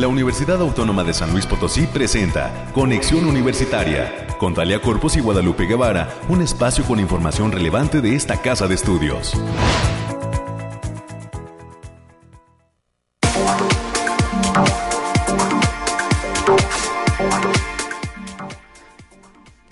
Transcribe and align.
La 0.00 0.08
Universidad 0.08 0.62
Autónoma 0.62 1.04
de 1.04 1.12
San 1.12 1.30
Luis 1.30 1.44
Potosí 1.44 1.86
presenta 1.86 2.70
Conexión 2.72 3.26
Universitaria 3.26 4.28
con 4.38 4.54
Talia 4.54 4.80
Corpus 4.80 5.18
y 5.18 5.20
Guadalupe 5.20 5.66
Guevara, 5.66 6.08
un 6.30 6.40
espacio 6.40 6.84
con 6.84 6.98
información 6.98 7.52
relevante 7.52 8.00
de 8.00 8.14
esta 8.14 8.40
casa 8.40 8.66
de 8.66 8.76
estudios. 8.76 9.34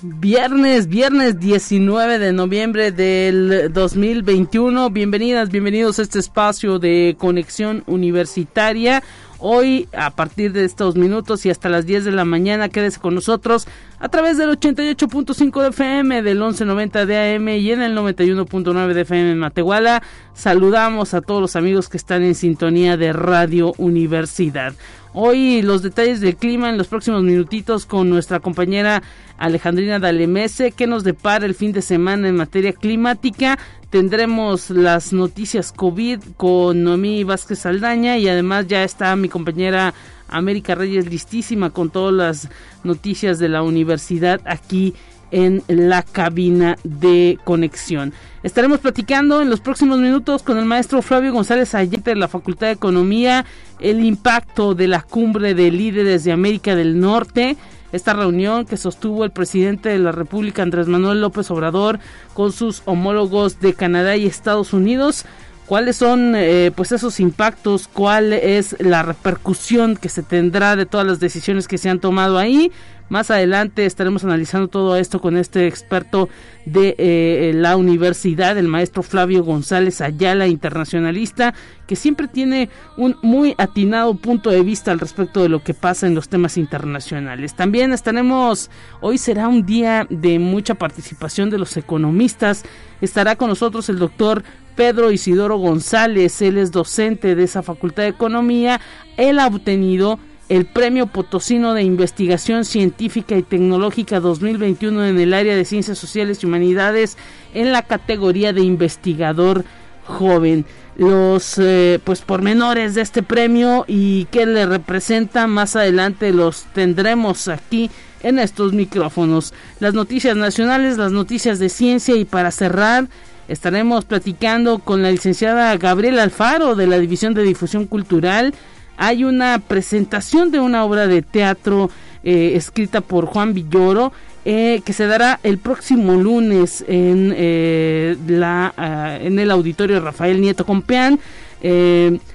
Viernes, 0.03 0.89
viernes 0.89 1.41
19 1.41 2.19
de 2.19 2.33
noviembre 2.35 2.93
del 2.93 3.73
2021. 3.73 4.91
Bienvenidas, 4.91 5.49
bienvenidos 5.49 5.99
a 5.99 6.03
este 6.03 6.19
espacio 6.19 6.79
de 6.79 7.17
conexión 7.19 7.83
universitaria. 7.87 9.03
Hoy, 9.41 9.89
a 9.97 10.11
partir 10.11 10.53
de 10.53 10.65
estos 10.65 10.97
minutos 10.97 11.47
y 11.47 11.51
hasta 11.51 11.69
las 11.69 11.87
10 11.87 12.05
de 12.05 12.11
la 12.11 12.25
mañana, 12.25 12.69
quédese 12.69 12.99
con 12.99 13.15
nosotros 13.15 13.69
a 14.01 14.09
través 14.09 14.37
del 14.37 14.51
88.5 14.51 15.63
de 15.63 15.69
FM, 15.69 16.23
del 16.23 16.39
1190 16.39 17.07
de 17.07 17.37
AM 17.37 17.49
y 17.49 17.71
en 17.71 17.83
el 17.83 17.97
91.9 17.97 18.95
de 18.95 19.01
FM 19.03 19.31
en 19.31 19.39
Matehuala. 19.39 20.03
Saludamos 20.35 21.15
a 21.15 21.21
todos 21.21 21.41
los 21.41 21.55
amigos 21.55 21.89
que 21.89 21.99
están 21.99 22.25
en 22.25 22.35
sintonía 22.35 22.97
de 22.97 23.13
Radio 23.13 23.75
Universidad. 23.79 24.75
Hoy 25.15 25.63
los 25.63 25.83
detalles 25.83 26.21
del 26.21 26.37
clima 26.37 26.69
en 26.69 26.77
los 26.77 26.89
próximos 26.89 27.23
minutitos 27.23 27.87
con 27.87 28.11
nuestra 28.11 28.41
compañera 28.41 29.03
Alejandrina 29.39 29.99
Dalemese, 29.99 30.73
que 30.73 30.87
nos 30.87 31.05
depara 31.05 31.47
el 31.47 31.55
fin 31.55 31.73
de 31.73 31.83
semana 31.83 32.29
en 32.29 32.37
materia 32.37 32.73
climática. 32.73 33.59
Tendremos 33.91 34.69
las 34.69 35.15
noticias 35.15 35.73
COVID 35.73 36.21
con 36.37 36.85
Noemí 36.85 37.25
Vázquez 37.25 37.61
Saldaña 37.61 38.19
y 38.19 38.29
además 38.29 38.67
ya 38.67 38.85
está 38.85 39.17
mi 39.17 39.31
compañera 39.31 39.95
América 40.29 40.75
Reyes 40.75 41.09
listísima 41.09 41.71
con 41.71 41.89
todas 41.89 42.13
las 42.13 42.51
noticias 42.85 43.39
de 43.39 43.49
la 43.49 43.63
universidad 43.63 44.43
aquí 44.45 44.93
en 45.31 45.63
la 45.69 46.03
cabina 46.03 46.77
de 46.85 47.39
conexión. 47.45 48.13
Estaremos 48.43 48.81
platicando 48.81 49.41
en 49.41 49.49
los 49.49 49.61
próximos 49.61 49.99
minutos 49.99 50.43
con 50.43 50.59
el 50.59 50.67
maestro 50.67 51.01
Flavio 51.01 51.33
González 51.33 51.75
Ayete 51.75 52.11
de 52.11 52.17
la 52.17 52.29
Facultad 52.29 52.67
de 52.67 52.75
Economía 52.75 53.47
el 53.81 54.05
impacto 54.05 54.75
de 54.75 54.89
la 54.89 55.01
cumbre 55.01 55.55
de 55.55 55.71
líderes 55.71 56.25
de 56.25 56.33
América 56.33 56.77
del 56.77 57.01
Norte. 57.01 57.57
Esta 57.93 58.13
reunión 58.13 58.67
que 58.67 58.77
sostuvo 58.77 59.25
el 59.25 59.31
presidente 59.31 59.89
de 59.89 59.99
la 59.99 60.13
República 60.13 60.63
Andrés 60.63 60.89
Manuel 60.89 61.21
López 61.21 61.51
Obrador 61.51 61.99
con 62.35 62.53
sus 62.53 62.83
homólogos 62.85 63.61
de 63.61 63.75
Canadá 63.75 64.17
y 64.17 64.27
Estados 64.27 64.73
Unidos 64.73 65.25
cuáles 65.69 65.97
son 65.97 66.35
eh, 66.35 66.73
pues 66.75 66.93
esos 66.93 67.21
impactos, 67.21 67.89
cuál 67.89 68.33
es 68.33 68.75
la 68.81 69.03
repercusión 69.03 69.97
que 69.97 70.09
se 70.09 70.23
tendrá 70.23 70.77
de 70.77 70.87
todas 70.87 71.07
las 71.07 71.21
decisiones 71.21 71.69
que 71.69 71.77
se 71.77 71.91
han 71.91 72.01
tomado 72.01 72.39
ahí. 72.39 72.73
Más 73.09 73.31
adelante 73.31 73.87
estaremos 73.87 74.25
analizando 74.25 74.69
todo 74.69 74.97
esto 74.97 75.21
con 75.21 75.37
este 75.37 75.67
experto 75.67 76.29
de 76.67 76.95
eh, 76.99 77.53
la 77.55 77.77
universidad, 77.77 78.59
el 78.59 78.69
maestro 78.69 79.03
Flavio 79.03 79.43
González 79.43 80.03
Ayala, 80.03 80.47
internacionalista, 80.47 81.55
que 81.87 81.97
siempre 81.97 82.29
tiene 82.29 82.69
un 82.99 83.17
muy 83.23 83.55
atinado 83.57 84.15
punto 84.15 84.51
de 84.51 84.63
vista 84.63 84.93
al 84.93 85.01
respecto 85.01 85.43
de 85.43 85.49
lo 85.49 85.63
que 85.63 85.73
pasa 85.73 86.07
en 86.07 86.15
los 86.15 86.29
temas 86.29 86.59
internacionales. 86.59 87.55
También 87.55 87.93
estaremos, 87.93 88.71
hoy 89.01 89.17
será 89.17 89.49
un 89.49 89.65
día 89.65 90.07
de 90.11 90.39
mucha 90.39 90.75
participación 90.75 91.49
de 91.49 91.59
los 91.59 91.77
economistas. 91.79 92.65
Estará 93.01 93.37
con 93.37 93.49
nosotros 93.49 93.89
el 93.89 93.99
doctor 93.99 94.45
Pedro 94.77 95.11
Isidoro 95.11 95.57
González, 95.57 96.41
él 96.43 96.59
es 96.59 96.71
docente 96.71 97.35
de 97.35 97.43
esa 97.43 97.63
Facultad 97.63 98.05
de 98.05 98.11
Economía. 98.11 98.81
Él 99.17 99.39
ha 99.41 99.49
obtenido 99.49 100.21
el 100.49 100.65
Premio 100.65 101.07
Potosino 101.07 101.75
de 101.75 101.83
Investigación 101.83 102.65
Científica 102.65 103.37
y 103.37 103.43
Tecnológica 103.43 104.21
2021 104.21 105.05
en 105.05 105.21
el 105.21 105.35
área 105.35 105.55
de 105.55 105.65
Ciencias 105.65 105.99
Sociales 105.99 106.43
y 106.43 106.47
Humanidades 106.47 107.19
en 107.53 107.73
la 107.73 107.83
categoría 107.83 108.53
de 108.53 108.63
investigador 108.63 109.65
joven. 110.07 110.65
Los 110.97 111.59
eh, 111.59 112.01
pues 112.03 112.23
pormenores 112.23 112.95
de 112.95 113.03
este 113.03 113.23
premio 113.23 113.85
y 113.87 114.25
qué 114.27 114.47
le 114.47 114.67
representa 114.67 115.47
más 115.47 115.77
adelante 115.77 116.33
los 116.33 116.65
tendremos 116.73 117.47
aquí 117.49 117.91
en 118.23 118.39
estos 118.39 118.73
micrófonos. 118.73 119.53
Las 119.81 119.95
noticias 119.95 120.37
nacionales, 120.37 120.97
las 120.97 121.13
noticias 121.13 121.59
de 121.59 121.69
ciencia 121.69 122.17
y 122.17 122.25
para 122.25 122.51
cerrar 122.51 123.07
estaremos 123.49 124.05
platicando 124.05 124.79
con 124.79 125.03
la 125.03 125.11
licenciada 125.11 125.77
Gabriela 125.77 126.23
Alfaro 126.23 126.75
de 126.75 126.87
la 126.87 126.99
División 126.99 127.35
de 127.35 127.43
Difusión 127.43 127.87
Cultural 127.87 128.55
hay 128.99 129.25
una 129.25 129.61
presentación 129.61 130.51
de 130.51 130.61
una 130.61 130.85
obra 130.85 131.07
de 131.07 131.23
teatro 131.23 131.89
eh, 132.25 132.53
escrita 132.57 133.01
por 133.01 133.27
Juan 133.27 133.55
Villoro 133.55 134.13
eh, 134.45 134.83
que 134.85 134.93
se 134.93 135.07
dará 135.07 135.39
el 135.45 135.59
próximo 135.59 136.15
lunes 136.15 136.85
en, 136.89 137.33
eh, 137.37 138.17
la, 138.27 138.75
ah, 138.77 139.17
en 139.21 139.39
el 139.39 139.51
auditorio 139.53 140.01
Rafael 140.01 140.41
Nieto 140.41 140.67
Compeán. 140.67 141.21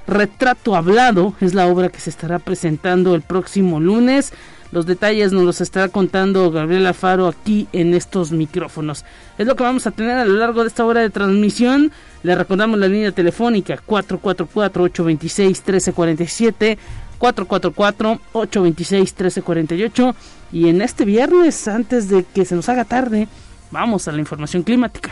Retrato 0.05 0.75
Hablado 0.75 1.33
es 1.39 1.53
la 1.53 1.67
obra 1.67 1.89
que 1.89 1.99
se 1.99 2.09
estará 2.09 2.39
presentando 2.39 3.13
el 3.15 3.21
próximo 3.21 3.79
lunes. 3.79 4.33
Los 4.73 4.85
detalles 4.87 5.31
nos 5.31 5.43
los 5.43 5.61
estará 5.61 5.87
contando 5.87 6.49
Gabriela 6.49 6.95
Faro 6.95 7.27
aquí 7.27 7.67
en 7.73 7.93
estos 7.93 8.31
micrófonos. 8.31 9.05
Es 9.37 9.45
lo 9.45 9.55
que 9.55 9.61
vamos 9.61 9.85
a 9.85 9.91
tener 9.91 10.17
a 10.17 10.25
lo 10.25 10.33
largo 10.33 10.63
de 10.63 10.67
esta 10.67 10.83
hora 10.83 11.01
de 11.01 11.11
transmisión. 11.11 11.91
Le 12.23 12.33
recordamos 12.33 12.79
la 12.79 12.87
línea 12.87 13.11
telefónica 13.11 13.79
444-826-1347, 13.85 16.79
444-826-1348. 17.19 20.15
Y 20.51 20.69
en 20.69 20.81
este 20.81 21.05
viernes, 21.05 21.67
antes 21.67 22.09
de 22.09 22.23
que 22.23 22.43
se 22.43 22.55
nos 22.55 22.67
haga 22.67 22.85
tarde, 22.85 23.27
vamos 23.69 24.07
a 24.07 24.11
la 24.11 24.17
información 24.17 24.63
climática. 24.63 25.11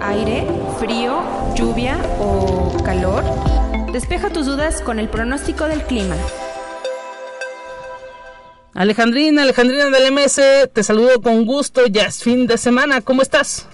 Aire, 0.00 0.46
frío, 0.78 1.22
lluvia 1.56 1.98
o 2.20 2.80
calor. 2.84 3.24
Despeja 3.92 4.30
tus 4.30 4.46
dudas 4.46 4.80
con 4.80 5.00
el 5.00 5.08
pronóstico 5.08 5.64
del 5.64 5.82
clima. 5.82 6.14
Alejandrina, 8.74 9.42
Alejandrina 9.42 9.86
del 9.86 10.12
MS, 10.12 10.70
te 10.72 10.84
saludo 10.84 11.20
con 11.20 11.44
gusto, 11.44 11.86
ya 11.86 12.04
es 12.04 12.22
fin 12.22 12.46
de 12.46 12.56
semana, 12.56 13.00
¿cómo 13.00 13.20
estás? 13.20 13.68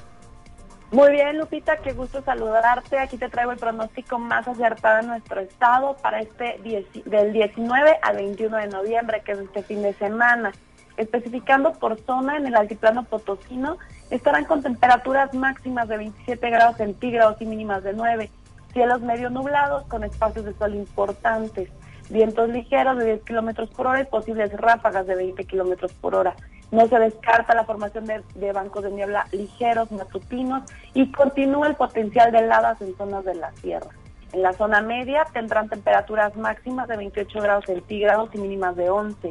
Muy 0.91 1.11
bien, 1.11 1.37
Lupita, 1.37 1.77
qué 1.79 1.93
gusto 1.93 2.23
saludarte. 2.23 2.99
Aquí 2.99 3.19
te 3.19 3.29
traigo 3.29 3.53
el 3.53 3.59
pronóstico 3.59 4.19
más 4.19 4.49
acertado 4.49 5.01
en 5.01 5.09
nuestro 5.09 5.41
estado 5.41 5.97
para 6.01 6.21
este 6.21 6.59
del 7.05 7.33
19 7.33 7.99
al 8.01 8.17
21 8.17 8.57
de 8.57 8.69
noviembre, 8.69 9.21
que 9.23 9.33
es 9.33 9.39
este 9.41 9.63
fin 9.63 9.83
de 9.83 9.93
semana. 9.95 10.53
Especificando 10.97 11.73
por 11.75 12.01
zona 12.01 12.39
en 12.39 12.47
el 12.47 12.55
altiplano 12.55 13.05
potosino, 13.05 13.77
estarán 14.09 14.47
con 14.47 14.63
temperaturas 14.63 15.35
máximas 15.35 15.89
de 15.89 15.99
27 15.99 16.49
grados 16.49 16.79
centígrados 16.79 17.37
y 17.43 17.45
mínimas 17.45 17.85
de 17.85 17.93
9, 17.93 18.31
cielos 18.73 19.03
medio 19.03 19.29
nublados 19.29 19.85
con 19.89 20.05
espacios 20.05 20.47
de 20.47 20.55
sol 20.55 20.75
importantes 20.75 21.69
vientos 22.09 22.49
ligeros 22.49 22.99
de 22.99 23.05
10 23.07 23.23
kilómetros 23.23 23.71
por 23.71 23.87
hora 23.87 24.01
y 24.01 24.05
posibles 24.05 24.53
ráfagas 24.53 25.07
de 25.07 25.15
20 25.15 25.45
kilómetros 25.45 25.93
por 25.95 26.15
hora. 26.15 26.35
No 26.71 26.87
se 26.89 26.99
descarta 26.99 27.55
la 27.55 27.65
formación 27.65 28.07
de, 28.07 28.53
bancos 28.53 28.83
de 28.83 28.91
niebla 28.91 29.27
ligeros, 29.33 29.93
matutinos 29.93 30.65
y 30.95 31.11
continúa 31.13 31.69
el 31.69 31.77
potencial 31.77 32.33
de 32.33 32.39
heladas 32.39 32.81
en 32.81 32.97
zonas 32.97 33.25
de 33.25 33.35
la 33.37 33.53
sierra. 33.53 33.91
En 34.33 34.43
la 34.43 34.53
zona 34.53 34.81
media 34.81 35.25
tendrán 35.33 35.69
temperaturas 35.69 36.37
máximas 36.37 36.89
de 36.89 36.97
28 36.97 37.41
grados 37.41 37.65
centígrados 37.67 38.31
y 38.35 38.39
mínimas 38.39 38.75
de 38.75 38.91
11. 38.91 39.31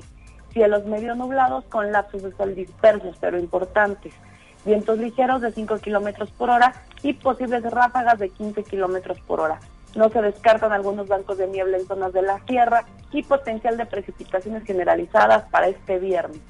Cielos 0.52 0.86
medio 0.86 1.16
nublados 1.16 1.66
con 1.66 1.92
lapsos 1.92 2.24
de 2.24 2.32
sol 2.32 2.56
dispersos 2.56 3.18
pero 3.20 3.38
importantes. 3.38 4.14
Vientos 4.64 4.98
ligeros 4.98 5.42
de 5.42 5.52
5 5.52 5.80
kilómetros 5.80 6.32
por 6.32 6.50
hora 6.50 6.74
y 7.04 7.14
posibles 7.14 7.70
ráfagas 7.70 8.18
de 8.18 8.30
15 8.30 8.64
kilómetros 8.64 9.20
por 9.20 9.42
hora. 9.42 9.60
No 9.96 10.10
se 10.10 10.22
descartan 10.22 10.74
algunos 10.74 11.08
bancos 11.08 11.38
de 11.38 11.48
niebla 11.48 11.78
en 11.78 11.88
zonas 11.88 12.12
de 12.14 12.22
la 12.22 12.40
sierra 12.46 12.86
y 13.12 13.24
potencial 13.24 13.78
de 13.78 13.86
precipitaciones 13.86 14.64
generalizadas 14.66 15.46
para 15.50 15.68
este 15.68 16.00
viernes. 16.00 16.42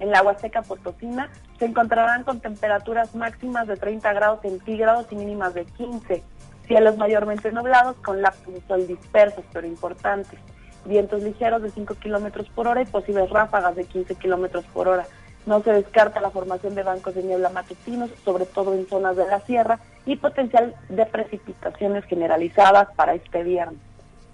En 0.00 0.10
la 0.10 0.22
Huasteca 0.22 0.62
Potosina 0.62 1.30
se 1.58 1.66
encontrarán 1.66 2.24
con 2.24 2.40
temperaturas 2.40 3.14
máximas 3.14 3.68
de 3.68 3.76
30 3.76 4.12
grados 4.14 4.40
centígrados 4.40 5.06
y 5.10 5.16
mínimas 5.16 5.54
de 5.54 5.66
15. 5.66 6.22
Cielos 6.66 6.96
mayormente 6.96 7.52
nublados 7.52 7.96
con 7.96 8.22
lapsos 8.22 8.54
sol 8.66 8.86
dispersos 8.86 9.44
pero 9.52 9.66
importantes. 9.66 10.40
Vientos 10.86 11.22
ligeros 11.22 11.62
de 11.62 11.70
5 11.70 11.94
kilómetros 11.96 12.48
por 12.54 12.66
hora 12.66 12.82
y 12.82 12.86
posibles 12.86 13.28
ráfagas 13.30 13.76
de 13.76 13.84
15 13.84 14.14
kilómetros 14.16 14.64
por 14.72 14.88
hora. 14.88 15.06
No 15.46 15.62
se 15.62 15.72
descarta 15.72 16.20
la 16.20 16.30
formación 16.30 16.74
de 16.74 16.82
bancos 16.82 17.14
de 17.14 17.22
niebla 17.22 17.50
matutinos, 17.50 18.10
sobre 18.24 18.46
todo 18.46 18.74
en 18.74 18.86
zonas 18.88 19.16
de 19.16 19.26
la 19.26 19.40
sierra, 19.40 19.78
y 20.06 20.16
potencial 20.16 20.74
de 20.88 21.06
precipitaciones 21.06 22.04
generalizadas 22.04 22.88
para 22.96 23.14
este 23.14 23.42
viernes. 23.42 23.80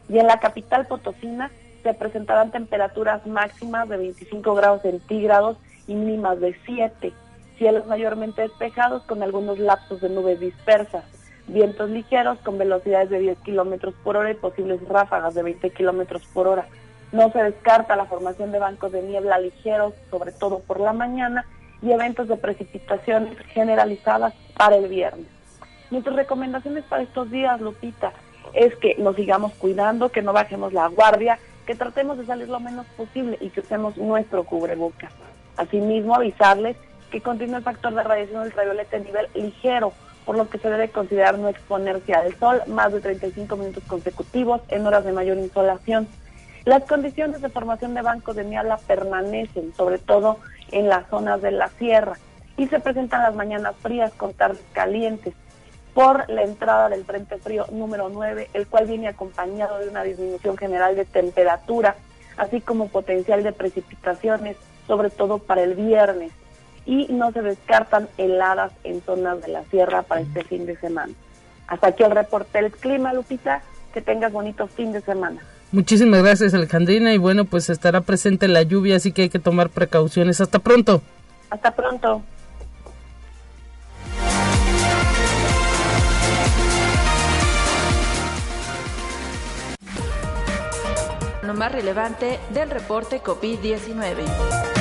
Y 0.08 0.18
en 0.18 0.26
la 0.26 0.40
capital 0.40 0.86
potosina 0.86 1.50
se 1.82 1.94
presentarán 1.94 2.50
temperaturas 2.50 3.26
máximas 3.26 3.88
de 3.88 3.96
25 3.96 4.54
grados 4.54 4.82
centígrados 4.82 5.56
y 5.86 5.94
mínimas 5.94 6.40
de 6.40 6.56
7, 6.66 7.12
cielos 7.58 7.86
mayormente 7.86 8.42
despejados 8.42 9.02
con 9.04 9.22
algunos 9.22 9.58
lapsos 9.58 10.00
de 10.00 10.08
nubes 10.10 10.40
dispersas. 10.40 11.04
vientos 11.46 11.90
ligeros 11.90 12.38
con 12.44 12.58
velocidades 12.58 13.10
de 13.10 13.18
10 13.18 13.38
kilómetros 13.38 13.94
por 14.04 14.16
hora 14.16 14.30
y 14.30 14.34
posibles 14.34 14.80
ráfagas 14.88 15.34
de 15.34 15.42
20 15.42 15.70
kilómetros 15.70 16.24
por 16.32 16.46
hora. 16.46 16.66
No 17.12 17.32
se 17.32 17.42
descarta 17.42 17.96
la 17.96 18.06
formación 18.06 18.52
de 18.52 18.58
bancos 18.58 18.92
de 18.92 19.02
niebla 19.02 19.38
ligeros, 19.38 19.94
sobre 20.10 20.32
todo 20.32 20.60
por 20.60 20.80
la 20.80 20.92
mañana, 20.92 21.44
y 21.82 21.92
eventos 21.92 22.28
de 22.28 22.36
precipitaciones 22.36 23.36
generalizadas 23.48 24.34
para 24.56 24.76
el 24.76 24.88
viernes. 24.88 25.26
Nuestras 25.90 26.14
recomendaciones 26.14 26.84
para 26.84 27.02
estos 27.02 27.30
días, 27.30 27.60
Lupita, 27.60 28.12
es 28.52 28.74
que 28.76 28.96
nos 28.96 29.16
sigamos 29.16 29.52
cuidando, 29.54 30.10
que 30.10 30.22
no 30.22 30.32
bajemos 30.32 30.72
la 30.72 30.86
guardia, 30.88 31.38
que 31.66 31.74
tratemos 31.74 32.18
de 32.18 32.26
salir 32.26 32.48
lo 32.48 32.60
menos 32.60 32.86
posible 32.96 33.38
y 33.40 33.50
que 33.50 33.60
usemos 33.60 33.96
nuestro 33.96 34.44
cubrebocas. 34.44 35.12
Asimismo, 35.56 36.14
avisarles 36.14 36.76
que 37.10 37.20
continúa 37.20 37.58
el 37.58 37.64
factor 37.64 37.94
de 37.94 38.02
radiación 38.02 38.42
ultravioleta 38.42 38.96
a 38.96 39.00
nivel 39.00 39.28
ligero, 39.34 39.92
por 40.24 40.36
lo 40.36 40.48
que 40.48 40.58
se 40.58 40.70
debe 40.70 40.90
considerar 40.90 41.38
no 41.38 41.48
exponerse 41.48 42.14
al 42.14 42.34
sol 42.36 42.62
más 42.66 42.92
de 42.92 43.00
35 43.00 43.56
minutos 43.56 43.82
consecutivos 43.86 44.60
en 44.68 44.86
horas 44.86 45.04
de 45.04 45.12
mayor 45.12 45.38
insolación. 45.38 46.06
Las 46.64 46.84
condiciones 46.84 47.40
de 47.40 47.48
formación 47.48 47.94
de 47.94 48.02
bancos 48.02 48.36
de 48.36 48.44
niebla 48.44 48.78
permanecen, 48.86 49.72
sobre 49.74 49.98
todo 49.98 50.38
en 50.72 50.88
las 50.88 51.08
zonas 51.08 51.40
de 51.40 51.52
la 51.52 51.68
sierra, 51.68 52.18
y 52.56 52.66
se 52.66 52.80
presentan 52.80 53.22
las 53.22 53.34
mañanas 53.34 53.74
frías 53.80 54.12
con 54.12 54.34
tardes 54.34 54.62
calientes 54.72 55.34
por 55.94 56.28
la 56.28 56.42
entrada 56.42 56.88
del 56.88 57.04
Frente 57.04 57.38
Frío 57.38 57.66
número 57.72 58.10
9, 58.10 58.50
el 58.52 58.66
cual 58.66 58.86
viene 58.86 59.08
acompañado 59.08 59.78
de 59.78 59.88
una 59.88 60.02
disminución 60.02 60.56
general 60.56 60.96
de 60.96 61.04
temperatura, 61.06 61.96
así 62.36 62.60
como 62.60 62.88
potencial 62.88 63.42
de 63.42 63.52
precipitaciones, 63.52 64.56
sobre 64.86 65.10
todo 65.10 65.38
para 65.38 65.62
el 65.62 65.74
viernes. 65.74 66.32
Y 66.86 67.06
no 67.10 67.32
se 67.32 67.42
descartan 67.42 68.08
heladas 68.18 68.72
en 68.84 69.00
zonas 69.02 69.40
de 69.42 69.48
la 69.48 69.64
sierra 69.64 70.02
para 70.02 70.20
este 70.20 70.44
fin 70.44 70.66
de 70.66 70.76
semana. 70.76 71.12
Hasta 71.66 71.88
aquí 71.88 72.02
el 72.02 72.10
reporte 72.10 72.60
del 72.60 72.72
clima, 72.72 73.12
Lupita. 73.12 73.62
Que 73.92 74.00
tengas 74.00 74.32
bonito 74.32 74.68
fin 74.68 74.92
de 74.92 75.00
semana. 75.00 75.42
Muchísimas 75.72 76.22
gracias, 76.22 76.52
Alejandrina. 76.54 77.12
Y 77.14 77.18
bueno, 77.18 77.44
pues 77.44 77.70
estará 77.70 78.00
presente 78.00 78.48
la 78.48 78.62
lluvia, 78.62 78.96
así 78.96 79.12
que 79.12 79.22
hay 79.22 79.28
que 79.28 79.38
tomar 79.38 79.70
precauciones. 79.70 80.40
Hasta 80.40 80.58
pronto. 80.58 81.02
Hasta 81.50 81.74
pronto. 81.74 82.22
Lo 91.42 91.54
más 91.54 91.72
relevante 91.72 92.38
del 92.52 92.70
reporte 92.70 93.22
COVID-19. 93.22 94.79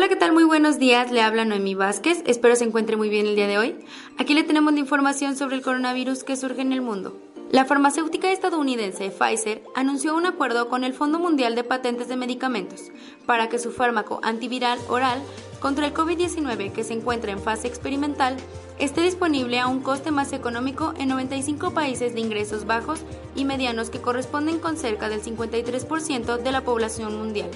Hola, 0.00 0.08
¿qué 0.08 0.16
tal? 0.16 0.32
Muy 0.32 0.44
buenos 0.44 0.78
días. 0.78 1.12
Le 1.12 1.20
habla 1.20 1.44
Noemí 1.44 1.74
Vázquez. 1.74 2.22
Espero 2.24 2.56
se 2.56 2.64
encuentre 2.64 2.96
muy 2.96 3.10
bien 3.10 3.26
el 3.26 3.36
día 3.36 3.46
de 3.46 3.58
hoy. 3.58 3.76
Aquí 4.16 4.32
le 4.32 4.44
tenemos 4.44 4.72
la 4.72 4.78
información 4.78 5.36
sobre 5.36 5.56
el 5.56 5.62
coronavirus 5.62 6.24
que 6.24 6.36
surge 6.36 6.62
en 6.62 6.72
el 6.72 6.80
mundo. 6.80 7.20
La 7.50 7.66
farmacéutica 7.66 8.32
estadounidense 8.32 9.10
Pfizer 9.10 9.62
anunció 9.74 10.16
un 10.16 10.24
acuerdo 10.24 10.70
con 10.70 10.84
el 10.84 10.94
Fondo 10.94 11.18
Mundial 11.18 11.54
de 11.54 11.64
Patentes 11.64 12.08
de 12.08 12.16
Medicamentos 12.16 12.90
para 13.26 13.50
que 13.50 13.58
su 13.58 13.72
fármaco 13.72 14.20
antiviral 14.22 14.78
oral 14.88 15.20
contra 15.60 15.86
el 15.86 15.92
COVID-19 15.92 16.72
que 16.72 16.82
se 16.82 16.94
encuentra 16.94 17.32
en 17.32 17.38
fase 17.38 17.68
experimental 17.68 18.38
esté 18.78 19.02
disponible 19.02 19.60
a 19.60 19.66
un 19.66 19.82
coste 19.82 20.12
más 20.12 20.32
económico 20.32 20.94
en 20.96 21.08
95 21.08 21.74
países 21.74 22.14
de 22.14 22.20
ingresos 22.20 22.64
bajos 22.64 23.02
y 23.36 23.44
medianos 23.44 23.90
que 23.90 24.00
corresponden 24.00 24.60
con 24.60 24.78
cerca 24.78 25.10
del 25.10 25.22
53% 25.22 26.38
de 26.38 26.52
la 26.52 26.64
población 26.64 27.18
mundial. 27.18 27.50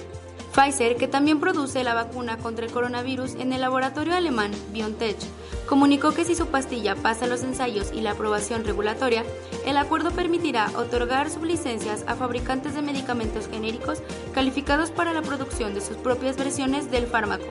Pfizer, 0.55 0.95
que 0.95 1.09
también 1.09 1.41
produce 1.41 1.83
la 1.83 1.93
vacuna 1.93 2.37
contra 2.37 2.65
el 2.65 2.71
coronavirus 2.71 3.35
en 3.35 3.51
el 3.51 3.59
laboratorio 3.59 4.15
alemán 4.15 4.51
BioNTech, 4.71 5.17
comunicó 5.65 6.13
que 6.13 6.23
si 6.23 6.33
su 6.33 6.47
pastilla 6.47 6.95
pasa 6.95 7.27
los 7.27 7.43
ensayos 7.43 7.91
y 7.93 7.99
la 7.99 8.11
aprobación 8.11 8.63
regulatoria, 8.63 9.25
el 9.65 9.75
acuerdo 9.75 10.11
permitirá 10.11 10.71
otorgar 10.77 11.29
sublicencias 11.29 12.05
a 12.07 12.15
fabricantes 12.15 12.73
de 12.73 12.81
medicamentos 12.81 13.49
genéricos 13.49 14.01
calificados 14.33 14.91
para 14.91 15.11
la 15.11 15.21
producción 15.21 15.73
de 15.73 15.81
sus 15.81 15.97
propias 15.97 16.37
versiones 16.37 16.89
del 16.89 17.07
fármaco, 17.07 17.43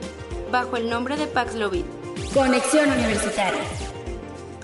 bajo 0.51 0.75
el 0.75 0.89
nombre 0.89 1.15
de 1.15 1.27
Paxlovid. 1.27 1.85
Conexión 2.33 2.91
Universitaria. 2.91 3.61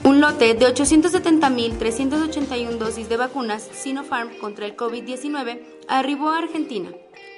Un 0.03 0.19
lote 0.19 0.55
de 0.55 0.65
870.381 0.65 2.71
dosis 2.79 3.07
de 3.07 3.17
vacunas 3.17 3.69
Sinopharm 3.71 4.35
contra 4.39 4.65
el 4.65 4.75
COVID-19 4.75 5.59
arribó 5.87 6.29
a 6.29 6.39
Argentina. 6.39 6.89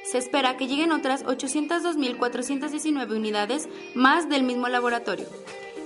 Se 0.04 0.18
espera 0.18 0.58
que 0.58 0.68
lleguen 0.68 0.92
otras 0.92 1.24
802.419 1.26 3.16
unidades 3.16 3.70
más 3.96 4.30
del 4.30 4.44
mismo 4.44 4.68
laboratorio, 4.68 5.28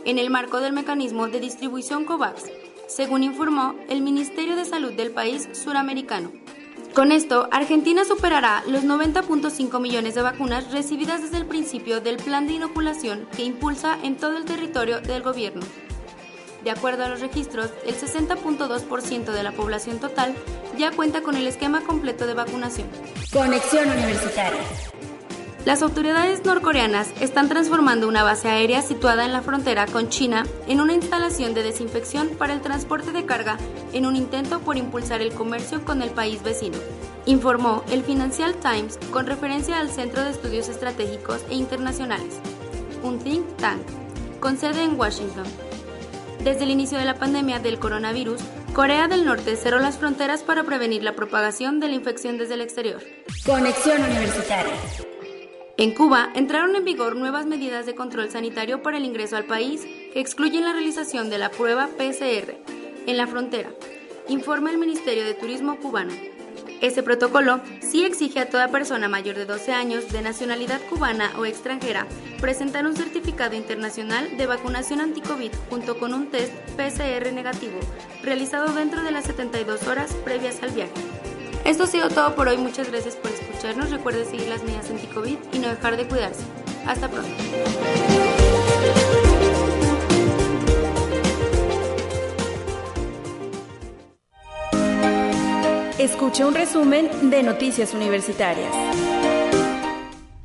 en 0.06 0.18
el 0.18 0.30
marco 0.30 0.60
del 0.60 0.74
mecanismo 0.74 1.28
de 1.28 1.40
distribución 1.40 2.04
COVAX, 2.04 2.46
según 2.88 3.24
informó 3.24 3.76
el 3.90 4.02
Ministerio 4.02 4.56
de 4.56 4.66
Salud 4.66 4.94
del 4.94 5.12
país 5.12 5.48
suramericano. 5.54 6.32
Con 6.96 7.12
esto, 7.12 7.48
Argentina 7.52 8.06
superará 8.06 8.64
los 8.68 8.84
90.5 8.84 9.80
millones 9.80 10.16
de 10.16 10.24
vacunas 10.24 10.72
recibidas 10.72 11.22
desde 11.22 11.38
el 11.38 11.46
principio 11.46 12.02
del 12.02 12.18
plan 12.18 12.48
de 12.48 12.54
inoculación 12.54 13.28
que 13.36 13.44
impulsa 13.44 14.00
en 14.02 14.18
todo 14.18 14.36
el 14.36 14.46
territorio 14.46 15.00
del 15.00 15.22
gobierno. 15.22 15.62
De 16.68 16.72
acuerdo 16.72 17.06
a 17.06 17.08
los 17.08 17.22
registros, 17.22 17.70
el 17.86 17.96
60.2% 17.96 19.32
de 19.32 19.42
la 19.42 19.54
población 19.54 20.00
total 20.00 20.36
ya 20.78 20.92
cuenta 20.92 21.22
con 21.22 21.38
el 21.38 21.48
esquema 21.48 21.80
completo 21.80 22.28
de 22.28 22.34
vacunación. 22.34 22.90
Conexión 23.32 23.90
Universitaria. 23.90 24.60
Las 25.64 25.82
autoridades 25.82 26.44
norcoreanas 26.44 27.14
están 27.22 27.48
transformando 27.48 28.06
una 28.06 28.24
base 28.24 28.50
aérea 28.50 28.82
situada 28.82 29.24
en 29.24 29.32
la 29.32 29.44
frontera 29.44 29.86
con 29.86 30.10
China 30.10 30.46
en 30.68 30.82
una 30.82 30.94
instalación 30.94 31.54
de 31.54 31.64
desinfección 31.64 32.32
para 32.38 32.54
el 32.54 32.60
transporte 32.60 33.14
de 33.14 33.26
carga 33.26 33.56
en 33.94 34.06
un 34.06 34.18
intento 34.18 34.60
por 34.60 34.76
impulsar 34.76 35.22
el 35.22 35.32
comercio 35.34 35.86
con 35.86 36.02
el 36.02 36.10
país 36.10 36.44
vecino, 36.44 36.80
informó 37.26 37.86
el 37.90 38.04
Financial 38.04 38.54
Times 38.56 39.00
con 39.12 39.26
referencia 39.26 39.80
al 39.80 39.90
Centro 39.90 40.22
de 40.26 40.32
Estudios 40.32 40.68
Estratégicos 40.68 41.46
e 41.50 41.56
Internacionales, 41.56 42.42
un 43.04 43.20
think 43.20 43.56
tank, 43.56 43.82
con 44.42 44.58
sede 44.58 44.84
en 44.84 45.00
Washington. 45.00 45.46
Desde 46.44 46.64
el 46.64 46.70
inicio 46.70 46.98
de 46.98 47.06
la 47.06 47.16
pandemia 47.16 47.60
del 47.60 47.80
coronavirus, 47.80 48.42
Corea 48.74 49.08
del 49.08 49.26
Norte 49.26 49.56
cerró 49.56 49.80
las 49.80 49.98
fronteras 49.98 50.44
para 50.44 50.64
prevenir 50.64 51.04
la 51.04 51.16
propagación 51.16 51.80
de 51.80 51.90
la 51.90 51.96
infección 51.96 52.38
desde 52.38 52.54
el 52.54 52.62
exterior. 52.62 53.02
Conexión 53.46 54.02
Universitaria. 54.04 54.74
En 55.78 55.94
Cuba 55.94 56.32
entraron 56.36 56.76
en 56.76 56.86
vigor 56.86 57.16
nuevas 57.16 57.46
medidas 57.46 57.86
de 57.86 57.96
control 57.96 58.30
sanitario 58.30 58.82
para 58.82 58.98
el 58.98 59.06
ingreso 59.06 59.36
al 59.36 59.46
país 59.46 59.86
que 60.14 60.20
excluyen 60.20 60.64
la 60.64 60.74
realización 60.74 61.30
de 61.30 61.38
la 61.38 61.52
prueba 61.52 61.88
PCR 61.98 62.56
en 63.06 63.18
la 63.18 63.28
frontera, 63.28 63.70
informa 64.28 64.72
el 64.72 64.78
Ministerio 64.78 65.24
de 65.24 65.34
Turismo 65.34 65.78
cubano. 65.78 66.14
Este 66.82 67.02
protocolo 67.02 67.60
sí 67.80 68.06
exige 68.06 68.40
a 68.40 68.50
toda 68.50 68.68
persona 68.68 69.08
mayor 69.08 69.36
de 69.36 69.46
12 69.46 69.74
años 69.74 70.12
de 70.12 70.22
nacionalidad 70.22 70.80
cubana 70.90 71.32
o 71.40 71.46
extranjera 71.46 72.06
presentar 72.40 72.86
un 72.86 72.96
certificado 72.96 73.56
internacional 73.56 74.38
de 74.38 74.46
vacunación 74.46 75.02
anti-COVID 75.02 75.52
junto 75.70 75.98
con 75.98 76.14
un 76.14 76.28
test 76.28 76.54
PCR 76.76 77.34
negativo 77.34 77.80
realizado 78.24 78.74
dentro 78.74 79.02
de 79.02 79.12
las 79.12 79.26
72 79.26 79.88
horas 79.88 80.14
previas 80.24 80.62
al 80.62 80.70
viaje. 80.70 80.94
Esto 81.66 81.84
ha 81.84 81.88
sido 81.88 82.10
todo 82.10 82.36
por 82.36 82.48
hoy, 82.48 82.58
muchas 82.58 82.90
gracias 82.92 83.16
por 83.16 83.32
escucharnos, 83.32 83.90
recuerde 83.90 84.26
seguir 84.26 84.48
las 84.48 84.64
medidas 84.64 84.90
anti-COVID 84.90 85.38
y 85.54 85.60
no 85.60 85.70
dejar 85.70 85.98
de 85.98 86.08
cuidarse. 86.08 86.44
Hasta 86.86 87.10
pronto. 87.10 87.28
Escuche 96.08 96.46
un 96.46 96.54
resumen 96.54 97.10
de 97.30 97.44
Noticias 97.44 97.94
Universitarias. 97.94 98.72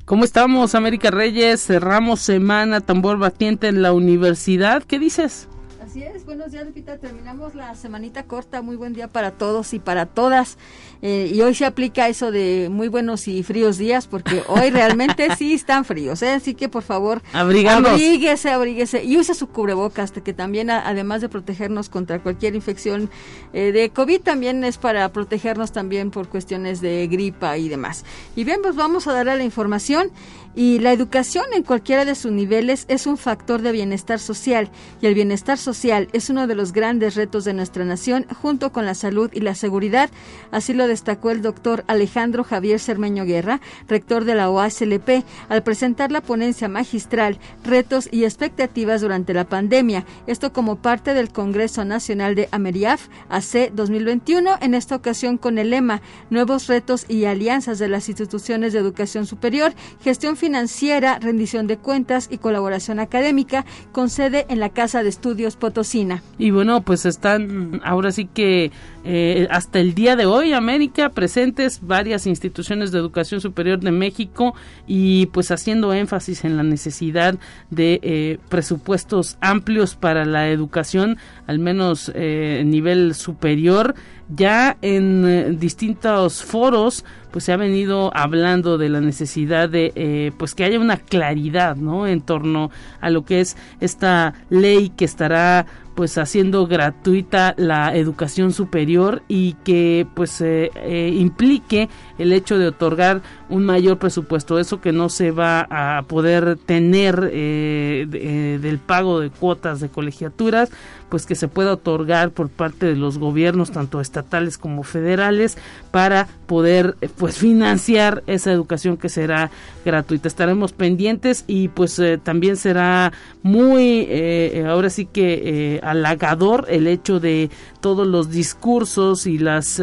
¿Cómo 0.04 0.24
estamos, 0.24 0.74
América 0.74 1.12
Reyes? 1.12 1.64
Cerramos 1.64 2.18
semana 2.18 2.80
tambor 2.80 3.16
batiente 3.16 3.68
en 3.68 3.80
la 3.80 3.92
universidad. 3.92 4.82
¿Qué 4.82 4.98
dices? 4.98 5.48
Así 5.80 6.02
es, 6.02 6.24
buenos 6.24 6.50
días 6.50 6.66
Lupita, 6.66 6.98
terminamos 6.98 7.54
la 7.54 7.76
semanita 7.76 8.24
corta, 8.24 8.60
muy 8.60 8.74
buen 8.74 8.92
día 8.92 9.06
para 9.06 9.30
todos 9.30 9.72
y 9.72 9.78
para 9.78 10.06
todas. 10.06 10.58
Eh, 11.02 11.32
y 11.34 11.40
hoy 11.40 11.54
se 11.54 11.66
aplica 11.66 12.08
eso 12.08 12.30
de 12.30 12.68
muy 12.70 12.86
buenos 12.86 13.26
y 13.26 13.42
fríos 13.42 13.76
días 13.76 14.06
porque 14.06 14.44
hoy 14.46 14.70
realmente 14.70 15.28
sí 15.36 15.52
están 15.52 15.84
fríos, 15.84 16.22
¿eh? 16.22 16.30
así 16.30 16.54
que 16.54 16.68
por 16.68 16.84
favor 16.84 17.22
abríguese, 17.32 18.50
abríguese 18.50 19.02
y 19.02 19.16
use 19.16 19.34
su 19.34 19.48
cubrebocas 19.48 20.12
que 20.12 20.32
también 20.32 20.70
además 20.70 21.20
de 21.20 21.28
protegernos 21.28 21.88
contra 21.88 22.22
cualquier 22.22 22.54
infección 22.54 23.10
eh, 23.52 23.72
de 23.72 23.90
COVID 23.90 24.20
también 24.20 24.62
es 24.64 24.78
para 24.78 25.08
protegernos 25.12 25.72
también 25.72 26.10
por 26.10 26.28
cuestiones 26.28 26.80
de 26.80 27.06
gripa 27.08 27.58
y 27.58 27.68
demás. 27.68 28.04
Y 28.36 28.44
bien, 28.44 28.60
pues 28.62 28.76
vamos 28.76 29.06
a 29.06 29.12
darle 29.12 29.36
la 29.36 29.44
información. 29.44 30.10
Y 30.54 30.80
la 30.80 30.92
educación 30.92 31.46
en 31.54 31.62
cualquiera 31.62 32.04
de 32.04 32.14
sus 32.14 32.30
niveles 32.30 32.84
es 32.88 33.06
un 33.06 33.16
factor 33.16 33.62
de 33.62 33.72
bienestar 33.72 34.18
social 34.18 34.70
y 35.00 35.06
el 35.06 35.14
bienestar 35.14 35.56
social 35.56 36.08
es 36.12 36.28
uno 36.28 36.46
de 36.46 36.54
los 36.54 36.74
grandes 36.74 37.14
retos 37.14 37.44
de 37.44 37.54
nuestra 37.54 37.86
nación 37.86 38.26
junto 38.42 38.70
con 38.70 38.84
la 38.84 38.94
salud 38.94 39.30
y 39.32 39.40
la 39.40 39.54
seguridad. 39.54 40.10
Así 40.50 40.74
lo 40.74 40.86
destacó 40.92 41.30
el 41.30 41.40
doctor 41.40 41.84
Alejandro 41.86 42.44
Javier 42.44 42.78
Cermeño 42.78 43.24
Guerra, 43.24 43.62
rector 43.88 44.26
de 44.26 44.34
la 44.34 44.50
OASLP, 44.50 45.24
al 45.48 45.62
presentar 45.62 46.12
la 46.12 46.20
ponencia 46.20 46.68
magistral 46.68 47.38
Retos 47.64 48.10
y 48.12 48.24
expectativas 48.24 49.00
durante 49.00 49.32
la 49.32 49.44
pandemia. 49.44 50.04
Esto 50.26 50.52
como 50.52 50.76
parte 50.76 51.14
del 51.14 51.32
Congreso 51.32 51.86
Nacional 51.86 52.34
de 52.34 52.48
Ameriaf 52.50 53.08
AC 53.30 53.72
2021, 53.72 54.58
en 54.60 54.74
esta 54.74 54.96
ocasión 54.96 55.38
con 55.38 55.56
el 55.56 55.70
lema 55.70 56.02
Nuevos 56.28 56.66
retos 56.66 57.06
y 57.08 57.24
alianzas 57.24 57.78
de 57.78 57.88
las 57.88 58.10
instituciones 58.10 58.74
de 58.74 58.80
educación 58.80 59.24
superior, 59.24 59.72
gestión 60.02 60.36
financiera, 60.36 61.18
rendición 61.18 61.66
de 61.66 61.78
cuentas 61.78 62.28
y 62.30 62.36
colaboración 62.36 63.00
académica, 63.00 63.64
con 63.92 64.10
sede 64.10 64.44
en 64.50 64.60
la 64.60 64.68
Casa 64.68 65.02
de 65.02 65.08
Estudios 65.08 65.56
Potosina. 65.56 66.22
Y 66.38 66.50
bueno, 66.50 66.82
pues 66.82 67.06
están 67.06 67.80
ahora 67.82 68.12
sí 68.12 68.26
que 68.26 68.70
eh, 69.04 69.48
hasta 69.50 69.80
el 69.80 69.94
día 69.94 70.14
de 70.14 70.26
hoy, 70.26 70.52
América, 70.52 71.08
presentes 71.08 71.80
varias 71.82 72.26
instituciones 72.26 72.92
de 72.92 72.98
educación 72.98 73.40
superior 73.40 73.80
de 73.80 73.90
México 73.90 74.54
y 74.86 75.26
pues 75.26 75.50
haciendo 75.50 75.92
énfasis 75.92 76.44
en 76.44 76.56
la 76.56 76.62
necesidad 76.62 77.34
de 77.70 77.98
eh, 78.02 78.38
presupuestos 78.48 79.38
amplios 79.40 79.96
para 79.96 80.24
la 80.24 80.48
educación, 80.50 81.18
al 81.46 81.58
menos 81.58 82.12
eh, 82.14 82.62
nivel 82.64 83.14
superior. 83.14 83.94
Ya 84.34 84.78
en 84.82 85.24
eh, 85.26 85.50
distintos 85.50 86.42
foros 86.42 87.04
pues 87.32 87.44
se 87.44 87.52
ha 87.52 87.56
venido 87.56 88.12
hablando 88.14 88.76
de 88.78 88.88
la 88.90 89.00
necesidad 89.00 89.68
de 89.68 90.32
pues 90.36 90.54
que 90.54 90.64
haya 90.64 90.78
una 90.78 90.98
claridad 90.98 91.76
no 91.76 92.06
en 92.06 92.20
torno 92.20 92.70
a 93.00 93.08
lo 93.08 93.24
que 93.24 93.40
es 93.40 93.56
esta 93.80 94.34
ley 94.50 94.90
que 94.90 95.06
estará 95.06 95.64
pues 95.94 96.18
haciendo 96.18 96.66
gratuita 96.66 97.54
la 97.56 97.94
educación 97.96 98.52
superior 98.52 99.22
y 99.28 99.54
que 99.64 100.06
pues 100.14 100.40
eh, 100.40 100.70
implique 101.14 101.88
el 102.18 102.32
hecho 102.32 102.58
de 102.58 102.68
otorgar 102.68 103.22
un 103.52 103.64
mayor 103.64 103.98
presupuesto 103.98 104.58
eso 104.58 104.80
que 104.80 104.92
no 104.92 105.08
se 105.08 105.30
va 105.30 105.66
a 105.70 106.02
poder 106.02 106.56
tener 106.56 107.20
del 107.30 108.78
pago 108.78 109.20
de 109.20 109.30
cuotas 109.30 109.80
de 109.80 109.88
colegiaturas 109.88 110.70
pues 111.12 111.26
que 111.26 111.34
se 111.34 111.46
pueda 111.46 111.74
otorgar 111.74 112.30
por 112.30 112.48
parte 112.48 112.86
de 112.86 112.96
los 112.96 113.18
gobiernos 113.18 113.70
tanto 113.70 114.00
estatales 114.00 114.56
como 114.56 114.82
federales 114.82 115.58
para 115.90 116.26
poder 116.46 116.96
pues 117.18 117.36
financiar 117.36 118.22
esa 118.26 118.50
educación 118.50 118.96
que 118.96 119.10
será 119.10 119.50
gratuita. 119.84 120.26
Estaremos 120.26 120.72
pendientes 120.72 121.44
y 121.46 121.68
pues 121.68 121.98
eh, 121.98 122.16
también 122.16 122.56
será 122.56 123.12
muy 123.42 124.06
eh, 124.08 124.64
ahora 124.66 124.88
sí 124.88 125.04
que 125.04 125.74
eh, 125.74 125.80
halagador 125.82 126.64
el 126.70 126.86
hecho 126.86 127.20
de 127.20 127.50
todos 127.82 128.06
los 128.06 128.30
discursos 128.30 129.26
y 129.26 129.36
las 129.36 129.82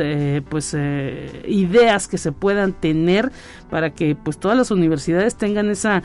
pues 0.50 0.76
ideas 1.48 2.08
que 2.08 2.18
se 2.18 2.32
puedan 2.32 2.74
tener 2.74 3.32
para 3.70 3.92
que 3.92 4.16
pues 4.16 4.38
todas 4.38 4.58
las 4.58 4.72
universidades 4.72 5.36
tengan 5.36 5.70
esa 5.70 6.04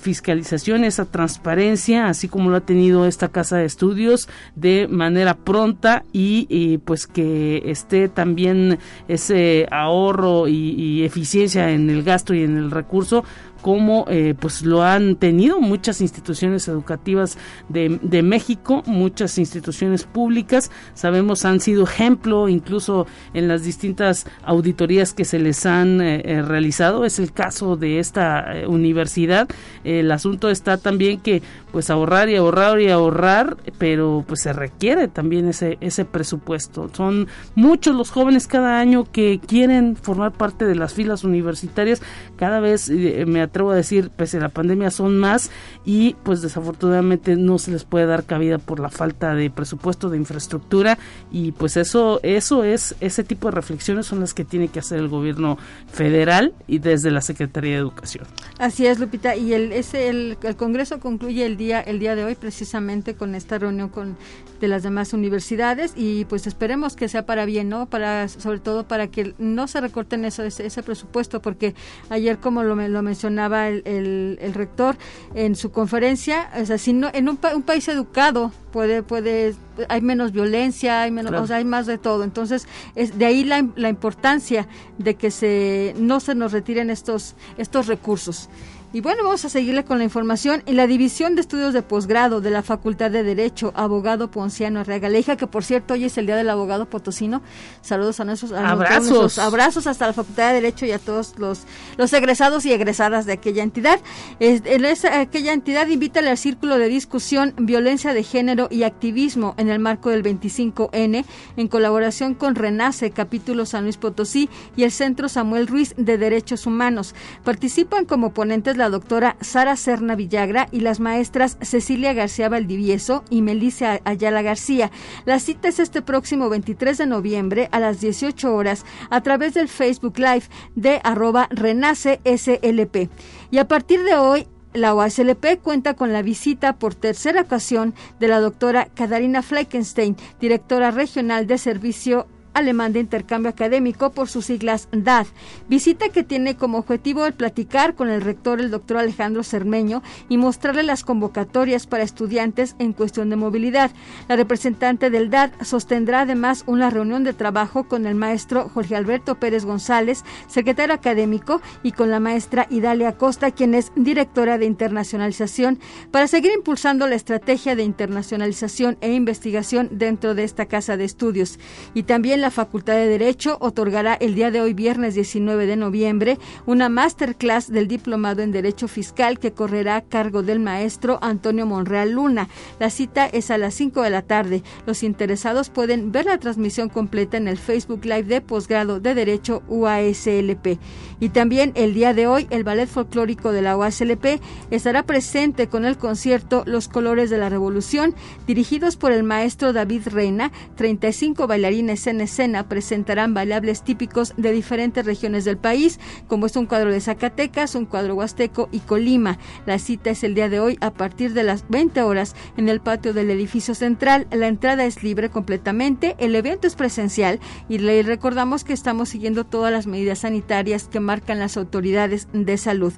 fiscalización 0.00 0.84
esa 0.84 1.04
transparencia 1.04 2.08
así 2.08 2.28
como 2.28 2.50
lo 2.50 2.56
ha 2.56 2.60
tenido 2.60 3.06
esta 3.06 3.28
casa 3.28 3.58
de 3.58 3.64
estudios 3.64 4.28
de 4.54 4.88
manera 4.88 5.34
pronta 5.34 6.04
y, 6.12 6.78
pues 6.78 7.06
que 7.06 7.62
esté 7.66 8.08
también 8.08 8.78
ese 9.08 9.66
ahorro 9.70 10.48
y, 10.48 11.04
eficiencia 11.04 11.70
en 11.70 11.90
el 11.90 12.02
gasto 12.02 12.34
y 12.34 12.42
en 12.42 12.56
el 12.56 12.70
recurso 12.70 13.24
como 13.62 14.04
eh, 14.08 14.34
pues 14.38 14.62
lo 14.62 14.82
han 14.82 15.16
tenido 15.16 15.60
muchas 15.60 16.00
instituciones 16.00 16.68
educativas 16.68 17.38
de, 17.68 17.88
México, 18.22 18.82
muchas 18.86 19.38
instituciones 19.38 20.04
públicas, 20.04 20.70
sabemos 20.94 21.44
han 21.44 21.60
sido 21.60 21.84
ejemplo 21.84 22.48
incluso 22.48 23.06
en 23.34 23.48
las 23.48 23.62
distintas 23.62 24.26
auditorías 24.44 25.14
que 25.14 25.24
se 25.24 25.38
les 25.38 25.66
han 25.66 26.00
eh, 26.00 26.22
eh, 26.24 26.42
realizado, 26.42 27.04
es 27.04 27.18
el 27.18 27.32
caso 27.32 27.76
de 27.76 27.98
esta 27.98 28.52
universidad, 28.66 29.48
el 29.84 30.10
asunto 30.10 30.50
está 30.50 30.76
también 30.78 31.20
que 31.20 31.42
pues 31.72 31.90
ahorrar 31.90 32.28
y 32.28 32.36
ahorrar 32.36 32.80
y 32.80 32.88
ahorrar, 32.88 33.56
pero 33.78 34.24
pues 34.26 34.40
se 34.40 34.52
requiere 34.52 35.08
también 35.08 35.48
ese, 35.48 35.76
ese 35.80 36.04
presupuesto. 36.04 36.90
Son 36.92 37.28
muchos 37.54 37.94
los 37.94 38.10
jóvenes 38.10 38.46
cada 38.46 38.80
año 38.80 39.04
que 39.04 39.40
quieren 39.46 39.96
formar 39.96 40.32
parte 40.32 40.64
de 40.64 40.74
las 40.74 40.94
filas 40.94 41.24
universitarias, 41.24 42.00
cada 42.36 42.60
vez 42.60 42.90
me 42.90 43.42
atrevo 43.48 43.70
a 43.70 43.74
decir, 43.74 44.10
pese 44.10 44.38
a 44.38 44.40
la 44.40 44.48
pandemia 44.48 44.90
son 44.90 45.18
más 45.18 45.50
y 45.84 46.14
pues 46.22 46.40
desafortunadamente 46.42 47.36
no 47.36 47.58
se 47.58 47.70
les 47.70 47.84
puede 47.84 48.06
dar 48.06 48.24
cabida 48.24 48.58
por 48.58 48.80
la 48.80 48.88
falta 48.88 49.34
de 49.34 49.50
presupuesto, 49.50 50.08
de 50.08 50.16
infraestructura 50.16 50.98
y 51.30 51.52
pues 51.52 51.76
eso, 51.76 52.20
eso 52.22 52.64
es, 52.64 52.94
ese 53.00 53.24
tipo 53.24 53.48
de 53.48 53.52
reflexiones 53.52 54.06
son 54.06 54.20
las 54.20 54.34
que 54.34 54.44
tiene 54.44 54.68
que 54.68 54.78
hacer 54.78 54.98
el 54.98 55.08
gobierno 55.08 55.58
federal 55.92 56.54
y 56.66 56.78
desde 56.78 57.10
la 57.10 57.20
Secretaría 57.20 57.72
de 57.72 57.78
Educación. 57.78 58.26
Así 58.58 58.86
es, 58.86 58.98
Lupita, 58.98 59.36
y 59.36 59.52
el, 59.52 59.72
ese, 59.72 60.08
el, 60.08 60.38
el 60.42 60.56
Congreso 60.56 61.00
concluye 61.00 61.44
el 61.44 61.56
día 61.56 61.80
el 61.80 61.98
día 61.98 62.14
de 62.14 62.24
hoy 62.24 62.34
precisamente 62.34 63.14
con 63.14 63.34
esta 63.34 63.58
reunión 63.58 63.88
con 63.88 64.16
de 64.60 64.68
las 64.68 64.82
demás 64.82 65.12
universidades 65.12 65.92
y 65.96 66.24
pues 66.24 66.46
esperemos 66.46 66.96
que 66.96 67.08
sea 67.08 67.24
para 67.24 67.44
bien, 67.44 67.68
¿no? 67.68 67.86
Para 67.86 68.28
sobre 68.28 68.58
todo 68.58 68.86
para 68.86 69.06
que 69.06 69.34
no 69.38 69.68
se 69.68 69.80
recorten 69.80 70.24
eso, 70.24 70.42
ese, 70.42 70.82
presupuesto 70.82 71.40
porque 71.40 71.74
ayer 72.10 72.38
como 72.38 72.62
lo, 72.62 72.74
lo 72.74 73.02
mencionaba 73.38 73.68
el, 73.68 74.38
el, 74.40 74.54
rector 74.54 74.96
en 75.34 75.54
su 75.54 75.70
conferencia, 75.70 76.50
o 76.60 76.66
sea, 76.66 76.78
si 76.78 76.92
no 76.92 77.08
en 77.12 77.28
un, 77.28 77.36
país 77.36 77.86
educado 77.88 78.52
puede 78.72 79.02
puede 79.02 79.54
hay 79.88 80.00
menos 80.00 80.32
violencia, 80.32 81.02
hay 81.02 81.10
menos, 81.10 81.32
o 81.32 81.46
sea, 81.46 81.56
hay 81.56 81.64
más 81.64 81.86
de 81.86 81.98
todo. 81.98 82.24
Entonces, 82.24 82.66
es 82.96 83.16
de 83.16 83.26
ahí 83.26 83.44
la, 83.44 83.64
la 83.76 83.88
importancia 83.88 84.66
de 84.98 85.14
que 85.14 85.30
se 85.30 85.94
no 85.98 86.18
se 86.20 86.34
nos 86.34 86.52
retiren 86.52 86.90
estos 86.90 87.36
estos 87.58 87.86
recursos. 87.86 88.48
Y 88.90 89.02
bueno, 89.02 89.22
vamos 89.22 89.44
a 89.44 89.50
seguirle 89.50 89.84
con 89.84 89.98
la 89.98 90.04
información. 90.04 90.62
En 90.64 90.76
la 90.76 90.86
División 90.86 91.34
de 91.34 91.42
Estudios 91.42 91.74
de 91.74 91.82
Posgrado 91.82 92.40
de 92.40 92.50
la 92.50 92.62
Facultad 92.62 93.10
de 93.10 93.22
Derecho, 93.22 93.70
abogado 93.76 94.30
Ponciano 94.30 94.80
Arreagaleja, 94.80 95.36
que 95.36 95.46
por 95.46 95.62
cierto 95.62 95.92
hoy 95.92 96.04
es 96.04 96.16
el 96.16 96.24
Día 96.24 96.36
del 96.36 96.48
Abogado 96.48 96.88
Potosino. 96.88 97.42
Saludos 97.82 98.18
a 98.20 98.24
nuestros 98.24 98.52
abrazos. 98.52 99.38
abrazos 99.38 99.86
hasta 99.86 100.06
la 100.06 100.14
Facultad 100.14 100.48
de 100.48 100.54
Derecho 100.54 100.86
y 100.86 100.92
a 100.92 100.98
todos 100.98 101.34
los, 101.36 101.64
los 101.98 102.10
egresados 102.14 102.64
y 102.64 102.72
egresadas 102.72 103.26
de 103.26 103.34
aquella 103.34 103.62
entidad. 103.62 104.00
en 104.40 104.84
esa, 104.86 105.20
aquella 105.20 105.52
entidad 105.52 105.86
invita 105.88 106.20
al 106.20 106.38
Círculo 106.38 106.78
de 106.78 106.88
Discusión 106.88 107.52
Violencia 107.58 108.14
de 108.14 108.22
Género 108.22 108.68
y 108.70 108.84
Activismo 108.84 109.54
en 109.58 109.68
el 109.68 109.80
marco 109.80 110.08
del 110.08 110.22
25N, 110.22 111.26
en 111.58 111.68
colaboración 111.68 112.34
con 112.34 112.54
Renace, 112.54 113.10
capítulo 113.10 113.66
San 113.66 113.84
Luis 113.84 113.98
Potosí 113.98 114.48
y 114.78 114.84
el 114.84 114.92
Centro 114.92 115.28
Samuel 115.28 115.66
Ruiz 115.66 115.94
de 115.98 116.16
Derechos 116.16 116.64
Humanos. 116.64 117.14
Participan 117.44 118.06
como 118.06 118.32
ponentes 118.32 118.77
la 118.78 118.88
doctora 118.88 119.36
Sara 119.40 119.76
Serna 119.76 120.14
Villagra 120.14 120.68
y 120.72 120.80
las 120.80 121.00
maestras 121.00 121.58
Cecilia 121.60 122.14
García 122.14 122.48
Valdivieso 122.48 123.24
y 123.28 123.42
Melissa 123.42 124.00
Ayala 124.04 124.40
García. 124.40 124.90
La 125.26 125.40
cita 125.40 125.68
es 125.68 125.78
este 125.80 126.00
próximo 126.00 126.48
23 126.48 126.96
de 126.96 127.06
noviembre 127.06 127.68
a 127.72 127.80
las 127.80 128.00
18 128.00 128.54
horas 128.54 128.86
a 129.10 129.20
través 129.20 129.54
del 129.54 129.68
Facebook 129.68 130.18
Live 130.18 130.44
de 130.74 131.00
arroba 131.04 131.48
Renace 131.50 132.20
SLP. 132.24 133.10
Y 133.50 133.58
a 133.58 133.68
partir 133.68 134.02
de 134.04 134.16
hoy, 134.16 134.46
la 134.74 134.94
OASLP 134.94 135.60
cuenta 135.62 135.94
con 135.94 136.12
la 136.12 136.22
visita 136.22 136.78
por 136.78 136.94
tercera 136.94 137.40
ocasión 137.40 137.94
de 138.20 138.28
la 138.28 138.38
doctora 138.38 138.86
Katarina 138.94 139.42
Fleckenstein, 139.42 140.16
directora 140.40 140.90
regional 140.90 141.46
de 141.46 141.58
servicio 141.58 142.26
alemán 142.58 142.92
de 142.92 143.00
intercambio 143.00 143.50
académico 143.50 144.10
por 144.10 144.28
sus 144.28 144.46
siglas 144.46 144.88
DAD. 144.92 145.26
Visita 145.68 146.08
que 146.10 146.22
tiene 146.22 146.56
como 146.56 146.78
objetivo 146.78 147.26
el 147.26 147.32
platicar 147.32 147.94
con 147.94 148.08
el 148.08 148.20
rector, 148.20 148.60
el 148.60 148.70
doctor 148.70 148.98
Alejandro 148.98 149.42
Cermeño, 149.42 150.02
y 150.28 150.36
mostrarle 150.36 150.82
las 150.82 151.04
convocatorias 151.04 151.86
para 151.86 152.04
estudiantes 152.04 152.76
en 152.78 152.92
cuestión 152.92 153.30
de 153.30 153.36
movilidad. 153.36 153.90
La 154.28 154.36
representante 154.36 155.10
del 155.10 155.30
DAD 155.30 155.50
sostendrá 155.62 156.20
además 156.20 156.64
una 156.66 156.90
reunión 156.90 157.24
de 157.24 157.32
trabajo 157.32 157.88
con 157.88 158.06
el 158.06 158.14
maestro 158.14 158.68
Jorge 158.68 158.96
Alberto 158.96 159.36
Pérez 159.36 159.64
González, 159.64 160.24
secretario 160.46 160.94
académico, 160.94 161.60
y 161.82 161.92
con 161.92 162.10
la 162.10 162.20
maestra 162.20 162.66
Idalia 162.70 163.16
Costa, 163.16 163.50
quien 163.50 163.74
es 163.74 163.92
directora 163.94 164.58
de 164.58 164.66
internacionalización, 164.66 165.78
para 166.10 166.26
seguir 166.26 166.52
impulsando 166.52 167.06
la 167.06 167.14
estrategia 167.14 167.76
de 167.76 167.84
internacionalización 167.84 168.98
e 169.00 169.12
investigación 169.12 169.88
dentro 169.92 170.34
de 170.34 170.44
esta 170.44 170.66
casa 170.66 170.96
de 170.96 171.04
estudios. 171.04 171.58
Y 171.94 172.04
también 172.04 172.40
la 172.40 172.47
la 172.48 172.52
Facultad 172.52 172.94
de 172.94 173.08
Derecho 173.08 173.58
otorgará 173.60 174.14
el 174.14 174.34
día 174.34 174.50
de 174.50 174.62
hoy, 174.62 174.72
viernes 174.72 175.14
19 175.14 175.66
de 175.66 175.76
noviembre, 175.76 176.38
una 176.64 176.88
masterclass 176.88 177.70
del 177.70 177.88
Diplomado 177.88 178.40
en 178.40 178.52
Derecho 178.52 178.88
Fiscal 178.88 179.38
que 179.38 179.52
correrá 179.52 179.96
a 179.96 180.00
cargo 180.00 180.42
del 180.42 180.58
maestro 180.58 181.18
Antonio 181.20 181.66
Monreal 181.66 182.12
Luna. 182.12 182.48
La 182.80 182.88
cita 182.88 183.26
es 183.26 183.50
a 183.50 183.58
las 183.58 183.74
5 183.74 184.00
de 184.00 184.08
la 184.08 184.22
tarde. 184.22 184.62
Los 184.86 185.02
interesados 185.02 185.68
pueden 185.68 186.10
ver 186.10 186.24
la 186.24 186.38
transmisión 186.38 186.88
completa 186.88 187.36
en 187.36 187.48
el 187.48 187.58
Facebook 187.58 188.06
Live 188.06 188.22
de 188.22 188.40
Posgrado 188.40 188.98
de 188.98 189.14
Derecho 189.14 189.62
UASLP. 189.68 190.78
Y 191.20 191.28
también 191.28 191.72
el 191.74 191.92
día 191.92 192.14
de 192.14 192.28
hoy, 192.28 192.46
el 192.48 192.64
Ballet 192.64 192.88
Folclórico 192.88 193.52
de 193.52 193.60
la 193.60 193.76
UASLP 193.76 194.40
estará 194.70 195.02
presente 195.02 195.66
con 195.66 195.84
el 195.84 195.98
concierto 195.98 196.62
Los 196.64 196.88
Colores 196.88 197.28
de 197.28 197.36
la 197.36 197.50
Revolución, 197.50 198.14
dirigidos 198.46 198.96
por 198.96 199.12
el 199.12 199.22
maestro 199.22 199.74
David 199.74 200.02
Reina. 200.06 200.50
35 200.76 201.46
bailarines 201.46 202.06
en 202.06 202.22
escena 202.28 202.68
presentarán 202.68 203.34
bailables 203.34 203.82
típicos 203.82 204.34
de 204.36 204.52
diferentes 204.52 205.04
regiones 205.04 205.44
del 205.44 205.56
país, 205.56 205.98
como 206.28 206.46
es 206.46 206.56
un 206.56 206.66
cuadro 206.66 206.92
de 206.92 207.00
Zacatecas, 207.00 207.74
un 207.74 207.86
cuadro 207.86 208.14
huasteco 208.14 208.68
y 208.70 208.80
Colima. 208.80 209.38
La 209.66 209.78
cita 209.78 210.10
es 210.10 210.22
el 210.22 210.34
día 210.34 210.48
de 210.48 210.60
hoy 210.60 210.78
a 210.80 210.92
partir 210.92 211.32
de 211.32 211.42
las 211.42 211.68
20 211.68 212.02
horas 212.02 212.36
en 212.56 212.68
el 212.68 212.80
patio 212.80 213.12
del 213.12 213.30
edificio 213.30 213.74
central. 213.74 214.26
La 214.30 214.48
entrada 214.48 214.84
es 214.84 215.02
libre 215.02 215.30
completamente, 215.30 216.14
el 216.18 216.34
evento 216.34 216.66
es 216.66 216.76
presencial 216.76 217.40
y 217.68 217.78
le 217.78 218.02
recordamos 218.02 218.64
que 218.64 218.72
estamos 218.72 219.08
siguiendo 219.08 219.44
todas 219.44 219.72
las 219.72 219.86
medidas 219.86 220.20
sanitarias 220.20 220.88
que 220.88 221.00
marcan 221.00 221.38
las 221.38 221.56
autoridades 221.56 222.28
de 222.32 222.56
salud. 222.58 222.92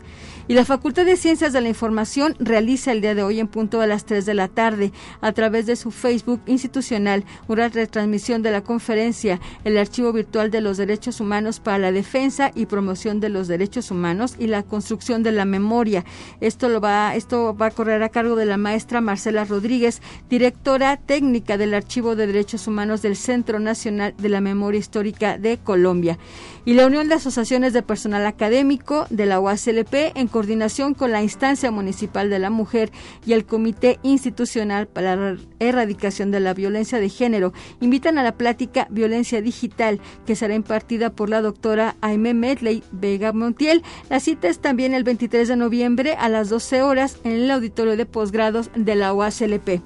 Y 0.48 0.54
la 0.54 0.64
Facultad 0.64 1.04
de 1.04 1.16
Ciencias 1.16 1.52
de 1.52 1.60
la 1.60 1.68
Información 1.68 2.34
realiza 2.40 2.90
el 2.90 3.00
día 3.00 3.14
de 3.14 3.22
hoy 3.22 3.38
en 3.38 3.46
punto 3.46 3.78
de 3.78 3.86
las 3.86 4.04
3 4.04 4.26
de 4.26 4.34
la 4.34 4.48
tarde 4.48 4.92
a 5.20 5.32
través 5.32 5.66
de 5.66 5.76
su 5.76 5.92
Facebook 5.92 6.40
institucional 6.46 7.24
una 7.46 7.68
retransmisión 7.68 8.42
de 8.42 8.50
la 8.50 8.62
conferencia 8.62 9.19
El 9.64 9.78
Archivo 9.78 10.12
Virtual 10.12 10.50
de 10.50 10.60
los 10.60 10.76
Derechos 10.76 11.20
Humanos 11.20 11.60
para 11.60 11.78
la 11.78 11.92
Defensa 11.92 12.50
y 12.54 12.66
Promoción 12.66 13.20
de 13.20 13.28
los 13.28 13.48
Derechos 13.48 13.90
Humanos 13.90 14.36
y 14.38 14.46
la 14.46 14.62
Construcción 14.62 15.22
de 15.22 15.32
la 15.32 15.44
Memoria. 15.44 16.04
Esto 16.40 16.68
lo 16.68 16.80
va 16.80 17.14
esto 17.14 17.56
va 17.56 17.66
a 17.66 17.70
correr 17.70 18.02
a 18.02 18.08
cargo 18.08 18.36
de 18.36 18.46
la 18.46 18.56
maestra 18.56 19.00
Marcela 19.00 19.44
Rodríguez, 19.44 20.00
directora 20.28 20.96
técnica 20.96 21.58
del 21.58 21.74
Archivo 21.74 22.16
de 22.16 22.26
Derechos 22.26 22.66
Humanos 22.66 23.02
del 23.02 23.16
Centro 23.16 23.58
Nacional 23.58 24.14
de 24.16 24.28
la 24.28 24.40
Memoria 24.40 24.80
Histórica 24.80 25.38
de 25.38 25.58
Colombia 25.58 26.18
y 26.64 26.74
la 26.74 26.86
Unión 26.86 27.08
de 27.08 27.14
Asociaciones 27.14 27.72
de 27.72 27.82
Personal 27.82 28.26
Académico 28.26 29.06
de 29.10 29.26
la 29.26 29.40
UASLP, 29.40 30.12
en 30.14 30.28
coordinación 30.28 30.94
con 30.94 31.10
la 31.10 31.22
Instancia 31.22 31.70
Municipal 31.70 32.30
de 32.30 32.38
la 32.38 32.50
Mujer 32.50 32.90
y 33.26 33.32
el 33.32 33.44
Comité 33.44 33.98
Institucional 34.02 34.86
para 34.86 35.16
la 35.16 35.36
Erradicación 35.58 36.30
de 36.30 36.40
la 36.40 36.54
Violencia 36.54 36.98
de 36.98 37.08
Género, 37.08 37.52
invitan 37.80 38.18
a 38.18 38.22
la 38.22 38.36
plática 38.36 38.86
Violencia 38.90 39.09
Digital, 39.10 40.00
que 40.26 40.36
será 40.36 40.54
impartida 40.54 41.10
por 41.10 41.28
la 41.28 41.42
doctora 41.42 41.96
Aime 42.00 42.34
Medley 42.34 42.82
Vega 42.92 43.32
Montiel. 43.32 43.82
La 44.08 44.20
cita 44.20 44.48
es 44.48 44.60
también 44.60 44.94
el 44.94 45.04
23 45.04 45.48
de 45.48 45.56
noviembre 45.56 46.14
a 46.14 46.28
las 46.28 46.48
12 46.48 46.82
horas 46.82 47.18
en 47.24 47.32
el 47.32 47.50
auditorio 47.50 47.96
de 47.96 48.06
posgrados 48.06 48.70
de 48.74 48.94
la 48.94 49.12
UASLP. 49.12 49.82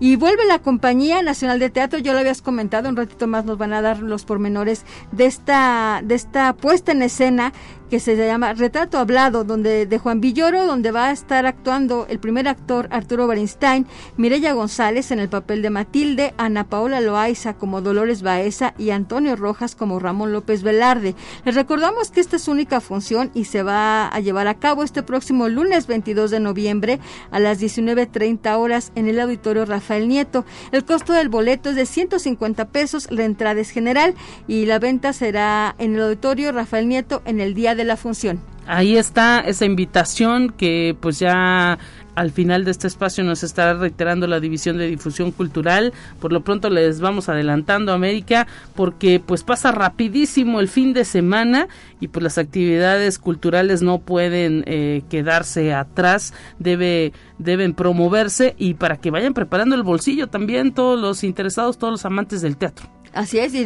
Y 0.00 0.14
vuelve 0.14 0.46
la 0.46 0.60
Compañía 0.60 1.22
Nacional 1.22 1.58
de 1.58 1.70
Teatro, 1.70 1.98
yo 1.98 2.12
lo 2.12 2.20
habías 2.20 2.40
comentado, 2.40 2.88
un 2.88 2.94
ratito 2.94 3.26
más 3.26 3.44
nos 3.44 3.58
van 3.58 3.72
a 3.72 3.82
dar 3.82 3.98
los 3.98 4.24
pormenores 4.24 4.84
de 5.10 5.26
esta, 5.26 6.02
de 6.04 6.14
esta 6.14 6.52
puesta 6.54 6.92
en 6.92 7.02
escena 7.02 7.52
que 7.88 8.00
se 8.00 8.16
llama 8.16 8.52
Retrato 8.52 8.98
Hablado, 8.98 9.44
donde 9.44 9.86
de 9.86 9.98
Juan 9.98 10.20
Villoro, 10.20 10.66
donde 10.66 10.90
va 10.90 11.06
a 11.06 11.12
estar 11.12 11.46
actuando 11.46 12.06
el 12.08 12.18
primer 12.18 12.48
actor 12.48 12.88
Arturo 12.90 13.26
Barenstein, 13.26 13.86
Mireya 14.16 14.52
González 14.52 15.10
en 15.10 15.18
el 15.18 15.28
papel 15.28 15.62
de 15.62 15.70
Matilde, 15.70 16.34
Ana 16.36 16.64
Paola 16.64 17.00
Loaiza 17.00 17.54
como 17.54 17.80
Dolores 17.80 18.22
Baeza 18.22 18.74
y 18.78 18.90
Antonio 18.90 19.36
Rojas 19.36 19.74
como 19.74 19.98
Ramón 19.98 20.32
López 20.32 20.62
Velarde. 20.62 21.14
Les 21.44 21.54
recordamos 21.54 22.10
que 22.10 22.20
esta 22.20 22.36
es 22.36 22.42
su 22.42 22.50
única 22.50 22.80
función 22.80 23.30
y 23.34 23.44
se 23.44 23.62
va 23.62 24.08
a 24.08 24.20
llevar 24.20 24.48
a 24.48 24.58
cabo 24.58 24.82
este 24.82 25.02
próximo 25.02 25.48
lunes 25.48 25.86
22 25.86 26.30
de 26.30 26.40
noviembre 26.40 27.00
a 27.30 27.40
las 27.40 27.60
19.30 27.60 28.56
horas 28.56 28.92
en 28.94 29.08
el 29.08 29.20
Auditorio 29.20 29.64
Rafael 29.64 30.08
Nieto. 30.08 30.44
El 30.72 30.84
costo 30.84 31.12
del 31.12 31.28
boleto 31.28 31.70
es 31.70 31.76
de 31.76 31.86
150 31.86 32.68
pesos, 32.68 33.10
la 33.10 33.24
entrada 33.24 33.60
es 33.60 33.70
general 33.70 34.14
y 34.46 34.66
la 34.66 34.78
venta 34.78 35.12
será 35.12 35.74
en 35.78 35.94
el 35.94 36.02
Auditorio 36.02 36.52
Rafael 36.52 36.88
Nieto 36.88 37.22
en 37.24 37.40
el 37.40 37.54
día 37.54 37.74
de 37.74 37.77
la 37.84 37.96
función. 37.96 38.40
Ahí 38.66 38.96
está 38.96 39.40
esa 39.40 39.64
invitación 39.64 40.50
que 40.50 40.94
pues 41.00 41.18
ya 41.18 41.78
al 42.18 42.32
final 42.32 42.64
de 42.64 42.72
este 42.72 42.88
espacio 42.88 43.22
nos 43.22 43.44
estará 43.44 43.74
reiterando 43.74 44.26
la 44.26 44.40
División 44.40 44.76
de 44.76 44.88
Difusión 44.88 45.30
Cultural. 45.30 45.92
Por 46.20 46.32
lo 46.32 46.42
pronto 46.42 46.68
les 46.68 47.00
vamos 47.00 47.28
adelantando 47.28 47.92
América 47.92 48.48
porque 48.74 49.22
pues 49.24 49.44
pasa 49.44 49.70
rapidísimo 49.70 50.58
el 50.58 50.66
fin 50.66 50.92
de 50.92 51.04
semana 51.04 51.68
y 52.00 52.08
pues 52.08 52.24
las 52.24 52.36
actividades 52.36 53.20
culturales 53.20 53.82
no 53.82 54.00
pueden 54.00 54.64
eh, 54.66 55.02
quedarse 55.08 55.72
atrás, 55.72 56.34
debe 56.58 57.12
deben 57.38 57.72
promoverse 57.72 58.56
y 58.58 58.74
para 58.74 58.96
que 58.96 59.12
vayan 59.12 59.32
preparando 59.32 59.76
el 59.76 59.84
bolsillo 59.84 60.26
también 60.26 60.74
todos 60.74 60.98
los 61.00 61.22
interesados, 61.22 61.78
todos 61.78 61.92
los 61.92 62.04
amantes 62.04 62.42
del 62.42 62.56
teatro. 62.56 62.97
Así 63.12 63.38
es, 63.38 63.54
y, 63.54 63.64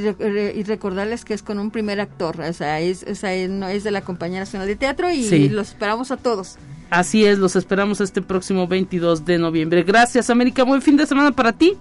recordarles 0.62 1.25
que 1.25 1.34
es 1.34 1.43
con 1.43 1.58
un 1.58 1.71
primer 1.71 2.00
actor, 2.00 2.40
o 2.40 2.52
sea, 2.52 2.80
es, 2.80 3.04
no, 3.49 3.69
es 3.69 3.84
de 3.84 3.90
la 3.90 4.02
Compañía 4.02 4.40
Nacional 4.40 4.69
de 4.69 4.76
Teatro 4.76 5.10
y 5.10 5.49
los 5.49 5.69
esperamos 5.69 6.10
a 6.10 6.17
todos. 6.17 6.56
Así 6.90 7.25
es, 7.25 7.38
los 7.38 7.56
esperamos 7.56 8.02
este 8.02 8.21
próximo 8.21 8.67
22 8.69 9.25
de 9.25 9.38
noviembre. 9.38 9.82
Gracias, 9.82 10.28
América. 10.28 10.62
Buen 10.62 10.82
fin 10.82 10.97
de 10.97 11.06
semana 11.06 11.32
para 11.32 11.52
ti. 11.52 11.78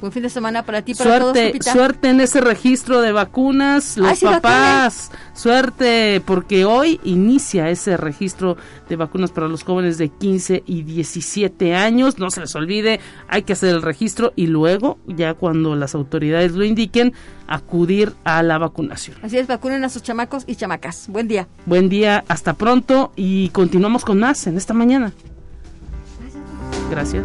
Buen 0.00 0.12
fin 0.12 0.22
de 0.22 0.30
semana 0.30 0.64
para 0.64 0.82
ti, 0.82 0.94
para 0.94 1.18
suerte, 1.18 1.52
todos. 1.52 1.72
Suerte 1.72 2.08
en 2.08 2.20
ese 2.20 2.40
registro 2.40 3.02
de 3.02 3.12
vacunas, 3.12 3.98
los 3.98 4.20
papás. 4.20 5.10
Suerte, 5.34 6.22
porque 6.24 6.64
hoy 6.64 6.98
inicia 7.04 7.68
ese 7.68 7.96
registro 7.96 8.56
de 8.88 8.96
vacunas 8.96 9.30
para 9.30 9.46
los 9.46 9.62
jóvenes 9.62 9.98
de 9.98 10.08
15 10.08 10.62
y 10.66 10.82
17 10.82 11.74
años. 11.74 12.18
No 12.18 12.30
se 12.30 12.40
les 12.40 12.54
olvide, 12.54 13.00
hay 13.28 13.42
que 13.42 13.52
hacer 13.52 13.74
el 13.74 13.82
registro 13.82 14.32
y 14.36 14.46
luego, 14.46 14.98
ya 15.06 15.34
cuando 15.34 15.76
las 15.76 15.94
autoridades 15.94 16.52
lo 16.52 16.64
indiquen, 16.64 17.12
acudir 17.46 18.14
a 18.24 18.42
la 18.42 18.56
vacunación. 18.56 19.18
Así 19.22 19.36
es, 19.36 19.46
vacunen 19.46 19.84
a 19.84 19.90
sus 19.90 20.02
chamacos 20.02 20.44
y 20.46 20.56
chamacas. 20.56 21.08
Buen 21.08 21.28
día. 21.28 21.46
Buen 21.66 21.90
día, 21.90 22.24
hasta 22.28 22.54
pronto 22.54 23.12
y 23.16 23.50
continuamos 23.50 24.04
con 24.04 24.18
más 24.18 24.46
en 24.46 24.56
esta 24.56 24.72
mañana. 24.72 25.12
Gracias. 26.90 27.24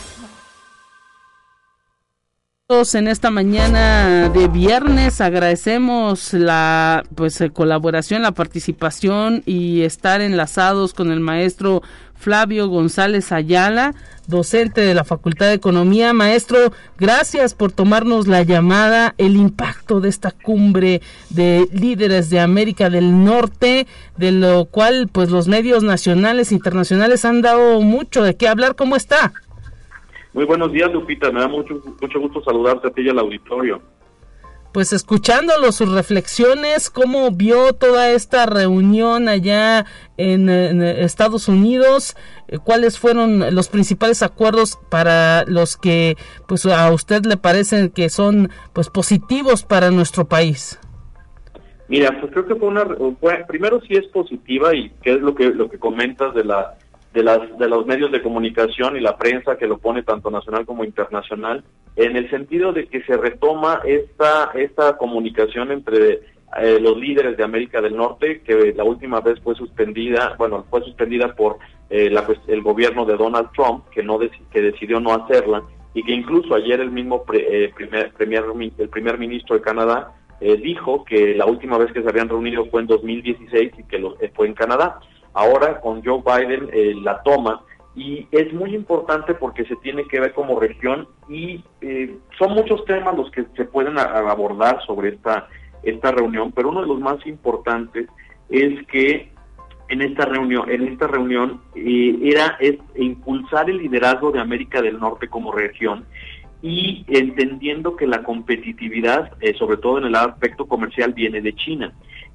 En 2.71 3.09
esta 3.09 3.31
mañana 3.31 4.29
de 4.29 4.47
viernes 4.47 5.19
agradecemos 5.19 6.31
la 6.31 7.03
pues 7.15 7.41
eh, 7.41 7.49
colaboración, 7.49 8.21
la 8.21 8.31
participación 8.31 9.43
y 9.45 9.81
estar 9.81 10.21
enlazados 10.21 10.93
con 10.93 11.11
el 11.11 11.19
maestro 11.19 11.83
Flavio 12.15 12.69
González 12.69 13.33
Ayala, 13.33 13.93
docente 14.27 14.79
de 14.79 14.93
la 14.93 15.03
Facultad 15.03 15.47
de 15.47 15.55
Economía. 15.55 16.13
Maestro, 16.13 16.71
gracias 16.97 17.55
por 17.55 17.73
tomarnos 17.73 18.27
la 18.27 18.41
llamada, 18.43 19.15
el 19.17 19.35
impacto 19.35 19.99
de 19.99 20.07
esta 20.07 20.31
cumbre 20.31 21.01
de 21.29 21.67
líderes 21.73 22.29
de 22.29 22.39
América 22.39 22.89
del 22.89 23.25
Norte, 23.25 23.85
de 24.15 24.31
lo 24.31 24.63
cual 24.63 25.09
pues 25.11 25.29
los 25.29 25.49
medios 25.49 25.83
nacionales 25.83 26.51
e 26.51 26.55
internacionales 26.55 27.25
han 27.25 27.41
dado 27.41 27.81
mucho 27.81 28.23
de 28.23 28.37
qué 28.37 28.47
hablar. 28.47 28.75
¿Cómo 28.75 28.95
está? 28.95 29.33
Muy 30.33 30.45
buenos 30.45 30.71
días, 30.71 30.91
Lupita. 30.91 31.31
Me 31.31 31.41
da 31.41 31.47
mucho, 31.47 31.81
mucho 32.01 32.19
gusto 32.19 32.43
saludarte 32.43 32.87
a 32.87 32.91
ti 32.91 33.01
y 33.01 33.09
al 33.09 33.19
auditorio 33.19 33.81
pues 34.71 34.93
escuchándolo 34.93 35.71
sus 35.71 35.91
reflexiones, 35.91 36.89
cómo 36.89 37.31
vio 37.31 37.73
toda 37.73 38.11
esta 38.11 38.45
reunión 38.45 39.27
allá 39.27 39.85
en, 40.17 40.49
Estados 40.49 41.47
Unidos, 41.47 42.15
eh, 42.47 42.57
cuáles 42.63 42.97
fueron 42.97 43.53
los 43.53 43.67
principales 43.67 44.23
acuerdos 44.23 44.79
para 44.89 45.43
los 45.45 45.77
que 45.77 46.15
pues 46.47 46.65
a 46.65 46.91
usted 46.91 47.25
le 47.25 47.37
parecen 47.37 47.89
que 47.89 48.09
son 48.09 48.49
pues 48.73 48.89
positivos 48.89 49.63
para 49.63 49.91
nuestro 49.91 50.25
país. 50.25 50.79
Mira, 51.89 52.17
pues 52.21 52.31
creo 52.31 52.45
que 52.45 52.55
fue 52.55 52.69
una 52.69 52.85
primero 53.47 53.81
sí 53.81 53.95
es 53.95 54.07
positiva 54.07 54.73
y 54.73 54.91
qué 55.01 55.15
es 55.15 55.21
lo 55.21 55.35
que 55.35 55.49
lo 55.49 55.69
que 55.69 55.77
comentas 55.77 56.33
de 56.33 56.45
la 56.45 56.77
de, 57.13 57.23
las, 57.23 57.57
de 57.57 57.67
los 57.67 57.85
medios 57.85 58.11
de 58.11 58.21
comunicación 58.21 58.95
y 58.95 59.01
la 59.01 59.17
prensa 59.17 59.57
que 59.57 59.67
lo 59.67 59.77
pone 59.77 60.03
tanto 60.03 60.31
nacional 60.31 60.65
como 60.65 60.83
internacional, 60.83 61.63
en 61.95 62.15
el 62.15 62.29
sentido 62.29 62.71
de 62.71 62.87
que 62.87 63.01
se 63.03 63.17
retoma 63.17 63.81
esta, 63.83 64.51
esta 64.53 64.97
comunicación 64.97 65.71
entre 65.71 66.21
eh, 66.59 66.79
los 66.79 66.97
líderes 66.97 67.37
de 67.37 67.43
América 67.43 67.81
del 67.81 67.95
Norte, 67.95 68.41
que 68.41 68.73
la 68.75 68.83
última 68.83 69.21
vez 69.21 69.39
fue 69.41 69.55
suspendida, 69.55 70.35
bueno, 70.37 70.65
fue 70.69 70.81
suspendida 70.81 71.33
por 71.35 71.57
eh, 71.89 72.09
la, 72.09 72.25
el 72.47 72.61
gobierno 72.61 73.05
de 73.05 73.17
Donald 73.17 73.49
Trump, 73.53 73.85
que, 73.89 74.03
no 74.03 74.19
que 74.19 74.61
decidió 74.61 74.99
no 74.99 75.13
hacerla, 75.13 75.63
y 75.93 76.03
que 76.03 76.13
incluso 76.13 76.55
ayer 76.55 76.79
el 76.79 76.91
mismo 76.91 77.25
eh, 77.33 77.71
primer, 77.75 78.13
el 78.77 78.89
primer 78.89 79.17
ministro 79.17 79.57
de 79.57 79.61
Canadá 79.61 80.13
eh, 80.39 80.55
dijo 80.57 81.03
que 81.05 81.35
la 81.35 81.45
última 81.45 81.77
vez 81.77 81.91
que 81.91 82.01
se 82.01 82.09
habían 82.09 82.29
reunido 82.29 82.65
fue 82.65 82.81
en 82.81 82.87
2016 82.87 83.73
y 83.77 83.83
que 83.83 84.29
fue 84.33 84.47
en 84.47 84.53
Canadá. 84.53 84.99
Ahora 85.33 85.79
con 85.79 86.03
Joe 86.03 86.21
Biden 86.25 86.69
la 87.03 87.21
toma 87.23 87.63
y 87.95 88.27
es 88.31 88.53
muy 88.53 88.73
importante 88.75 89.33
porque 89.33 89.65
se 89.65 89.75
tiene 89.77 90.07
que 90.07 90.19
ver 90.19 90.33
como 90.33 90.59
región 90.59 91.07
y 91.29 91.63
son 92.37 92.53
muchos 92.53 92.85
temas 92.85 93.17
los 93.17 93.29
que 93.31 93.45
se 93.55 93.65
pueden 93.65 93.97
abordar 93.97 94.81
sobre 94.85 95.09
esta 95.09 95.47
esta 95.83 96.11
reunión, 96.11 96.51
pero 96.51 96.69
uno 96.69 96.81
de 96.81 96.87
los 96.87 96.99
más 96.99 97.25
importantes 97.25 98.07
es 98.49 98.85
que 98.87 99.31
en 99.89 100.01
esta 100.01 100.25
reunión, 100.25 100.69
en 100.69 100.87
esta 100.87 101.07
reunión 101.07 101.61
eh, 101.75 102.17
era 102.23 102.57
es 102.59 102.77
impulsar 102.95 103.69
el 103.69 103.77
liderazgo 103.77 104.31
de 104.31 104.39
América 104.39 104.81
del 104.81 104.99
Norte 104.99 105.27
como 105.27 105.51
región 105.51 106.05
y 106.61 107.03
entendiendo 107.07 107.95
que 107.95 108.07
la 108.07 108.23
competitividad, 108.23 109.33
eh, 109.41 109.53
sobre 109.57 109.77
todo 109.77 109.97
en 109.97 110.05
el 110.05 110.15
aspecto 110.15 110.67
comercial, 110.67 111.13
viene 111.13 111.41
de 111.41 111.55
China. 111.55 111.91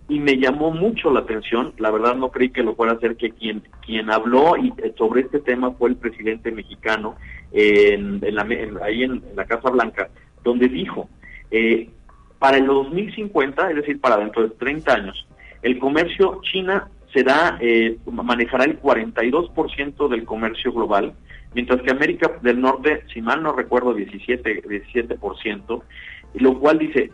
Y 0.08 0.20
me 0.20 0.38
llamó 0.38 0.70
mucho 0.70 1.10
la 1.10 1.20
atención, 1.20 1.72
la 1.78 1.90
verdad 1.90 2.14
no 2.14 2.30
creí 2.30 2.50
que 2.50 2.62
lo 2.62 2.76
fuera 2.76 2.92
a 2.92 2.96
hacer, 2.96 3.16
que 3.16 3.30
quien, 3.30 3.62
quien 3.84 4.10
habló 4.10 4.56
y, 4.56 4.72
eh, 4.78 4.94
sobre 4.96 5.22
este 5.22 5.40
tema 5.40 5.72
fue 5.72 5.90
el 5.90 5.96
presidente 5.96 6.52
mexicano 6.52 7.16
en, 7.52 8.20
la, 8.20 8.46
ahí 8.84 9.02
en, 9.02 9.22
la 9.34 9.44
Casa 9.46 9.70
Blanca, 9.70 10.08
donde 10.44 10.68
dijo, 10.68 11.08
eh, 11.50 11.90
para 12.38 12.58
el 12.58 12.66
2050, 12.66 13.70
es 13.70 13.76
decir, 13.76 14.00
para 14.00 14.18
dentro 14.18 14.42
de 14.42 14.50
30 14.50 14.94
años, 14.94 15.26
el 15.62 15.78
comercio 15.78 16.40
China 16.42 16.88
será 17.12 17.56
eh, 17.60 17.96
manejará 18.06 18.64
el 18.64 18.80
42% 18.80 20.08
del 20.08 20.24
comercio 20.24 20.72
global, 20.72 21.14
mientras 21.54 21.80
que 21.82 21.90
América 21.90 22.30
del 22.42 22.60
Norte, 22.60 23.02
si 23.12 23.22
mal 23.22 23.42
no 23.42 23.52
recuerdo, 23.52 23.94
17 23.94 24.62
17%, 24.62 25.82
lo 26.34 26.58
cual 26.60 26.78
dice 26.78 27.10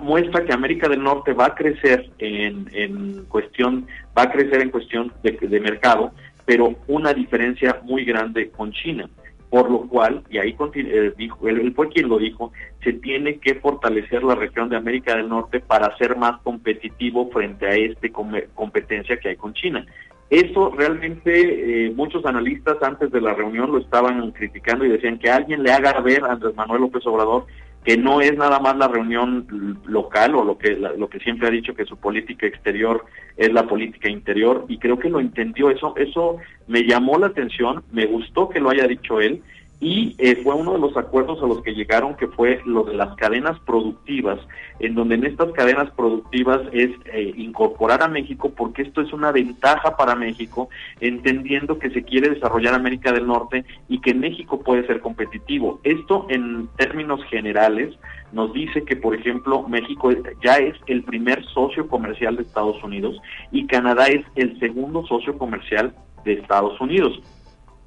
muestra 0.00 0.44
que 0.44 0.52
América 0.52 0.88
del 0.88 1.02
Norte 1.02 1.32
va 1.32 1.46
a 1.46 1.54
crecer 1.54 2.10
en, 2.18 2.68
en 2.72 3.24
cuestión 3.24 3.86
va 4.16 4.22
a 4.22 4.30
crecer 4.30 4.62
en 4.62 4.70
cuestión 4.70 5.12
de, 5.22 5.32
de 5.32 5.60
mercado, 5.60 6.12
pero 6.44 6.74
una 6.86 7.12
diferencia 7.12 7.80
muy 7.82 8.04
grande 8.04 8.50
con 8.50 8.72
China 8.72 9.08
por 9.50 9.70
lo 9.70 9.80
cual, 9.88 10.22
y 10.28 10.38
ahí 10.38 10.54
eh, 10.74 11.12
dijo, 11.16 11.48
él, 11.48 11.72
fue 11.74 11.88
quien 11.88 12.08
lo 12.08 12.18
dijo, 12.18 12.52
se 12.82 12.92
tiene 12.94 13.38
que 13.38 13.54
fortalecer 13.54 14.22
la 14.22 14.34
región 14.34 14.68
de 14.68 14.76
América 14.76 15.16
del 15.16 15.28
Norte 15.28 15.60
para 15.60 15.96
ser 15.96 16.16
más 16.16 16.40
competitivo 16.42 17.30
frente 17.30 17.66
a 17.66 17.74
esta 17.74 18.08
competencia 18.54 19.18
que 19.18 19.30
hay 19.30 19.36
con 19.36 19.54
China. 19.54 19.86
Eso 20.28 20.70
realmente 20.76 21.86
eh, 21.86 21.90
muchos 21.90 22.26
analistas 22.26 22.76
antes 22.82 23.10
de 23.10 23.20
la 23.22 23.32
reunión 23.32 23.72
lo 23.72 23.78
estaban 23.78 24.30
criticando 24.32 24.84
y 24.84 24.90
decían 24.90 25.18
que 25.18 25.30
alguien 25.30 25.62
le 25.62 25.72
haga 25.72 25.98
ver 26.00 26.24
a 26.24 26.32
Andrés 26.32 26.54
Manuel 26.54 26.82
López 26.82 27.06
Obrador 27.06 27.46
que 27.88 27.96
no 27.96 28.20
es 28.20 28.36
nada 28.36 28.60
más 28.60 28.76
la 28.76 28.86
reunión 28.86 29.80
local 29.86 30.34
o 30.34 30.44
lo 30.44 30.58
que 30.58 30.76
lo 30.76 31.08
que 31.08 31.20
siempre 31.20 31.48
ha 31.48 31.50
dicho 31.50 31.74
que 31.74 31.86
su 31.86 31.96
política 31.96 32.46
exterior 32.46 33.06
es 33.34 33.50
la 33.50 33.66
política 33.66 34.10
interior 34.10 34.66
y 34.68 34.76
creo 34.76 34.98
que 34.98 35.08
lo 35.08 35.20
entendió. 35.20 35.70
Eso 35.70 35.94
eso 35.96 36.36
me 36.66 36.82
llamó 36.82 37.16
la 37.16 37.28
atención 37.28 37.82
me 37.90 38.04
gustó 38.04 38.50
que 38.50 38.60
lo 38.60 38.68
haya 38.68 38.86
dicho 38.86 39.22
él 39.22 39.42
y 39.80 40.16
eh, 40.18 40.40
fue 40.42 40.54
uno 40.54 40.72
de 40.72 40.80
los 40.80 40.96
acuerdos 40.96 41.40
a 41.42 41.46
los 41.46 41.62
que 41.62 41.74
llegaron 41.74 42.16
que 42.16 42.26
fue 42.26 42.60
lo 42.64 42.82
de 42.84 42.94
las 42.94 43.14
cadenas 43.16 43.58
productivas, 43.60 44.40
en 44.80 44.94
donde 44.94 45.14
en 45.14 45.24
estas 45.24 45.52
cadenas 45.52 45.90
productivas 45.92 46.60
es 46.72 46.90
eh, 47.12 47.32
incorporar 47.36 48.02
a 48.02 48.08
México 48.08 48.52
porque 48.56 48.82
esto 48.82 49.00
es 49.00 49.12
una 49.12 49.30
ventaja 49.30 49.96
para 49.96 50.16
México, 50.16 50.68
entendiendo 51.00 51.78
que 51.78 51.90
se 51.90 52.02
quiere 52.02 52.30
desarrollar 52.30 52.74
América 52.74 53.12
del 53.12 53.26
Norte 53.26 53.64
y 53.88 54.00
que 54.00 54.14
México 54.14 54.60
puede 54.60 54.86
ser 54.86 55.00
competitivo. 55.00 55.80
Esto 55.84 56.26
en 56.28 56.68
términos 56.76 57.22
generales 57.24 57.94
nos 58.32 58.52
dice 58.52 58.84
que, 58.84 58.96
por 58.96 59.14
ejemplo, 59.14 59.66
México 59.68 60.10
ya 60.42 60.56
es 60.56 60.74
el 60.86 61.02
primer 61.04 61.44
socio 61.46 61.88
comercial 61.88 62.36
de 62.36 62.42
Estados 62.42 62.82
Unidos 62.82 63.16
y 63.52 63.66
Canadá 63.66 64.06
es 64.08 64.24
el 64.34 64.58
segundo 64.58 65.06
socio 65.06 65.38
comercial 65.38 65.94
de 66.24 66.34
Estados 66.34 66.78
Unidos. 66.80 67.20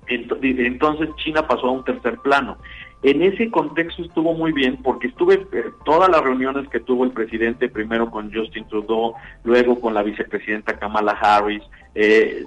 Entonces 0.07 1.09
China 1.17 1.47
pasó 1.47 1.67
a 1.67 1.71
un 1.71 1.83
tercer 1.83 2.17
plano. 2.19 2.57
En 3.03 3.23
ese 3.23 3.49
contexto 3.49 4.03
estuvo 4.03 4.33
muy 4.33 4.51
bien 4.51 4.77
porque 4.77 5.07
estuve 5.07 5.47
eh, 5.51 5.63
todas 5.85 6.09
las 6.09 6.21
reuniones 6.21 6.69
que 6.69 6.79
tuvo 6.79 7.03
el 7.03 7.11
presidente, 7.11 7.67
primero 7.67 8.11
con 8.11 8.31
Justin 8.31 8.67
Trudeau, 8.67 9.15
luego 9.43 9.79
con 9.79 9.95
la 9.95 10.03
vicepresidenta 10.03 10.77
Kamala 10.77 11.13
Harris, 11.13 11.63
eh, 11.95 12.43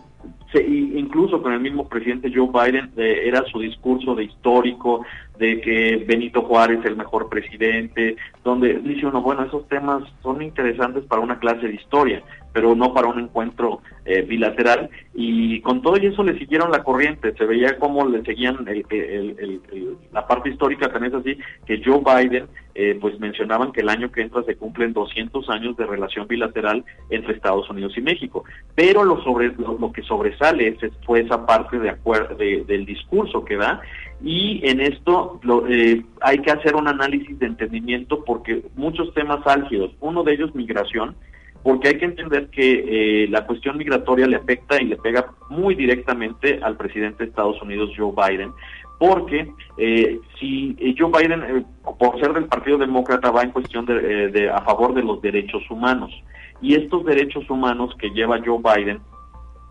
incluso 0.54 1.42
con 1.42 1.52
el 1.52 1.60
mismo 1.60 1.88
presidente 1.88 2.32
Joe 2.32 2.48
Biden, 2.48 2.92
eh, 2.96 3.22
era 3.24 3.44
su 3.46 3.58
discurso 3.58 4.14
de 4.14 4.24
histórico, 4.24 5.04
de 5.38 5.60
que 5.60 6.04
Benito 6.06 6.42
Juárez 6.42 6.80
es 6.80 6.86
el 6.86 6.96
mejor 6.96 7.28
presidente, 7.28 8.16
donde 8.44 8.74
dice 8.74 9.06
uno, 9.06 9.20
bueno, 9.20 9.44
esos 9.44 9.66
temas 9.68 10.04
son 10.22 10.42
interesantes 10.42 11.04
para 11.04 11.22
una 11.22 11.38
clase 11.38 11.66
de 11.66 11.74
historia, 11.74 12.22
pero 12.52 12.76
no 12.76 12.94
para 12.94 13.08
un 13.08 13.18
encuentro 13.18 13.80
eh, 14.04 14.22
bilateral. 14.22 14.88
Y 15.12 15.60
con 15.62 15.82
todo 15.82 15.96
eso 15.96 16.22
le 16.22 16.38
siguieron 16.38 16.70
la 16.70 16.84
corriente, 16.84 17.34
se 17.36 17.46
veía 17.46 17.78
cómo 17.78 18.06
le 18.06 18.22
seguían 18.22 18.64
la 20.12 20.26
parte 20.26 20.50
histórica, 20.50 20.92
también 20.92 21.14
es 21.14 21.20
así, 21.20 21.38
que 21.66 21.82
Joe 21.84 22.00
Biden, 22.00 22.46
eh, 22.76 22.96
pues 23.00 23.18
mencionaban 23.18 23.72
que 23.72 23.80
el 23.80 23.88
año 23.88 24.10
que 24.10 24.22
entra 24.22 24.42
se 24.44 24.56
cumplen 24.56 24.92
200 24.92 25.48
años 25.48 25.76
de 25.76 25.86
relación 25.86 26.26
bilateral 26.28 26.84
entre 27.10 27.34
Estados 27.34 27.68
Unidos 27.70 27.96
y 27.96 28.02
México. 28.02 28.44
Pero 28.74 29.04
lo, 29.04 29.22
sobre, 29.22 29.52
lo, 29.56 29.92
que 29.92 30.02
sobresale 30.02 30.68
es, 30.68 30.92
fue 31.04 31.20
esa 31.20 31.46
parte 31.46 31.78
de, 31.78 31.90
acuerdo, 31.90 32.36
del 32.36 32.84
discurso 32.84 33.44
que 33.44 33.56
da 33.56 33.80
y 34.22 34.60
en 34.64 34.80
esto 34.80 35.40
eh, 35.68 36.02
hay 36.20 36.38
que 36.38 36.50
hacer 36.50 36.76
un 36.76 36.88
análisis 36.88 37.38
de 37.38 37.46
entendimiento 37.46 38.24
porque 38.24 38.62
muchos 38.76 39.12
temas 39.14 39.46
álgidos, 39.46 39.92
uno 40.00 40.22
de 40.22 40.34
ellos 40.34 40.54
migración, 40.54 41.14
porque 41.62 41.88
hay 41.88 41.98
que 41.98 42.04
entender 42.04 42.48
que 42.48 43.24
eh, 43.24 43.28
la 43.28 43.46
cuestión 43.46 43.78
migratoria 43.78 44.26
le 44.26 44.36
afecta 44.36 44.80
y 44.80 44.86
le 44.86 44.96
pega 44.96 45.32
muy 45.48 45.74
directamente 45.74 46.60
al 46.62 46.76
presidente 46.76 47.24
de 47.24 47.30
Estados 47.30 47.60
Unidos, 47.62 47.90
Joe 47.96 48.12
Biden, 48.12 48.52
porque 48.98 49.50
eh, 49.78 50.20
si 50.38 50.76
Joe 50.98 51.10
Biden, 51.10 51.66
por 51.98 52.20
ser 52.20 52.32
del 52.32 52.44
Partido 52.44 52.78
Demócrata, 52.78 53.30
va 53.30 53.42
en 53.42 53.50
cuestión 53.50 53.86
de, 53.86 54.50
a 54.50 54.60
favor 54.62 54.94
de 54.94 55.02
los 55.02 55.20
derechos 55.20 55.62
humanos, 55.70 56.10
y 56.60 56.74
estos 56.74 57.04
derechos 57.04 57.48
humanos 57.50 57.94
que 57.98 58.10
lleva 58.10 58.40
Joe 58.44 58.58
Biden 58.58 59.00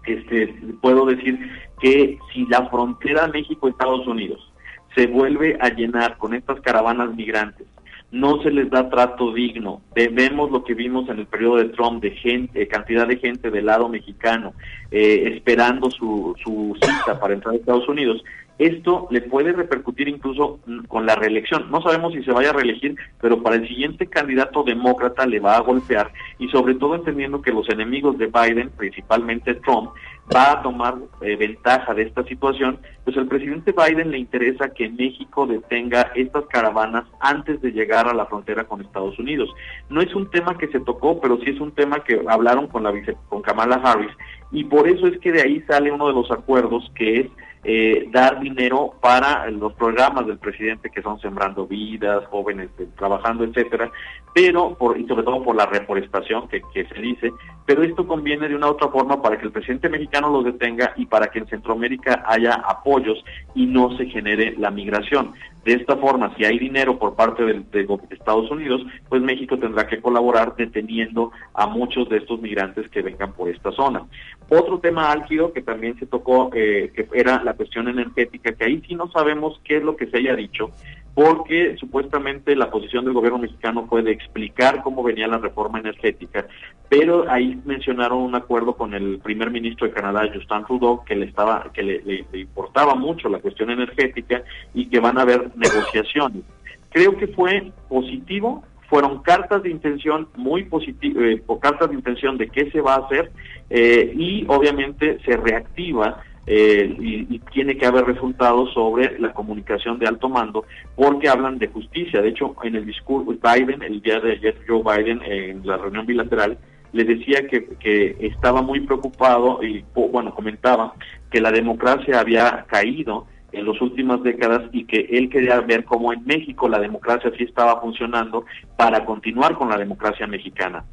este, 0.05 0.53
puedo 0.81 1.05
decir 1.05 1.39
que 1.79 2.17
si 2.33 2.45
la 2.47 2.69
frontera 2.69 3.27
México-Estados 3.27 4.07
Unidos 4.07 4.51
se 4.95 5.07
vuelve 5.07 5.57
a 5.59 5.69
llenar 5.69 6.17
con 6.17 6.33
estas 6.33 6.61
caravanas 6.61 7.15
migrantes, 7.15 7.67
no 8.11 8.43
se 8.43 8.51
les 8.51 8.69
da 8.69 8.89
trato 8.89 9.33
digno. 9.33 9.81
Vemos 9.95 10.51
lo 10.51 10.63
que 10.63 10.75
vimos 10.75 11.09
en 11.09 11.17
el 11.17 11.25
periodo 11.25 11.57
de 11.57 11.69
Trump 11.69 12.01
de 12.01 12.11
gente, 12.11 12.67
cantidad 12.67 13.07
de 13.07 13.17
gente 13.17 13.49
del 13.49 13.65
lado 13.65 13.89
mexicano 13.89 14.53
eh, 14.91 15.33
esperando 15.35 15.89
su, 15.89 16.35
su 16.43 16.77
cita 16.79 17.19
para 17.19 17.33
entrar 17.33 17.55
a 17.55 17.57
Estados 17.57 17.89
Unidos 17.89 18.23
esto 18.59 19.07
le 19.09 19.21
puede 19.21 19.51
repercutir 19.51 20.07
incluso 20.07 20.59
con 20.87 21.05
la 21.05 21.15
reelección. 21.15 21.71
No 21.71 21.81
sabemos 21.81 22.13
si 22.13 22.23
se 22.23 22.31
vaya 22.31 22.51
a 22.51 22.53
reelegir, 22.53 22.95
pero 23.19 23.41
para 23.41 23.55
el 23.55 23.67
siguiente 23.67 24.07
candidato 24.07 24.63
demócrata 24.63 25.25
le 25.25 25.39
va 25.39 25.57
a 25.57 25.61
golpear 25.61 26.11
y 26.39 26.47
sobre 26.49 26.75
todo 26.75 26.95
entendiendo 26.95 27.41
que 27.41 27.51
los 27.51 27.67
enemigos 27.69 28.17
de 28.17 28.27
Biden, 28.27 28.69
principalmente 28.69 29.55
Trump, 29.55 29.91
va 30.33 30.53
a 30.53 30.61
tomar 30.61 30.95
eh, 31.21 31.35
ventaja 31.35 31.93
de 31.93 32.03
esta 32.03 32.23
situación, 32.23 32.79
pues 33.03 33.17
al 33.17 33.27
presidente 33.27 33.73
Biden 33.73 34.11
le 34.11 34.19
interesa 34.19 34.69
que 34.69 34.89
México 34.89 35.45
detenga 35.45 36.11
estas 36.15 36.45
caravanas 36.45 37.05
antes 37.19 37.61
de 37.61 37.71
llegar 37.71 38.07
a 38.07 38.13
la 38.13 38.25
frontera 38.27 38.63
con 38.63 38.81
Estados 38.81 39.17
Unidos. 39.19 39.49
No 39.89 40.01
es 40.01 40.15
un 40.15 40.29
tema 40.29 40.57
que 40.57 40.67
se 40.67 40.79
tocó, 40.79 41.19
pero 41.19 41.37
sí 41.39 41.49
es 41.49 41.59
un 41.59 41.73
tema 41.73 42.03
que 42.03 42.21
hablaron 42.27 42.67
con 42.67 42.83
la 42.83 42.91
vice, 42.91 43.17
con 43.27 43.41
Kamala 43.41 43.81
Harris 43.83 44.11
y 44.53 44.63
por 44.65 44.87
eso 44.87 45.07
es 45.07 45.19
que 45.19 45.31
de 45.31 45.41
ahí 45.41 45.61
sale 45.67 45.91
uno 45.91 46.07
de 46.07 46.13
los 46.13 46.29
acuerdos 46.31 46.89
que 46.95 47.21
es 47.21 47.27
eh, 47.63 48.07
dar 48.11 48.39
dinero 48.39 48.93
para 48.99 49.49
los 49.49 49.73
programas 49.73 50.27
del 50.27 50.37
presidente 50.37 50.89
que 50.89 51.01
son 51.01 51.19
sembrando 51.19 51.65
vidas, 51.65 52.25
jóvenes 52.27 52.69
trabajando, 52.97 53.43
etcétera, 53.43 53.89
pero 54.33 54.75
por, 54.75 54.99
y 54.99 55.07
sobre 55.07 55.23
todo 55.23 55.43
por 55.43 55.55
la 55.55 55.65
reforestación 55.65 56.47
que, 56.47 56.61
que 56.73 56.85
se 56.85 56.95
dice, 56.95 57.31
pero 57.65 57.83
esto 57.83 58.05
conviene 58.05 58.49
de 58.49 58.55
una 58.55 58.67
u 58.67 58.71
otra 58.71 58.89
forma 58.89 59.21
para 59.21 59.37
que 59.37 59.45
el 59.45 59.51
presidente 59.51 59.89
mexicano 59.89 60.29
los 60.29 60.45
detenga 60.45 60.93
y 60.97 61.05
para 61.05 61.27
que 61.27 61.39
en 61.39 61.47
Centroamérica 61.47 62.23
haya 62.25 62.53
apoyos 62.55 63.23
y 63.55 63.65
no 63.65 63.95
se 63.97 64.07
genere 64.07 64.55
la 64.57 64.71
migración. 64.71 65.33
De 65.63 65.73
esta 65.73 65.95
forma, 65.95 66.35
si 66.35 66.43
hay 66.43 66.59
dinero 66.59 66.99
por 66.99 67.15
parte 67.15 67.43
de, 67.43 67.63
Estados 68.09 68.51
Unidos, 68.51 68.81
pues 69.07 69.21
México 69.21 69.57
tendrá 69.57 69.87
que 69.87 70.01
colaborar 70.01 70.55
deteniendo 70.55 71.31
a 71.53 71.67
muchos 71.67 72.09
de 72.09 72.17
estos 72.17 72.41
migrantes 72.41 72.89
que 72.89 73.01
vengan 73.01 73.33
por 73.33 73.49
esta 73.49 73.71
zona. 73.71 74.05
Otro 74.49 74.79
tema 74.79 75.11
álgido 75.11 75.53
que 75.53 75.61
también 75.61 75.97
se 75.99 76.05
tocó, 76.05 76.49
eh, 76.53 76.91
que 76.93 77.07
era 77.13 77.41
la 77.43 77.53
cuestión 77.53 77.87
energética, 77.87 78.53
que 78.53 78.65
ahí 78.65 78.81
sí 78.87 78.95
no 78.95 79.09
sabemos 79.11 79.59
qué 79.63 79.77
es 79.77 79.83
lo 79.83 79.95
que 79.95 80.07
se 80.07 80.17
haya 80.17 80.35
dicho, 80.35 80.69
porque 81.13 81.75
supuestamente 81.77 82.55
la 82.55 82.71
posición 82.71 83.05
del 83.05 83.13
gobierno 83.13 83.37
mexicano 83.37 83.85
fue 83.87 84.01
de 84.01 84.11
explicar 84.11 84.81
cómo 84.81 85.03
venía 85.03 85.27
la 85.27 85.37
reforma 85.37 85.79
energética, 85.79 86.47
pero 86.89 87.29
ahí 87.29 87.59
mencionaron 87.65 88.19
un 88.19 88.35
acuerdo 88.35 88.75
con 88.75 88.93
el 88.93 89.19
primer 89.19 89.51
ministro 89.51 89.87
de 89.87 89.93
Canadá, 89.93 90.27
Justin 90.33 90.65
Trudeau, 90.65 91.03
que 91.03 91.15
le 91.15 91.25
estaba, 91.25 91.71
que 91.71 91.83
le, 91.83 92.25
importaba 92.33 92.95
mucho 92.95 93.29
la 93.29 93.39
cuestión 93.39 93.69
energética 93.69 94.43
y 94.73 94.87
que 94.87 94.99
van 94.99 95.17
a 95.19 95.21
haber 95.21 95.51
negociaciones. 95.55 96.43
Creo 96.89 97.15
que 97.17 97.27
fue 97.27 97.71
positivo 97.89 98.63
fueron 98.89 99.23
cartas 99.23 99.63
de 99.63 99.71
intención 99.71 100.27
muy 100.35 100.65
positivas, 100.65 101.23
eh, 101.23 101.41
cartas 101.59 101.89
de 101.89 101.95
intención 101.95 102.37
de 102.37 102.47
qué 102.47 102.69
se 102.69 102.79
va 102.79 102.93
a 102.93 102.97
hacer 102.99 103.31
eh, 103.71 104.13
y 104.15 104.45
obviamente 104.47 105.17
se 105.25 105.35
reactiva 105.35 106.21
eh, 106.45 106.95
y, 106.99 107.39
tiene 107.53 107.77
que 107.77 107.85
haber 107.85 108.05
resultados 108.05 108.73
sobre 108.73 109.19
la 109.19 109.31
comunicación 109.31 109.99
de 109.99 110.07
alto 110.07 110.27
mando 110.27 110.65
porque 110.95 111.29
hablan 111.29 111.59
de 111.59 111.67
justicia. 111.67 112.21
De 112.21 112.29
hecho, 112.29 112.55
en 112.63 112.75
el 112.75 112.85
discurso 112.85 113.31
Biden, 113.31 113.83
el 113.83 114.01
día 114.01 114.19
de 114.19 114.33
ayer 114.33 114.57
Joe 114.67 114.81
Biden 114.81 115.21
en 115.21 115.65
la 115.65 115.77
reunión 115.77 116.05
bilateral, 116.05 116.57
le 116.91 117.03
decía 117.03 117.47
que, 117.47 117.65
que 117.79 118.17
estaba 118.19 118.61
muy 118.61 118.79
preocupado 118.81 119.63
y 119.63 119.85
bueno, 119.93 120.33
comentaba 120.33 120.93
que 121.31 121.41
la 121.41 121.51
democracia 121.51 122.19
había 122.19 122.65
caído 122.67 123.27
en 123.51 123.67
las 123.67 123.79
últimas 123.81 124.21
décadas 124.23 124.63
y 124.71 124.85
que 124.85 125.07
él 125.11 125.29
quería 125.29 125.61
ver 125.61 125.85
cómo 125.85 126.11
en 126.11 126.25
México 126.25 126.67
la 126.67 126.79
democracia 126.79 127.31
sí 127.37 127.43
estaba 127.43 127.79
funcionando 127.79 128.45
para 128.75 129.05
continuar 129.05 129.55
con 129.55 129.69
la 129.69 129.77
democracia 129.77 130.27
mexicana. 130.27 130.83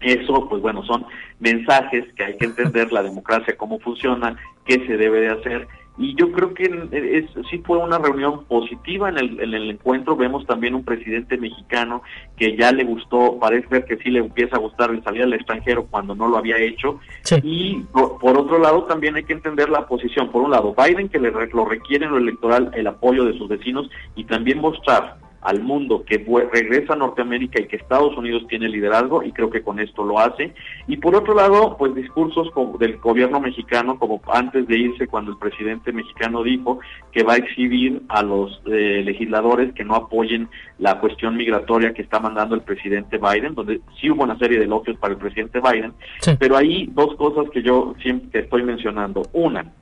Eso, 0.00 0.48
pues 0.48 0.62
bueno, 0.62 0.84
son 0.84 1.04
mensajes 1.40 2.04
que 2.14 2.24
hay 2.24 2.36
que 2.36 2.44
entender 2.46 2.92
la 2.92 3.02
democracia, 3.02 3.56
cómo 3.56 3.78
funciona, 3.80 4.36
qué 4.66 4.86
se 4.86 4.96
debe 4.96 5.20
de 5.20 5.30
hacer 5.30 5.68
y 5.98 6.14
yo 6.14 6.30
creo 6.30 6.52
que 6.52 6.64
es, 6.92 7.24
sí 7.50 7.58
fue 7.64 7.78
una 7.78 7.98
reunión 7.98 8.44
positiva 8.44 9.08
en 9.08 9.18
el, 9.18 9.40
en 9.40 9.54
el 9.54 9.70
encuentro. 9.70 10.14
Vemos 10.14 10.46
también 10.46 10.74
un 10.74 10.84
presidente 10.84 11.38
mexicano 11.38 12.02
que 12.36 12.54
ya 12.56 12.70
le 12.70 12.84
gustó, 12.84 13.38
parece 13.40 13.66
ver 13.68 13.86
que 13.86 13.96
sí 13.96 14.10
le 14.10 14.18
empieza 14.18 14.56
a 14.56 14.60
gustar 14.60 14.90
el 14.90 15.02
salir 15.02 15.22
al 15.22 15.32
extranjero 15.32 15.86
cuando 15.86 16.14
no 16.14 16.28
lo 16.28 16.36
había 16.36 16.58
hecho. 16.58 17.00
Y 17.42 17.82
por, 17.92 18.36
otro 18.36 18.58
lado 18.58 18.84
también 18.84 19.16
hay 19.16 19.24
que 19.24 19.32
entender 19.32 19.70
la 19.70 19.86
posición. 19.86 20.30
Por 20.30 20.42
un 20.42 20.50
lado, 20.50 20.74
Biden 20.74 21.08
que 21.08 21.18
le, 21.18 21.30
lo 21.30 21.64
requiere 21.64 22.04
en 22.04 22.10
lo 22.10 22.18
electoral 22.18 22.70
el 22.74 22.86
apoyo 22.86 23.24
de 23.24 23.38
sus 23.38 23.48
vecinos 23.48 23.88
y 24.14 24.24
también 24.24 24.60
mostrar 24.60 25.16
al 25.46 25.62
mundo 25.62 26.04
que 26.04 26.18
regresa 26.52 26.94
a 26.94 26.96
Norteamérica 26.96 27.62
y 27.62 27.68
que 27.68 27.76
Estados 27.76 28.16
Unidos 28.16 28.44
tiene 28.48 28.68
liderazgo 28.68 29.22
y 29.22 29.30
creo 29.30 29.48
que 29.48 29.62
con 29.62 29.78
esto 29.78 30.04
lo 30.04 30.18
hace. 30.18 30.52
Y 30.88 30.96
por 30.96 31.14
otro 31.14 31.34
lado, 31.34 31.76
pues 31.78 31.94
discursos 31.94 32.50
del 32.80 32.96
gobierno 32.96 33.38
mexicano, 33.38 33.96
como 33.96 34.20
antes 34.26 34.66
de 34.66 34.76
irse 34.76 35.06
cuando 35.06 35.30
el 35.30 35.38
presidente 35.38 35.92
mexicano 35.92 36.42
dijo 36.42 36.80
que 37.12 37.22
va 37.22 37.34
a 37.34 37.36
exhibir 37.36 38.02
a 38.08 38.24
los 38.24 38.60
eh, 38.66 39.02
legisladores 39.04 39.72
que 39.72 39.84
no 39.84 39.94
apoyen 39.94 40.48
la 40.80 40.98
cuestión 40.98 41.36
migratoria 41.36 41.94
que 41.94 42.02
está 42.02 42.18
mandando 42.18 42.56
el 42.56 42.62
presidente 42.62 43.16
Biden, 43.16 43.54
donde 43.54 43.80
sí 44.00 44.10
hubo 44.10 44.24
una 44.24 44.36
serie 44.38 44.58
de 44.58 44.64
elogios 44.64 44.98
para 44.98 45.14
el 45.14 45.20
presidente 45.20 45.60
Biden, 45.60 45.92
pero 46.40 46.56
hay 46.56 46.90
dos 46.92 47.14
cosas 47.14 47.48
que 47.50 47.62
yo 47.62 47.94
siempre 48.02 48.40
estoy 48.40 48.64
mencionando. 48.64 49.22
Una, 49.32 49.72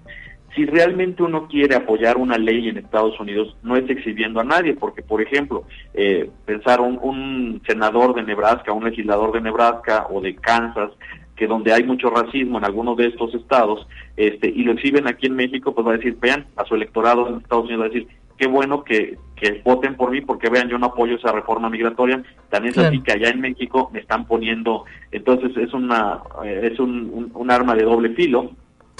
si 0.55 0.65
realmente 0.67 1.23
uno 1.23 1.49
quiere 1.49 1.75
apoyar 1.75 2.17
una 2.17 2.39
ley 2.39 2.69
en 2.69 2.79
Estados 2.79 3.19
Unidos, 3.19 3.57
no 3.63 3.77
es 3.77 3.89
exhibiendo 3.89 4.41
a 4.41 4.45
nadie, 4.45 4.75
porque, 4.75 5.03
por 5.03 5.21
ejemplo, 5.21 5.65
eh, 5.95 6.31
pensar 6.47 6.81
un, 6.81 7.61
senador 7.67 8.15
de 8.15 8.23
Nebraska, 8.23 8.73
un 8.73 8.85
legislador 8.85 9.33
de 9.33 9.41
Nebraska 9.41 10.07
o 10.11 10.21
de 10.21 10.37
Kansas, 10.37 10.91
que 11.37 11.47
donde 11.47 11.73
hay 11.73 11.83
mucho 11.83 12.11
racismo 12.11 12.59
en 12.59 12.65
algunos 12.65 12.97
de 12.97 13.07
estos 13.07 13.35
estados, 13.35 13.87
este, 14.17 14.49
y 14.49 14.63
lo 14.63 14.73
exhiben 14.73 15.09
aquí 15.09 15.27
en 15.27 15.35
México, 15.35 15.75
pues 15.75 15.87
va 15.87 15.95
a 15.95 15.97
decir, 15.97 16.17
vean, 16.21 16.47
a 16.57 16.65
su 16.65 16.77
electorado 16.77 17.29
en 17.29 17.37
Estados 17.37 17.65
Unidos 17.65 17.83
va 17.83 17.87
a 17.87 17.89
decir, 17.89 18.07
qué 18.37 18.47
bueno 18.47 18.85
que, 18.85 19.19
que 19.35 19.61
voten 19.65 19.97
por 19.97 20.11
mí 20.11 20.21
porque 20.21 20.51
vean, 20.51 20.69
yo 20.69 20.79
no 20.79 20.87
apoyo 20.87 21.17
esa 21.17 21.33
reforma 21.33 21.69
migratoria, 21.69 22.23
también 22.51 22.73
es 22.73 22.79
así 22.79 23.01
que 23.01 23.13
allá 23.13 23.31
en 23.31 23.41
México 23.41 23.91
me 23.93 24.01
están 24.01 24.27
poniendo, 24.27 24.85
entonces 25.11 25.57
es 25.57 25.73
una, 25.73 26.21
eh, 26.45 26.71
es 26.73 26.79
un, 26.79 27.31
un 27.35 27.51
arma 27.51 27.75
de 27.75 27.83
doble 27.83 28.11
filo, 28.11 28.53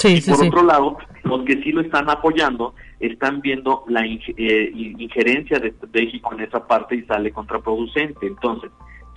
y 0.03 0.21
por 0.21 0.45
otro 0.45 0.65
lado, 0.65 0.99
los 1.37 1.47
que 1.47 1.63
sí 1.63 1.73
lo 1.73 1.81
están 1.81 2.09
apoyando 2.09 2.75
están 3.01 3.41
viendo 3.41 3.85
la 3.89 4.05
eh, 4.07 4.73
injerencia 4.75 5.59
de 5.59 5.75
México 5.93 6.33
en 6.33 6.41
esa 6.41 6.67
parte 6.67 6.97
y 6.97 7.03
sale 7.03 7.33
contraproducente. 7.33 8.27
Entonces, 8.27 8.71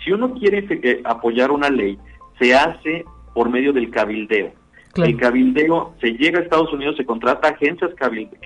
si 0.03 0.12
uno 0.12 0.34
quiere 0.34 0.65
eh, 0.69 1.01
apoyar 1.06 1.51
una 1.51 1.69
ley, 1.69 1.97
se 2.39 2.56
hace 2.56 3.06
por 3.34 3.49
medio 3.49 3.73
del 3.73 3.89
cabildeo. 3.89 4.51
El 4.95 5.15
cabildeo 5.15 5.93
se 6.01 6.13
llega 6.13 6.39
a 6.39 6.41
Estados 6.41 6.73
Unidos, 6.73 6.95
se 6.97 7.06
contrata 7.06 7.49
agencias 7.49 7.91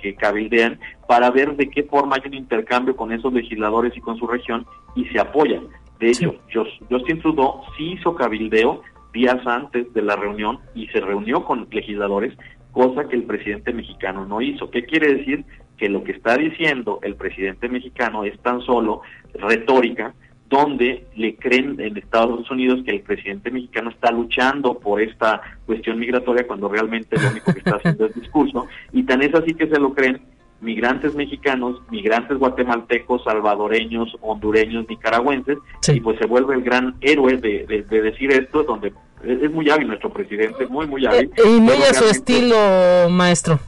que 0.02 0.16
cabildean 0.16 0.80
para 1.08 1.32
ver 1.32 1.56
de 1.56 1.70
qué 1.70 1.84
forma 1.84 2.18
hay 2.18 2.28
un 2.28 2.34
intercambio 2.34 2.94
con 2.98 3.14
esos 3.14 3.32
legisladores 3.32 3.96
y 3.96 4.02
con 4.02 4.18
su 4.18 4.28
región 4.28 4.66
y 4.94 5.06
se 5.06 5.20
apoyan. 5.20 5.68
De 6.02 6.10
hecho, 6.10 6.36
Justin 6.90 7.22
Trudeau 7.22 7.62
sí 7.78 7.94
hizo 7.94 8.16
cabildeo 8.16 8.82
días 9.14 9.46
antes 9.46 9.94
de 9.94 10.02
la 10.02 10.16
reunión 10.16 10.60
y 10.76 10.88
se 10.88 11.00
reunió 11.00 11.46
con 11.46 11.68
legisladores, 11.72 12.34
cosa 12.72 13.08
que 13.08 13.16
el 13.16 13.24
presidente 13.24 13.74
mexicano 13.74 14.26
no 14.26 14.42
hizo. 14.42 14.70
¿Qué 14.70 14.86
quiere 14.86 15.16
decir? 15.16 15.46
Que 15.78 15.90
lo 15.90 16.04
que 16.04 16.14
está 16.14 16.38
diciendo 16.38 17.00
el 17.04 17.16
presidente 17.16 17.70
mexicano 17.70 18.24
es 18.24 18.38
tan 18.40 18.62
solo 18.62 19.02
retórica, 19.34 20.14
donde 20.52 21.06
le 21.16 21.36
creen 21.38 21.80
en 21.80 21.98
Estados 21.98 22.52
Unidos 22.52 22.82
que 22.84 22.92
el 22.92 23.02
presidente 23.02 23.50
mexicano 23.50 23.90
está 23.90 24.12
luchando 24.12 24.78
por 24.78 25.02
esta 25.02 25.42
cuestión 25.66 25.98
migratoria 25.98 26.46
cuando 26.46 26.68
realmente 26.68 27.18
lo 27.18 27.30
único 27.30 27.54
que 27.54 27.60
está 27.60 27.78
haciendo 27.78 28.06
es 28.06 28.16
discurso, 28.16 28.68
y 28.92 29.04
tan 29.04 29.22
es 29.22 29.34
así 29.34 29.54
que 29.54 29.68
se 29.68 29.80
lo 29.80 29.94
creen 29.94 30.22
migrantes 30.60 31.16
mexicanos, 31.16 31.82
migrantes 31.90 32.38
guatemaltecos, 32.38 33.24
salvadoreños, 33.24 34.16
hondureños, 34.22 34.88
nicaragüenses, 34.88 35.58
y 35.88 36.00
pues 36.02 36.20
se 36.20 36.28
vuelve 36.28 36.56
el 36.56 36.64
gran 36.64 36.96
héroe 37.02 37.38
de, 37.38 37.86
de, 37.90 38.02
decir 38.02 38.32
esto, 38.32 38.64
donde 38.64 38.94
es, 39.24 39.52
muy 39.52 39.70
hábil 39.70 39.88
nuestro 39.88 40.12
presidente, 40.12 40.68
muy, 40.68 40.88
muy 40.88 41.06
hábil. 41.06 41.32
Eh, 41.36 41.42
y 41.46 41.60
muy 41.60 41.76
a 41.76 41.94
su 41.94 42.06
estilo, 42.06 43.10
maestro. 43.10 43.60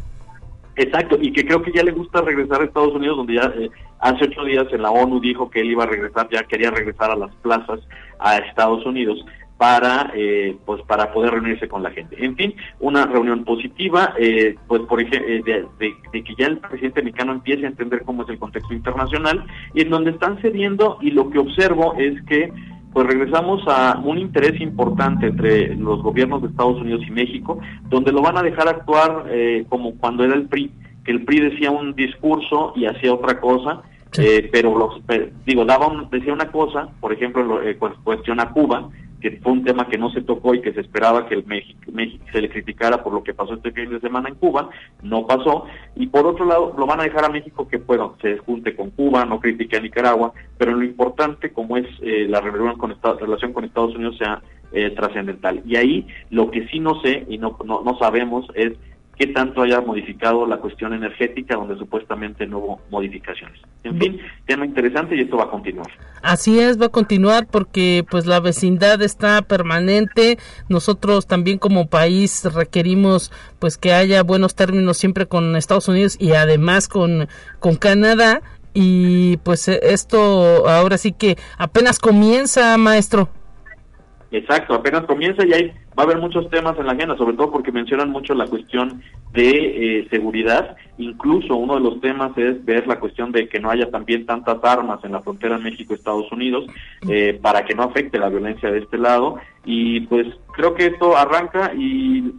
Exacto, 0.75 1.17
y 1.21 1.31
que 1.31 1.45
creo 1.45 1.61
que 1.61 1.71
ya 1.71 1.83
le 1.83 1.91
gusta 1.91 2.21
regresar 2.21 2.61
a 2.61 2.65
Estados 2.65 2.93
Unidos, 2.93 3.17
donde 3.17 3.35
ya 3.35 3.53
eh, 3.55 3.69
hace 3.99 4.25
ocho 4.25 4.43
días 4.43 4.65
en 4.71 4.81
la 4.81 4.89
ONU 4.89 5.19
dijo 5.19 5.49
que 5.49 5.61
él 5.61 5.71
iba 5.71 5.83
a 5.83 5.87
regresar, 5.87 6.27
ya 6.31 6.43
quería 6.43 6.71
regresar 6.71 7.11
a 7.11 7.15
las 7.15 7.33
plazas 7.35 7.79
a 8.19 8.37
Estados 8.37 8.85
Unidos 8.85 9.23
para 9.63 10.11
eh, 10.13 10.57
pues 10.65 10.81
para 10.83 11.13
poder 11.13 11.31
reunirse 11.31 11.69
con 11.69 11.83
la 11.83 11.91
gente. 11.91 12.17
En 12.19 12.35
fin, 12.35 12.53
una 12.81 13.05
reunión 13.05 13.45
positiva, 13.45 14.13
eh, 14.19 14.55
pues 14.67 14.81
por 14.81 15.01
ejemplo, 15.01 15.29
eh, 15.29 15.65
de, 15.79 16.23
que 16.23 16.35
ya 16.37 16.47
el 16.47 16.57
presidente 16.57 17.01
mexicano 17.01 17.31
empiece 17.31 17.65
a 17.65 17.69
entender 17.69 18.03
cómo 18.03 18.23
es 18.23 18.29
el 18.29 18.39
contexto 18.39 18.73
internacional 18.73 19.45
y 19.73 19.81
en 19.83 19.89
donde 19.89 20.11
están 20.11 20.41
cediendo 20.41 20.97
y 21.01 21.11
lo 21.11 21.29
que 21.29 21.39
observo 21.39 21.95
es 21.97 22.21
que 22.23 22.51
pues 22.93 23.07
regresamos 23.07 23.63
a 23.67 23.99
un 24.03 24.17
interés 24.19 24.61
importante 24.61 25.27
entre 25.27 25.75
los 25.75 26.01
gobiernos 26.01 26.41
de 26.41 26.49
Estados 26.49 26.79
Unidos 26.79 27.01
y 27.07 27.11
México, 27.11 27.59
donde 27.89 28.11
lo 28.11 28.21
van 28.21 28.37
a 28.37 28.43
dejar 28.43 28.67
actuar 28.67 29.25
como 29.67 29.95
cuando 29.97 30.23
era 30.23 30.35
el 30.35 30.47
PRI, 30.47 30.71
que 31.03 31.11
el 31.11 31.25
PRI 31.25 31.39
decía 31.39 31.71
un 31.71 31.95
discurso 31.95 32.73
y 32.75 32.85
hacía 32.85 33.13
otra 33.13 33.41
cosa, 33.41 33.81
pero 34.51 34.77
los, 34.77 35.01
digo, 35.45 35.65
daba 35.65 36.07
decía 36.11 36.33
una 36.33 36.51
cosa, 36.51 36.89
por 36.99 37.13
ejemplo, 37.13 37.59
cuestión 38.03 38.39
a 38.39 38.51
Cuba, 38.51 38.89
que 39.23 39.39
fue 39.41 39.53
un 39.53 39.63
tema 39.63 39.87
que 39.87 39.97
no 39.97 40.11
se 40.11 40.21
tocó 40.21 40.53
y 40.53 40.61
que 40.61 40.73
se 40.73 40.81
esperaba 40.81 41.25
que 41.27 41.35
el 41.35 41.45
México, 41.45 41.79
se 42.33 42.41
le 42.41 42.49
criticara 42.49 43.01
por 43.01 43.13
lo 43.13 43.23
que 43.23 43.33
pasó 43.33 43.53
este 43.53 43.71
fin 43.71 43.89
de 43.89 44.01
semana 44.01 44.27
en 44.27 44.35
Cuba, 44.35 44.69
no 45.01 45.25
pasó, 45.25 45.65
y 45.95 46.07
por 46.07 46.27
otro 46.27 46.45
lado 46.45 46.75
lo 46.77 46.85
van 46.85 46.99
a 46.99 47.03
dejar 47.03 47.23
a 47.23 47.29
México 47.29 47.65
que 47.65 47.77
bueno, 47.77 48.17
se 48.21 48.37
junte 48.39 48.75
con 48.75 48.89
Cuba, 48.91 49.23
no 49.23 49.39
critique 49.39 49.77
a 49.77 49.79
Nicaragua, 49.79 50.33
pero 50.57 50.73
lo 50.73 50.83
importante 50.83 51.53
como 51.53 51.77
es 51.77 51.87
eh, 52.01 52.27
la 52.27 52.41
relación 52.41 52.77
con, 52.77 52.93
relación 53.19 53.53
con 53.53 53.63
Estados 53.63 53.95
Unidos 53.95 54.17
sea 54.17 54.41
eh, 54.73 54.89
trascendental. 54.89 55.61
Y 55.65 55.77
ahí 55.77 56.07
lo 56.29 56.51
que 56.51 56.67
sí 56.67 56.79
no 56.79 56.99
sé 57.01 57.25
y 57.29 57.37
no, 57.37 57.57
no, 57.63 57.81
no 57.81 57.97
sabemos 57.99 58.45
es 58.55 58.73
qué 59.17 59.27
tanto 59.27 59.61
haya 59.61 59.79
modificado 59.81 60.45
la 60.45 60.57
cuestión 60.57 60.93
energética 60.93 61.55
donde 61.55 61.77
supuestamente 61.77 62.47
no 62.47 62.59
hubo 62.59 62.81
modificaciones. 62.89 63.59
En 63.83 63.99
fin, 63.99 64.19
tema 64.45 64.65
interesante 64.65 65.15
y 65.15 65.21
esto 65.21 65.37
va 65.37 65.45
a 65.45 65.49
continuar. 65.49 65.87
Así 66.21 66.59
es, 66.59 66.81
va 66.81 66.87
a 66.87 66.89
continuar 66.89 67.47
porque 67.47 68.05
pues 68.09 68.25
la 68.25 68.39
vecindad 68.39 69.01
está 69.01 69.41
permanente. 69.41 70.37
Nosotros 70.69 71.27
también 71.27 71.59
como 71.59 71.87
país 71.87 72.43
requerimos 72.53 73.31
pues 73.59 73.77
que 73.77 73.93
haya 73.93 74.23
buenos 74.23 74.55
términos 74.55 74.97
siempre 74.97 75.27
con 75.27 75.55
Estados 75.55 75.87
Unidos 75.87 76.17
y 76.19 76.31
además 76.31 76.87
con 76.87 77.27
con 77.59 77.75
Canadá 77.75 78.41
y 78.73 79.37
pues 79.37 79.67
esto 79.67 80.67
ahora 80.67 80.97
sí 80.97 81.11
que 81.11 81.37
apenas 81.57 81.99
comienza, 81.99 82.75
maestro. 82.77 83.29
Exacto, 84.33 84.73
apenas 84.73 85.03
comienza 85.05 85.45
y 85.45 85.53
ahí 85.53 85.67
va 85.97 86.01
a 86.01 86.05
haber 86.07 86.17
muchos 86.17 86.49
temas 86.49 86.75
en 86.79 86.87
la 86.87 86.93
agenda, 86.93 87.15
sobre 87.15 87.37
todo 87.37 87.51
porque 87.51 87.71
mencionan 87.71 88.09
mucho 88.09 88.33
la 88.33 88.47
cuestión 88.47 89.03
de 89.31 89.99
eh, 89.99 90.07
seguridad. 90.09 90.75
Incluso 90.97 91.55
uno 91.55 91.75
de 91.75 91.81
los 91.81 92.01
temas 92.01 92.35
es 92.35 92.65
ver 92.65 92.87
la 92.87 92.99
cuestión 92.99 93.31
de 93.31 93.47
que 93.47 93.59
no 93.59 93.69
haya 93.69 93.91
también 93.91 94.25
tantas 94.25 94.57
armas 94.63 95.03
en 95.03 95.11
la 95.11 95.21
frontera 95.21 95.59
México-Estados 95.59 96.31
Unidos 96.31 96.65
eh, 97.07 97.37
para 97.39 97.63
que 97.63 97.75
no 97.75 97.83
afecte 97.83 98.17
la 98.17 98.29
violencia 98.29 98.71
de 98.71 98.79
este 98.79 98.97
lado. 98.97 99.37
Y 99.65 100.01
pues 100.07 100.25
creo 100.53 100.73
que 100.73 100.87
esto 100.87 101.15
arranca 101.15 101.71
y 101.75 102.33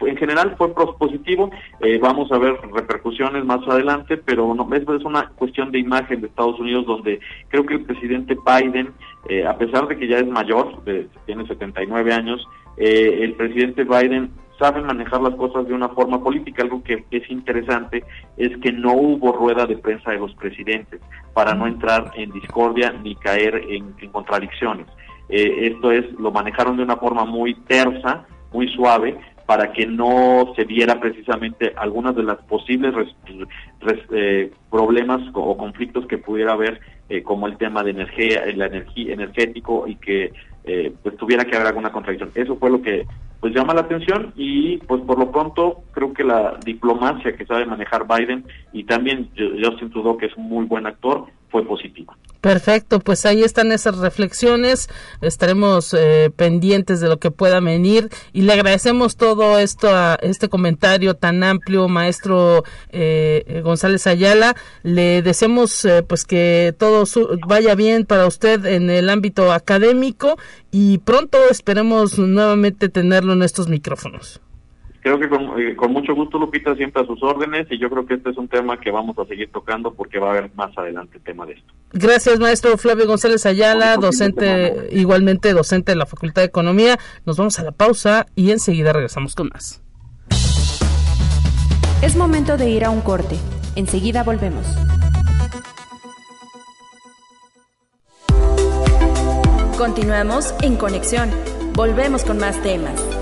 en 0.00 0.16
general 0.16 0.54
fue 0.56 0.72
positivo. 0.74 1.50
Eh, 1.80 1.98
vamos 1.98 2.30
a 2.32 2.38
ver 2.38 2.54
repercusiones 2.72 3.44
más 3.44 3.66
adelante, 3.68 4.16
pero 4.16 4.54
no, 4.54 4.68
es, 4.74 4.82
es 4.82 5.04
una 5.04 5.28
cuestión 5.30 5.70
de 5.70 5.78
imagen 5.78 6.20
de 6.20 6.28
Estados 6.28 6.58
Unidos 6.58 6.86
donde 6.86 7.20
creo 7.48 7.64
que 7.64 7.74
el 7.74 7.84
presidente 7.84 8.36
Biden, 8.46 8.92
eh, 9.28 9.46
a 9.46 9.56
pesar 9.56 9.88
de 9.88 9.96
que 9.96 10.08
ya 10.08 10.18
es 10.18 10.26
mayor, 10.26 10.82
de, 10.84 11.08
tiene 11.26 11.46
79 11.46 12.12
años, 12.12 12.46
eh, 12.76 13.20
el 13.22 13.34
presidente 13.34 13.84
Biden 13.84 14.30
saben 14.60 14.84
manejar 14.84 15.22
las 15.22 15.34
cosas 15.34 15.66
de 15.66 15.74
una 15.74 15.88
forma 15.88 16.22
política. 16.22 16.62
Algo 16.62 16.82
que 16.84 17.04
es 17.10 17.30
interesante 17.30 18.04
es 18.36 18.56
que 18.58 18.72
no 18.72 18.92
hubo 18.92 19.32
rueda 19.32 19.66
de 19.66 19.78
prensa 19.78 20.10
de 20.10 20.18
los 20.18 20.34
presidentes 20.34 21.00
para 21.32 21.54
no 21.54 21.66
entrar 21.66 22.12
en 22.14 22.30
discordia 22.30 22.92
ni 22.92 23.16
caer 23.16 23.64
en, 23.68 23.94
contradicciones. 24.12 24.86
Eh, 25.28 25.72
esto 25.72 25.90
es, 25.90 26.10
lo 26.18 26.30
manejaron 26.30 26.76
de 26.76 26.82
una 26.82 26.96
forma 26.96 27.24
muy 27.24 27.54
tersa, 27.66 28.26
muy 28.52 28.68
suave, 28.68 29.18
para 29.50 29.72
que 29.72 29.84
no 29.84 30.52
se 30.54 30.62
viera 30.62 31.00
precisamente 31.00 31.72
algunas 31.76 32.14
de 32.14 32.22
las 32.22 32.36
posibles 32.42 32.94
eh, 34.12 34.52
problemas 34.70 35.22
o 35.34 35.56
conflictos 35.56 36.06
que 36.06 36.18
pudiera 36.18 36.52
haber, 36.52 36.80
eh, 37.08 37.24
como 37.24 37.48
el 37.48 37.56
tema 37.56 37.82
de 37.82 37.90
energía, 37.90 38.44
la 38.54 38.66
energía 38.66 39.12
energético 39.12 39.88
y 39.88 39.96
que 39.96 40.32
eh, 40.62 40.92
pues 41.02 41.16
tuviera 41.16 41.44
que 41.44 41.56
haber 41.56 41.66
alguna 41.66 41.90
contradicción. 41.90 42.30
Eso 42.36 42.58
fue 42.58 42.70
lo 42.70 42.80
que 42.80 43.08
pues 43.40 43.52
llama 43.52 43.74
la 43.74 43.80
atención 43.80 44.32
y 44.36 44.76
pues 44.76 45.02
por 45.02 45.18
lo 45.18 45.32
pronto 45.32 45.82
creo 45.90 46.12
que 46.12 46.22
la 46.22 46.56
diplomacia 46.64 47.34
que 47.34 47.44
sabe 47.44 47.66
manejar 47.66 48.06
Biden 48.06 48.44
y 48.72 48.84
también 48.84 49.30
Justin 49.36 49.90
Trudeau 49.90 50.16
que 50.16 50.26
es 50.26 50.36
un 50.36 50.48
muy 50.48 50.66
buen 50.66 50.86
actor 50.86 51.26
fue 51.48 51.64
positiva. 51.64 52.16
Perfecto, 52.40 53.00
pues 53.00 53.26
ahí 53.26 53.42
están 53.42 53.70
esas 53.70 53.98
reflexiones. 53.98 54.88
Estaremos 55.20 55.94
eh, 55.94 56.30
pendientes 56.34 57.00
de 57.00 57.08
lo 57.08 57.18
que 57.18 57.30
pueda 57.30 57.60
venir 57.60 58.08
y 58.32 58.42
le 58.42 58.54
agradecemos 58.54 59.16
todo 59.16 59.58
esto 59.58 59.94
a 59.94 60.14
este 60.22 60.48
comentario 60.48 61.14
tan 61.14 61.42
amplio, 61.42 61.88
maestro 61.88 62.64
eh, 62.92 63.60
González 63.62 64.06
Ayala. 64.06 64.56
Le 64.82 65.20
deseamos 65.20 65.84
eh, 65.84 66.02
pues 66.02 66.24
que 66.24 66.74
todo 66.78 67.04
vaya 67.46 67.74
bien 67.74 68.06
para 68.06 68.26
usted 68.26 68.64
en 68.64 68.88
el 68.88 69.10
ámbito 69.10 69.52
académico 69.52 70.38
y 70.70 70.98
pronto 70.98 71.38
esperemos 71.50 72.18
nuevamente 72.18 72.88
tenerlo 72.88 73.34
en 73.34 73.42
estos 73.42 73.68
micrófonos. 73.68 74.40
Creo 75.02 75.18
que 75.18 75.24
eh, 75.24 75.76
con, 75.76 75.92
mucho 75.92 76.14
gusto, 76.14 76.38
Lupita, 76.38 76.74
siempre 76.74 77.02
a 77.02 77.06
sus 77.06 77.22
órdenes 77.22 77.66
y 77.70 77.78
yo 77.78 77.88
creo 77.88 78.04
que 78.04 78.14
este 78.14 78.30
es 78.30 78.36
un 78.36 78.48
tema 78.48 78.78
que 78.78 78.90
vamos 78.90 79.18
a 79.18 79.24
seguir 79.24 79.50
tocando 79.50 79.94
porque 79.94 80.18
va 80.18 80.28
a 80.28 80.30
haber 80.32 80.50
más 80.54 80.76
adelante 80.76 81.16
el 81.16 81.22
tema 81.22 81.46
de 81.46 81.54
esto. 81.54 81.72
Gracias, 81.92 82.38
maestro 82.38 82.76
Flavio 82.76 83.06
González 83.06 83.46
Ayala, 83.46 83.96
docente, 83.96 84.88
igualmente 84.92 85.52
docente 85.54 85.92
de 85.92 85.96
la 85.96 86.06
Facultad 86.06 86.42
de 86.42 86.46
Economía. 86.46 86.98
Nos 87.24 87.38
vamos 87.38 87.58
a 87.58 87.64
la 87.64 87.72
pausa 87.72 88.26
y 88.34 88.50
enseguida 88.50 88.92
regresamos 88.92 89.34
con 89.34 89.48
más. 89.48 89.82
Es 92.02 92.16
momento 92.16 92.56
de 92.56 92.68
ir 92.68 92.84
a 92.84 92.90
un 92.90 93.00
corte. 93.00 93.36
Enseguida 93.76 94.22
volvemos. 94.22 94.66
Continuamos 99.78 100.54
en 100.60 100.76
conexión. 100.76 101.30
Volvemos 101.74 102.24
con 102.24 102.38
más 102.38 102.62
temas. 102.62 103.19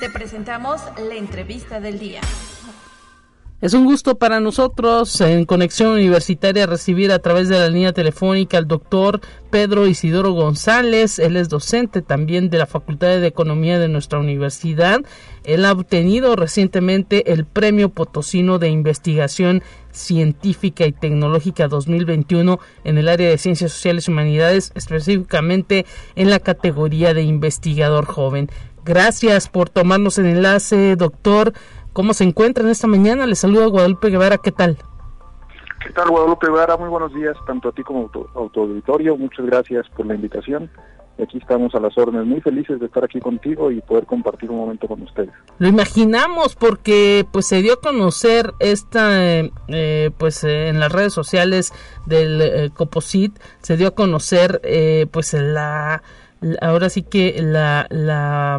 Te 0.00 0.10
presentamos 0.10 0.82
la 0.98 1.14
entrevista 1.14 1.80
del 1.80 1.98
día. 1.98 2.20
Es 3.62 3.72
un 3.72 3.86
gusto 3.86 4.18
para 4.18 4.40
nosotros 4.40 5.18
en 5.22 5.46
Conexión 5.46 5.92
Universitaria 5.92 6.66
recibir 6.66 7.10
a 7.10 7.20
través 7.20 7.48
de 7.48 7.58
la 7.58 7.70
línea 7.70 7.94
telefónica 7.94 8.58
al 8.58 8.68
doctor 8.68 9.22
Pedro 9.48 9.86
Isidoro 9.86 10.32
González. 10.32 11.18
Él 11.18 11.38
es 11.38 11.48
docente 11.48 12.02
también 12.02 12.50
de 12.50 12.58
la 12.58 12.66
Facultad 12.66 13.08
de 13.08 13.26
Economía 13.26 13.78
de 13.78 13.88
nuestra 13.88 14.18
universidad. 14.18 15.00
Él 15.44 15.64
ha 15.64 15.72
obtenido 15.72 16.36
recientemente 16.36 17.32
el 17.32 17.46
Premio 17.46 17.88
Potosino 17.88 18.58
de 18.58 18.68
Investigación 18.68 19.62
Científica 19.90 20.84
y 20.84 20.92
Tecnológica 20.92 21.68
2021 21.68 22.60
en 22.84 22.98
el 22.98 23.08
área 23.08 23.30
de 23.30 23.38
Ciencias 23.38 23.72
Sociales 23.72 24.06
y 24.06 24.10
Humanidades, 24.10 24.72
específicamente 24.74 25.86
en 26.16 26.28
la 26.28 26.40
categoría 26.40 27.14
de 27.14 27.22
investigador 27.22 28.04
joven. 28.04 28.50
Gracias 28.86 29.48
por 29.48 29.68
tomarnos 29.68 30.16
el 30.18 30.26
enlace, 30.26 30.94
doctor. 30.94 31.52
¿Cómo 31.92 32.14
se 32.14 32.22
encuentran 32.22 32.68
esta 32.68 32.86
mañana? 32.86 33.26
Le 33.26 33.34
saluda 33.34 33.66
Guadalupe 33.66 34.10
Guevara, 34.10 34.38
¿qué 34.38 34.52
tal? 34.52 34.78
¿Qué 35.84 35.92
tal, 35.92 36.08
Guadalupe 36.08 36.46
Guevara? 36.46 36.76
Muy 36.76 36.88
buenos 36.88 37.12
días, 37.12 37.36
tanto 37.48 37.70
a 37.70 37.72
ti 37.72 37.82
como 37.82 38.06
a 38.06 38.48
tu 38.52 38.60
auditorio. 38.60 39.16
Muchas 39.16 39.44
gracias 39.44 39.88
por 39.88 40.06
la 40.06 40.14
invitación. 40.14 40.70
Aquí 41.20 41.38
estamos 41.38 41.74
a 41.74 41.80
las 41.80 41.96
órdenes, 41.96 42.26
muy 42.26 42.40
felices 42.42 42.78
de 42.78 42.86
estar 42.86 43.02
aquí 43.02 43.20
contigo 43.20 43.70
y 43.72 43.80
poder 43.80 44.04
compartir 44.04 44.50
un 44.50 44.58
momento 44.58 44.86
con 44.86 45.00
ustedes. 45.02 45.30
Lo 45.58 45.66
imaginamos 45.66 46.54
porque 46.54 47.26
pues 47.32 47.46
se 47.46 47.62
dio 47.62 47.74
a 47.74 47.80
conocer 47.80 48.52
esta, 48.60 49.40
eh, 49.68 50.10
pues 50.18 50.44
eh, 50.44 50.68
en 50.68 50.78
las 50.78 50.92
redes 50.92 51.14
sociales 51.14 51.72
del 52.04 52.42
eh, 52.42 52.70
Coposit, 52.72 53.36
se 53.62 53.78
dio 53.78 53.88
a 53.88 53.90
conocer 53.92 54.60
pues 55.10 55.32
la 55.32 56.02
ahora 56.60 56.90
sí 56.90 57.02
que 57.02 57.40
la, 57.42 57.86
la 57.90 58.58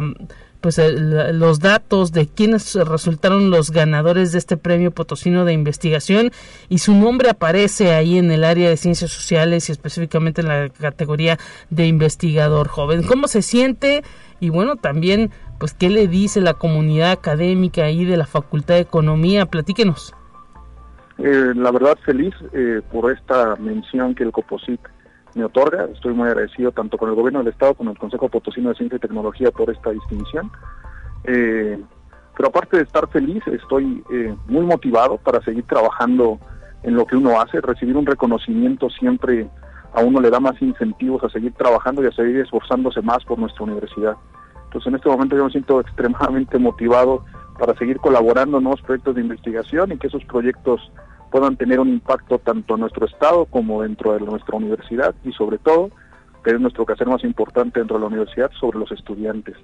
pues 0.60 0.78
los 0.78 1.60
datos 1.60 2.12
de 2.12 2.26
quienes 2.26 2.74
resultaron 2.74 3.50
los 3.50 3.70
ganadores 3.70 4.32
de 4.32 4.38
este 4.38 4.56
premio 4.56 4.90
potosino 4.90 5.44
de 5.44 5.52
investigación 5.52 6.30
y 6.68 6.78
su 6.78 6.94
nombre 6.94 7.30
aparece 7.30 7.92
ahí 7.92 8.18
en 8.18 8.30
el 8.32 8.42
área 8.42 8.68
de 8.68 8.76
ciencias 8.76 9.12
sociales 9.12 9.68
y 9.68 9.72
específicamente 9.72 10.40
en 10.40 10.48
la 10.48 10.68
categoría 10.68 11.38
de 11.70 11.86
investigador 11.86 12.68
joven. 12.68 13.04
¿Cómo 13.04 13.28
se 13.28 13.42
siente? 13.42 14.02
Y 14.40 14.50
bueno, 14.50 14.76
también 14.76 15.30
pues 15.58 15.74
qué 15.74 15.90
le 15.90 16.08
dice 16.08 16.40
la 16.40 16.54
comunidad 16.54 17.12
académica 17.12 17.84
ahí 17.84 18.04
de 18.04 18.16
la 18.16 18.26
Facultad 18.26 18.74
de 18.74 18.80
Economía, 18.80 19.46
platíquenos. 19.46 20.14
Eh, 21.18 21.52
la 21.56 21.72
verdad 21.72 21.98
feliz 22.04 22.32
eh, 22.52 22.80
por 22.92 23.10
esta 23.10 23.56
mención 23.56 24.14
que 24.14 24.22
el 24.22 24.30
COPOSIT 24.30 24.80
me 25.38 25.44
otorga. 25.44 25.84
Estoy 25.86 26.12
muy 26.12 26.28
agradecido 26.28 26.72
tanto 26.72 26.98
con 26.98 27.08
el 27.08 27.14
gobierno 27.14 27.38
del 27.38 27.48
Estado 27.48 27.74
como 27.74 27.92
el 27.92 27.98
Consejo 27.98 28.28
Potosino 28.28 28.70
de 28.70 28.74
Ciencia 28.74 28.96
y 28.96 29.00
Tecnología 29.00 29.50
por 29.50 29.70
esta 29.70 29.90
distinción. 29.90 30.50
Eh, 31.24 31.80
pero 32.36 32.48
aparte 32.48 32.76
de 32.76 32.82
estar 32.82 33.08
feliz, 33.08 33.42
estoy 33.46 34.02
eh, 34.12 34.34
muy 34.46 34.66
motivado 34.66 35.16
para 35.16 35.42
seguir 35.42 35.64
trabajando 35.64 36.38
en 36.82 36.94
lo 36.94 37.06
que 37.06 37.16
uno 37.16 37.40
hace. 37.40 37.60
Recibir 37.60 37.96
un 37.96 38.06
reconocimiento 38.06 38.90
siempre 38.90 39.48
a 39.94 40.00
uno 40.00 40.20
le 40.20 40.30
da 40.30 40.40
más 40.40 40.60
incentivos 40.60 41.22
a 41.24 41.30
seguir 41.30 41.52
trabajando 41.54 42.02
y 42.02 42.06
a 42.06 42.12
seguir 42.12 42.38
esforzándose 42.40 43.00
más 43.02 43.24
por 43.24 43.38
nuestra 43.38 43.64
universidad. 43.64 44.16
Entonces 44.64 44.88
en 44.88 44.96
este 44.96 45.08
momento 45.08 45.36
yo 45.36 45.44
me 45.44 45.50
siento 45.50 45.80
extremadamente 45.80 46.58
motivado 46.58 47.24
para 47.58 47.74
seguir 47.74 47.98
colaborando 47.98 48.58
en 48.58 48.64
nuevos 48.64 48.82
proyectos 48.82 49.14
de 49.14 49.22
investigación 49.22 49.92
y 49.92 49.98
que 49.98 50.08
esos 50.08 50.24
proyectos 50.24 50.92
puedan 51.30 51.56
tener 51.56 51.80
un 51.80 51.88
impacto 51.88 52.38
tanto 52.38 52.74
en 52.74 52.80
nuestro 52.80 53.06
estado 53.06 53.46
como 53.46 53.82
dentro 53.82 54.12
de 54.14 54.20
nuestra 54.20 54.56
universidad 54.56 55.14
y 55.24 55.32
sobre 55.32 55.58
todo, 55.58 55.90
que 56.44 56.50
es 56.50 56.60
nuestro 56.60 56.86
quehacer 56.86 57.06
más 57.06 57.24
importante 57.24 57.80
dentro 57.80 57.96
de 57.96 58.00
la 58.00 58.06
universidad, 58.06 58.50
sobre 58.58 58.78
los 58.78 58.90
estudiantes. 58.92 59.56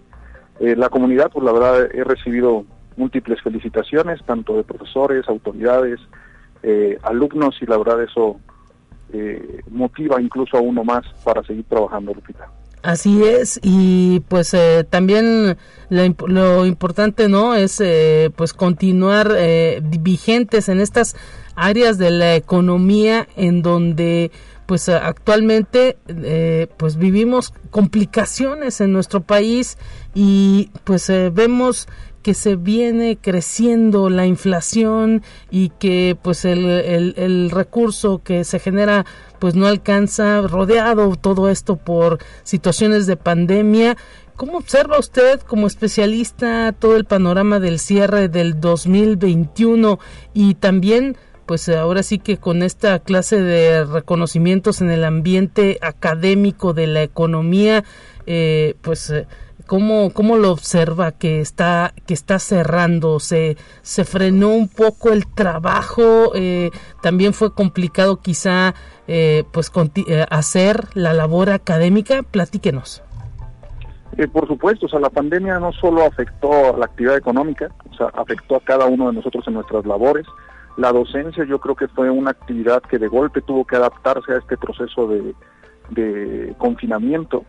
Eh, 0.60 0.76
la 0.76 0.88
comunidad, 0.88 1.30
pues 1.32 1.44
la 1.44 1.52
verdad, 1.52 1.88
he 1.92 2.04
recibido 2.04 2.64
múltiples 2.96 3.40
felicitaciones, 3.42 4.22
tanto 4.24 4.56
de 4.56 4.64
profesores, 4.64 5.28
autoridades, 5.28 6.00
eh, 6.62 6.98
alumnos, 7.02 7.56
y 7.60 7.66
la 7.66 7.76
verdad 7.76 8.02
eso 8.02 8.40
eh, 9.12 9.60
motiva 9.70 10.20
incluso 10.20 10.56
a 10.56 10.60
uno 10.60 10.84
más 10.84 11.04
para 11.24 11.42
seguir 11.42 11.64
trabajando, 11.64 12.14
Lupita. 12.14 12.48
Así 12.84 13.24
es, 13.24 13.60
y 13.62 14.20
pues 14.28 14.52
eh, 14.52 14.84
también 14.88 15.56
lo, 15.88 16.66
importante, 16.66 17.30
¿no? 17.30 17.54
Es 17.54 17.80
eh, 17.80 18.30
pues 18.36 18.52
continuar 18.52 19.32
eh, 19.34 19.80
vigentes 19.82 20.68
en 20.68 20.80
estas 20.82 21.16
áreas 21.56 21.98
de 21.98 22.10
la 22.10 22.34
economía 22.36 23.28
en 23.36 23.62
donde 23.62 24.30
pues 24.66 24.88
actualmente 24.88 25.98
pues 26.78 26.96
vivimos 26.96 27.52
complicaciones 27.70 28.80
en 28.80 28.92
nuestro 28.92 29.20
país 29.20 29.76
y 30.14 30.70
pues 30.84 31.12
vemos 31.32 31.86
que 32.24 32.32
se 32.32 32.56
viene 32.56 33.18
creciendo 33.20 34.08
la 34.08 34.24
inflación 34.24 35.22
y 35.50 35.68
que 35.68 36.16
pues 36.20 36.46
el, 36.46 36.64
el, 36.64 37.50
recurso 37.50 38.22
que 38.24 38.44
se 38.44 38.58
genera 38.58 39.04
pues 39.38 39.54
no 39.54 39.66
alcanza, 39.66 40.40
rodeado 40.40 41.16
todo 41.16 41.50
esto 41.50 41.76
por 41.76 42.18
situaciones 42.42 43.06
de 43.06 43.18
pandemia. 43.18 43.98
¿Cómo 44.36 44.56
observa 44.56 44.98
usted 44.98 45.42
como 45.42 45.66
especialista 45.66 46.72
todo 46.72 46.96
el 46.96 47.04
panorama 47.04 47.60
del 47.60 47.78
cierre 47.78 48.30
del 48.30 48.58
2021 48.58 49.98
y 50.32 50.54
también 50.54 51.18
pues 51.46 51.68
ahora 51.68 52.02
sí 52.02 52.18
que 52.18 52.36
con 52.36 52.62
esta 52.62 52.98
clase 52.98 53.40
de 53.40 53.84
reconocimientos 53.84 54.80
en 54.80 54.90
el 54.90 55.04
ambiente 55.04 55.78
académico 55.82 56.72
de 56.72 56.86
la 56.86 57.02
economía, 57.02 57.84
eh, 58.26 58.76
pues 58.82 59.12
¿Cómo, 59.66 60.12
¿Cómo 60.12 60.36
lo 60.36 60.50
observa 60.50 61.12
que 61.12 61.40
está, 61.40 61.94
que 62.06 62.12
está 62.12 62.38
cerrando? 62.38 63.18
¿Se, 63.18 63.56
se 63.80 64.04
frenó 64.04 64.50
un 64.50 64.68
poco 64.68 65.10
el 65.10 65.26
trabajo? 65.26 66.32
Eh, 66.34 66.70
¿También 67.00 67.32
fue 67.32 67.54
complicado 67.54 68.20
quizá 68.20 68.74
eh, 69.08 69.44
pues 69.52 69.72
eh, 70.06 70.26
hacer 70.28 70.84
la 70.92 71.14
labor 71.14 71.48
académica? 71.48 72.22
Platíquenos. 72.22 73.02
por 74.34 74.46
supuesto, 74.46 74.84
o 74.84 74.88
sea, 74.88 75.00
la 75.00 75.08
pandemia 75.08 75.58
no 75.58 75.72
solo 75.72 76.04
afectó 76.04 76.74
a 76.74 76.76
la 76.76 76.84
actividad 76.84 77.16
económica, 77.16 77.70
o 77.90 77.96
sea, 77.96 78.08
afectó 78.08 78.56
a 78.56 78.60
cada 78.60 78.84
uno 78.84 79.06
de 79.08 79.14
nosotros 79.14 79.48
en 79.48 79.54
nuestras 79.54 79.86
labores. 79.86 80.26
La 80.76 80.92
docencia 80.92 81.44
yo 81.44 81.60
creo 81.60 81.76
que 81.76 81.88
fue 81.88 82.10
una 82.10 82.30
actividad 82.30 82.82
que 82.82 82.98
de 82.98 83.08
golpe 83.08 83.40
tuvo 83.42 83.64
que 83.64 83.76
adaptarse 83.76 84.32
a 84.32 84.38
este 84.38 84.56
proceso 84.56 85.06
de, 85.06 85.34
de 85.90 86.54
confinamiento 86.58 87.44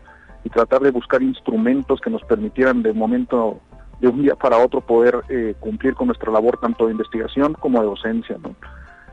y 0.46 0.48
tratar 0.48 0.80
de 0.80 0.92
buscar 0.92 1.22
instrumentos 1.22 2.00
que 2.00 2.08
nos 2.08 2.22
permitieran 2.22 2.80
de 2.82 2.92
momento, 2.92 3.60
de 4.00 4.06
un 4.06 4.22
día 4.22 4.36
para 4.36 4.58
otro, 4.58 4.80
poder 4.80 5.22
eh, 5.28 5.54
cumplir 5.58 5.94
con 5.94 6.06
nuestra 6.06 6.30
labor 6.30 6.58
tanto 6.60 6.86
de 6.86 6.92
investigación 6.92 7.54
como 7.54 7.80
de 7.80 7.86
docencia. 7.86 8.36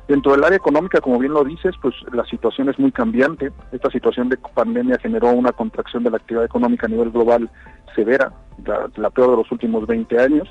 Dentro 0.07 0.33
del 0.33 0.43
área 0.43 0.57
económica, 0.57 1.01
como 1.01 1.17
bien 1.17 1.33
lo 1.33 1.43
dices, 1.43 1.73
pues 1.81 1.95
la 2.11 2.23
situación 2.25 2.69
es 2.69 2.77
muy 2.77 2.91
cambiante. 2.91 3.51
Esta 3.71 3.89
situación 3.89 4.29
de 4.29 4.37
pandemia 4.37 4.99
generó 4.99 5.31
una 5.31 5.53
contracción 5.53 6.03
de 6.03 6.11
la 6.11 6.17
actividad 6.17 6.45
económica 6.45 6.85
a 6.85 6.89
nivel 6.89 7.09
global 7.09 7.49
severa, 7.95 8.31
la, 8.97 9.09
peor 9.09 9.31
de 9.31 9.37
los 9.37 9.51
últimos 9.51 9.87
20 9.87 10.19
años. 10.19 10.47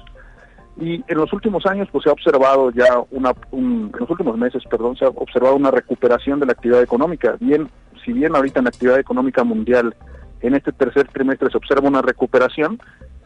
Y 0.81 1.05
en 1.07 1.19
los 1.19 1.33
últimos 1.33 1.67
años, 1.67 1.89
pues 1.93 2.05
se 2.05 2.11
ha 2.11 2.13
observado 2.13 2.71
ya 2.71 3.03
una, 3.11 3.33
en 3.53 3.93
los 3.99 4.09
últimos 4.09 4.37
meses, 4.39 4.63
perdón, 4.71 4.97
se 4.97 5.05
ha 5.05 5.09
observado 5.09 5.55
una 5.55 5.71
recuperación 5.71 6.41
de 6.41 6.47
la 6.47 6.53
actividad 6.53 6.83
económica. 6.83 7.37
Bien, 7.41 7.69
si 8.05 8.13
bien 8.13 8.35
ahorita 8.35 8.61
en 8.61 8.65
la 8.65 8.71
actividad 8.71 8.99
económica 8.99 9.45
mundial, 9.45 9.95
en 10.41 10.55
este 10.55 10.73
tercer 10.73 11.09
trimestre 11.09 11.51
se 11.51 11.57
observa 11.57 11.89
una 11.89 12.03
recuperación, 12.03 12.81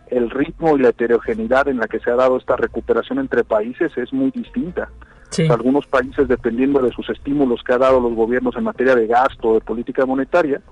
el 0.09 0.31
ritmo 0.31 0.77
y 0.77 0.81
la 0.81 0.91
heterogeneidad 0.91 1.69
en 1.69 1.79
la 1.79 1.89
que 1.89 2.01
se 2.01 2.11
ha 2.11 2.17
dado 2.17 2.37
esta 2.37 2.57
recuperación 2.57 3.19
entre 3.19 3.45
países 3.45 3.97
es 3.97 4.13
muy 4.13 4.31
distinta. 4.31 4.91
Algunos 5.51 5.87
países, 5.87 6.29
dependiendo 6.29 6.81
de 6.81 6.93
sus 6.93 7.09
estímulos 7.11 7.63
que 7.63 7.75
ha 7.75 7.79
dado 7.79 8.01
los 8.01 8.15
gobiernos 8.15 8.57
en 8.57 8.65
materia 8.65 8.95
de 8.95 9.07
gasto 9.07 9.55
de 9.55 9.61
política 9.61 10.07
monetaria, 10.07 10.63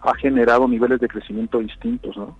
ha 0.00 0.14
generado 0.14 0.66
niveles 0.66 1.00
de 1.00 1.08
crecimiento 1.08 1.58
distintos. 1.58 2.16
¿no? 2.16 2.36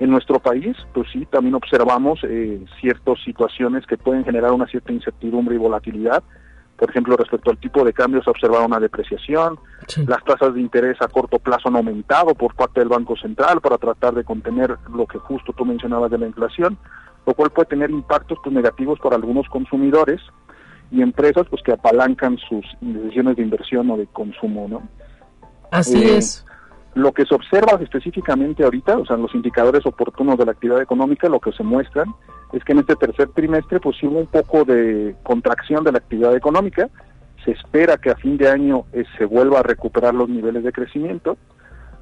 En 0.00 0.10
nuestro 0.10 0.38
país, 0.38 0.76
pues 0.94 1.08
sí, 1.12 1.26
también 1.26 1.56
observamos 1.56 2.20
eh, 2.22 2.64
ciertas 2.80 3.18
situaciones 3.24 3.84
que 3.86 3.96
pueden 3.96 4.24
generar 4.24 4.52
una 4.52 4.66
cierta 4.66 4.92
incertidumbre 4.92 5.56
y 5.56 5.58
volatilidad. 5.58 6.22
Por 6.76 6.90
ejemplo, 6.90 7.16
respecto 7.16 7.50
al 7.50 7.58
tipo 7.58 7.84
de 7.84 7.92
cambio 7.92 8.22
se 8.22 8.30
ha 8.30 8.32
observado 8.32 8.64
una 8.64 8.78
depreciación, 8.78 9.58
las 10.06 10.22
tasas 10.22 10.54
de 10.54 10.60
interés 10.60 10.96
a 11.00 11.08
corto 11.08 11.40
plazo 11.40 11.68
han 11.68 11.76
aumentado 11.76 12.36
por 12.36 12.54
parte 12.54 12.78
del 12.78 12.88
Banco 12.88 13.16
Central 13.16 13.60
para 13.60 13.78
tratar 13.78 14.14
de 14.14 14.22
contener 14.22 14.76
lo 14.94 15.04
que 15.06 15.18
justo 15.18 15.52
tú 15.52 15.64
mencionabas 15.64 16.12
de 16.12 16.18
la 16.18 16.26
inflación, 16.26 16.78
lo 17.26 17.34
cual 17.34 17.50
puede 17.50 17.66
tener 17.66 17.90
impactos 17.90 18.38
pues, 18.44 18.54
negativos 18.54 19.00
para 19.00 19.16
algunos 19.16 19.48
consumidores 19.48 20.20
y 20.92 21.02
empresas 21.02 21.46
pues 21.50 21.62
que 21.64 21.72
apalancan 21.72 22.38
sus 22.48 22.64
decisiones 22.80 23.36
de 23.36 23.42
inversión 23.42 23.90
o 23.90 23.96
de 23.96 24.06
consumo, 24.06 24.68
¿no? 24.68 24.88
Así 25.72 26.02
eh, 26.02 26.18
es. 26.18 26.46
Lo 26.98 27.12
que 27.12 27.24
se 27.26 27.32
observa 27.32 27.78
específicamente 27.80 28.64
ahorita, 28.64 28.98
o 28.98 29.06
sea, 29.06 29.16
los 29.16 29.32
indicadores 29.32 29.86
oportunos 29.86 30.36
de 30.36 30.44
la 30.44 30.50
actividad 30.50 30.82
económica, 30.82 31.28
lo 31.28 31.38
que 31.38 31.52
se 31.52 31.62
muestran 31.62 32.12
es 32.52 32.64
que 32.64 32.72
en 32.72 32.80
este 32.80 32.96
tercer 32.96 33.28
trimestre 33.28 33.78
pues 33.78 34.02
hubo 34.02 34.18
un 34.18 34.26
poco 34.26 34.64
de 34.64 35.14
contracción 35.22 35.84
de 35.84 35.92
la 35.92 35.98
actividad 35.98 36.34
económica, 36.34 36.88
se 37.44 37.52
espera 37.52 37.98
que 37.98 38.10
a 38.10 38.16
fin 38.16 38.36
de 38.36 38.48
año 38.48 38.84
eh, 38.92 39.04
se 39.16 39.26
vuelva 39.26 39.60
a 39.60 39.62
recuperar 39.62 40.12
los 40.12 40.28
niveles 40.28 40.64
de 40.64 40.72
crecimiento, 40.72 41.36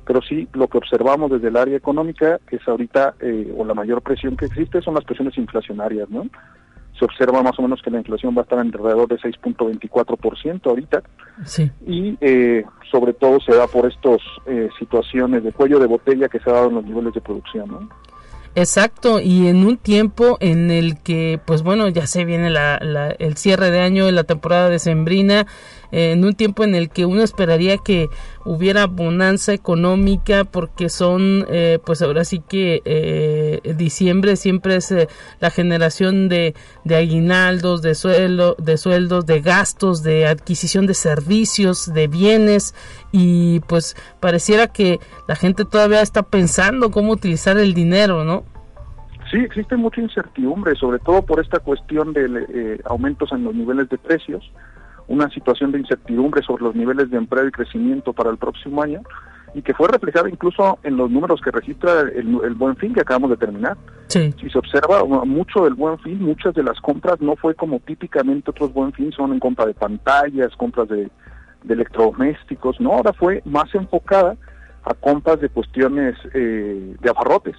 pero 0.07 0.23
sí 0.23 0.49
lo 0.55 0.67
que 0.67 0.79
observamos 0.79 1.31
desde 1.31 1.49
el 1.49 1.59
área 1.59 1.77
económica 1.77 2.41
es 2.51 2.67
ahorita, 2.67 3.17
eh, 3.21 3.53
o 3.55 3.67
la 3.67 3.75
mayor 3.75 4.01
presión 4.01 4.35
que 4.35 4.47
existe 4.47 4.81
son 4.81 4.95
las 4.95 5.05
presiones 5.05 5.37
inflacionarias, 5.37 6.09
¿no? 6.09 6.25
Se 6.99 7.05
observa 7.05 7.43
más 7.43 7.59
o 7.59 7.63
menos 7.63 7.81
que 7.83 7.91
la 7.91 7.99
inflación 7.99 8.35
va 8.37 8.41
a 8.41 8.45
estar 8.45 8.59
alrededor 8.59 9.09
de 9.09 9.17
6.24% 9.17 10.67
ahorita. 10.67 11.03
Sí. 11.45 11.71
Y 11.87 12.17
eh, 12.21 12.65
sobre 12.91 13.13
todo 13.13 13.39
se 13.41 13.55
da 13.55 13.67
por 13.67 13.87
estas 13.87 14.21
eh, 14.47 14.69
situaciones 14.79 15.45
de 15.45 15.53
cuello 15.53 15.79
de 15.79 15.87
botella 15.87 16.29
que 16.29 16.39
se 16.41 16.51
ha 16.51 16.55
dado 16.55 16.69
en 16.69 16.75
los 16.77 16.85
niveles 16.85 17.15
de 17.15 17.21
producción. 17.21 17.69
¿no? 17.69 17.89
Exacto, 18.57 19.21
y 19.21 19.49
en 19.49 19.67
un 19.67 19.77
tiempo 19.77 20.39
en 20.41 20.71
el 20.71 20.99
que, 21.03 21.39
pues 21.45 21.63
bueno, 21.63 21.89
ya 21.89 22.07
se 22.07 22.25
viene 22.25 22.49
la, 22.49 22.77
el 23.19 23.37
cierre 23.37 23.71
de 23.71 23.81
año, 23.81 24.11
la 24.11 24.25
temporada 24.25 24.71
decembrina, 24.71 25.47
en 25.91 26.25
un 26.25 26.35
tiempo 26.35 26.65
en 26.65 26.75
el 26.75 26.91
que 26.91 27.07
uno 27.07 27.23
esperaría 27.23 27.79
que 27.79 28.09
hubiera 28.45 28.87
bonanza 28.87 29.53
económica, 29.53 30.45
porque 30.45 30.89
son, 30.89 31.47
eh, 31.49 31.79
pues 31.85 32.03
ahora 32.03 32.25
sí 32.25 32.43
que 32.47 32.83
eh, 32.85 33.75
diciembre 33.77 34.37
siempre 34.37 34.77
es 34.77 34.95
la 35.41 35.51
generación 35.51 36.29
de, 36.29 36.55
de 36.85 36.97
aguinaldos, 36.97 37.83
de, 37.83 37.95
suelo, 37.95 38.55
de 38.59 38.77
sueldos, 38.77 39.27
de 39.27 39.41
gastos, 39.41 40.03
de 40.03 40.27
adquisición 40.27 40.87
de 40.87 40.95
servicios, 40.95 41.93
de 41.93 42.09
bienes, 42.09 42.75
y 43.13 43.61
pues 43.61 43.97
pareciera 44.21 44.67
que 44.69 45.01
la 45.27 45.37
gente 45.37 45.65
todavía 45.65 46.03
está 46.03 46.23
pensando 46.23 46.91
cómo 46.91 47.13
utilizar 47.13 47.59
el 47.59 47.75
dinero, 47.75 48.25
¿no? 48.25 48.45
Sí, 49.31 49.39
existe 49.39 49.77
mucha 49.77 50.01
incertidumbre, 50.01 50.77
sobre 50.77 50.99
todo 51.01 51.23
por 51.23 51.41
esta 51.41 51.59
cuestión 51.59 52.13
de 52.13 52.47
eh, 52.55 52.81
aumentos 52.85 53.33
en 53.33 53.43
los 53.43 53.55
niveles 53.55 53.89
de 53.89 53.99
precios, 53.99 54.53
una 55.09 55.31
situación 55.31 55.73
de 55.73 55.81
incertidumbre 55.81 56.43
sobre 56.43 56.65
los 56.65 56.75
niveles 56.75 57.11
de 57.11 57.17
empleo 57.17 57.47
y 57.47 57.53
crecimiento 57.53 58.13
para 58.13 58.31
el 58.31 58.37
próximo 58.37 58.83
año 58.83 59.03
y 59.55 59.63
que 59.63 59.73
fue 59.73 59.89
reflejada 59.89 60.29
incluso 60.29 60.79
en 60.83 60.97
los 60.97 61.11
números 61.11 61.41
que 61.41 61.51
registra 61.51 62.01
el, 62.01 62.55
buen 62.55 62.77
fin 62.77 62.93
que 62.93 63.01
acabamos 63.01 63.31
de 63.31 63.37
terminar. 63.37 63.77
Si 64.09 64.51
se 64.51 64.59
observa 64.59 65.05
mucho 65.05 65.65
del 65.65 65.75
buen 65.75 65.99
fin, 66.01 66.21
muchas 66.23 66.55
de 66.55 66.63
las 66.63 66.81
compras 66.81 67.21
no 67.21 67.37
fue 67.37 67.55
como 67.55 67.79
típicamente 67.81 68.51
otros 68.51 68.73
buen 68.73 68.93
fin 68.93 69.13
son 69.13 69.33
en 69.33 69.41
compra 69.41 69.67
de 69.67 69.75
pantallas, 69.75 70.55
compras 70.57 70.89
de 70.89 71.09
de 71.67 71.75
electrodomésticos, 71.75 72.81
no, 72.81 72.93
ahora 72.93 73.13
fue 73.13 73.43
más 73.45 73.73
enfocada 73.75 74.37
a 74.85 74.95
compras 74.95 75.41
de 75.41 75.49
cuestiones 75.49 76.17
eh, 76.33 76.95
de 77.01 77.11
abarrotes. 77.11 77.57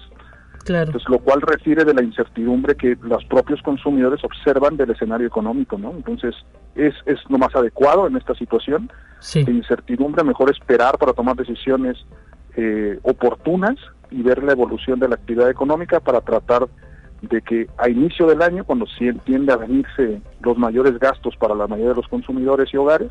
Claro. 0.68 0.92
Lo 1.08 1.18
cual 1.20 1.40
refiere 1.40 1.82
de 1.82 1.94
la 1.94 2.02
incertidumbre 2.02 2.74
que 2.74 2.94
los 3.00 3.24
propios 3.24 3.62
consumidores 3.62 4.22
observan 4.22 4.76
del 4.76 4.90
escenario 4.90 5.26
económico, 5.26 5.78
¿no? 5.78 5.92
Entonces, 5.92 6.34
es, 6.74 6.94
es 7.06 7.18
lo 7.30 7.38
más 7.38 7.56
adecuado 7.56 8.06
en 8.06 8.18
esta 8.18 8.34
situación. 8.34 8.92
Sí. 9.18 9.44
De 9.44 9.52
incertidumbre, 9.52 10.22
mejor 10.24 10.50
esperar 10.50 10.98
para 10.98 11.14
tomar 11.14 11.36
decisiones 11.36 11.96
eh, 12.54 12.98
oportunas 13.02 13.76
y 14.10 14.20
ver 14.20 14.42
la 14.42 14.52
evolución 14.52 14.98
de 14.98 15.08
la 15.08 15.14
actividad 15.14 15.48
económica 15.48 16.00
para 16.00 16.20
tratar 16.20 16.68
de 17.22 17.40
que 17.40 17.66
a 17.78 17.88
inicio 17.88 18.26
del 18.26 18.42
año, 18.42 18.62
cuando 18.64 18.84
sí 18.98 19.10
tiende 19.24 19.54
a 19.54 19.56
venirse 19.56 20.20
los 20.42 20.58
mayores 20.58 20.98
gastos 20.98 21.34
para 21.38 21.54
la 21.54 21.66
mayoría 21.66 21.92
de 21.92 21.96
los 21.96 22.08
consumidores 22.08 22.68
y 22.74 22.76
hogares, 22.76 23.10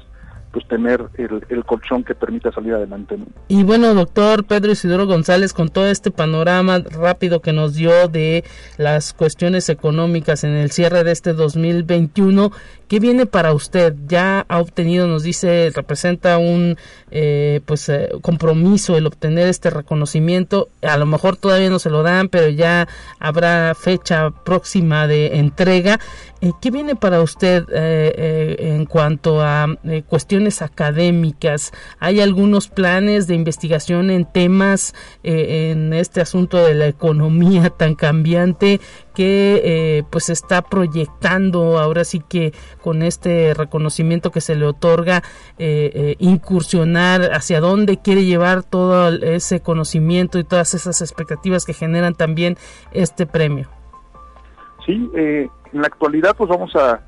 pues 0.58 0.68
tener 0.70 1.06
el, 1.20 1.64
colchón 1.66 2.04
que 2.04 2.16
permita 2.16 2.52
salir 2.52 2.74
adelante. 2.74 3.16
Y 3.48 3.62
bueno, 3.62 3.94
doctor 3.94 4.44
Pedro 4.44 4.72
Isidoro 4.72 5.06
González, 5.06 5.54
con 5.54 5.70
todo 5.70 5.86
este 5.86 6.10
panorama 6.10 6.80
rápido 6.80 7.42
que 7.44 7.54
nos 7.54 7.76
dio 7.76 8.08
de 8.08 8.44
las 8.78 9.14
cuestiones 9.14 9.70
económicas 9.70 10.44
en 10.44 10.54
el 10.54 10.72
cierre 10.72 11.04
de 11.04 11.12
este 11.12 11.34
2021, 11.34 12.52
¿qué 12.88 13.00
viene 13.00 13.26
para 13.26 13.54
usted? 13.54 13.96
Ya 14.08 14.46
ha 14.48 14.60
obtenido, 14.60 15.08
nos 15.08 15.24
dice, 15.24 15.72
representa 15.74 16.38
un 16.38 16.78
eh, 17.12 17.62
pues 17.66 17.88
eh, 17.90 18.10
compromiso 18.22 18.98
el 18.98 19.08
obtener 19.08 19.48
este 19.48 19.70
reconocimiento. 19.70 20.70
A 20.82 20.98
lo 20.98 21.06
mejor 21.06 21.38
todavía 21.38 21.70
no 21.70 21.80
se 21.80 21.90
lo 21.90 22.04
dan, 22.04 22.30
pero 22.30 22.50
ya 22.50 22.88
habrá 23.20 23.74
fecha 23.76 24.32
próxima 24.44 25.08
de 25.08 25.38
entrega. 25.38 26.00
Eh, 26.42 26.52
¿Qué 26.62 26.72
viene 26.72 26.96
para 26.96 27.22
usted 27.22 27.66
en 27.70 28.86
cuanto 28.86 29.42
a 29.42 29.68
cuestiones 30.08 30.62
académicas? 30.62 31.72
¿Hay 32.00 32.22
algunos 32.22 32.68
planes 32.68 33.28
de 33.28 33.36
investigación 33.36 34.10
en 34.10 34.26
temas 34.26 34.94
eh, 35.24 35.72
en 35.72 35.94
este 35.94 36.22
asunto 36.22 36.64
de 36.64 36.76
la 36.76 36.88
economía 36.88 37.70
tan 37.70 37.96
cambiante 37.96 38.80
que 39.18 39.62
eh, 39.64 40.04
pues 40.12 40.30
está 40.30 40.62
proyectando 40.62 41.80
ahora 41.80 42.04
sí 42.04 42.20
que 42.20 42.54
con 42.84 43.02
este 43.02 43.56
reconocimiento 43.56 44.30
que 44.30 44.42
se 44.42 44.54
le 44.54 44.68
otorga 44.68 45.24
eh, 45.58 46.16
incursionar 46.20 47.34
hacia 47.34 47.60
dónde 47.60 47.98
quiere 47.98 48.26
llevar 48.26 48.62
todo 48.62 49.10
ese 49.10 49.60
conocimiento 49.60 50.38
y 50.38 50.44
todas 50.44 50.76
esas 50.76 51.02
expectativas 51.02 51.66
que 51.66 51.74
generan 51.74 52.14
también 52.14 52.58
este 52.92 53.26
premio? 53.26 53.68
Sí, 54.86 55.10
en 55.16 55.50
la 55.74 55.88
actualidad 55.88 56.36
pues 56.38 56.48
vamos 56.48 56.76
a 56.76 57.02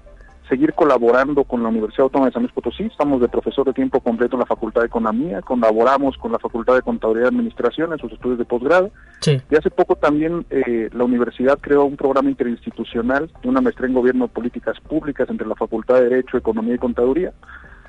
seguir 0.49 0.73
colaborando 0.73 1.43
con 1.43 1.61
la 1.61 1.69
Universidad 1.69 2.05
Autónoma 2.05 2.27
de 2.27 2.33
San 2.33 2.41
Luis 2.41 2.53
Potosí. 2.53 2.83
Estamos 2.83 3.21
de 3.21 3.29
profesor 3.29 3.65
de 3.65 3.73
tiempo 3.73 4.01
completo 4.01 4.35
en 4.35 4.39
la 4.39 4.45
Facultad 4.47 4.81
de 4.81 4.87
Economía, 4.87 5.41
colaboramos 5.41 6.17
con 6.17 6.31
la 6.31 6.39
Facultad 6.39 6.73
de 6.73 6.81
Contaduría 6.81 7.25
y 7.25 7.27
Administración 7.27 7.93
en 7.93 7.99
sus 7.99 8.11
estudios 8.11 8.39
de 8.39 8.45
posgrado. 8.45 8.91
Y 9.25 9.55
hace 9.55 9.69
poco 9.69 9.95
también 9.95 10.45
eh, 10.49 10.89
la 10.91 11.03
universidad 11.03 11.59
creó 11.59 11.85
un 11.85 11.95
programa 11.95 12.29
interinstitucional 12.29 13.31
de 13.41 13.49
una 13.49 13.61
maestría 13.61 13.87
en 13.87 13.93
Gobierno 13.93 14.25
de 14.25 14.33
Políticas 14.33 14.79
Públicas 14.81 15.29
entre 15.29 15.47
la 15.47 15.55
Facultad 15.55 15.95
de 15.95 16.09
Derecho, 16.09 16.37
Economía 16.37 16.75
y 16.75 16.79
Contaduría. 16.79 17.31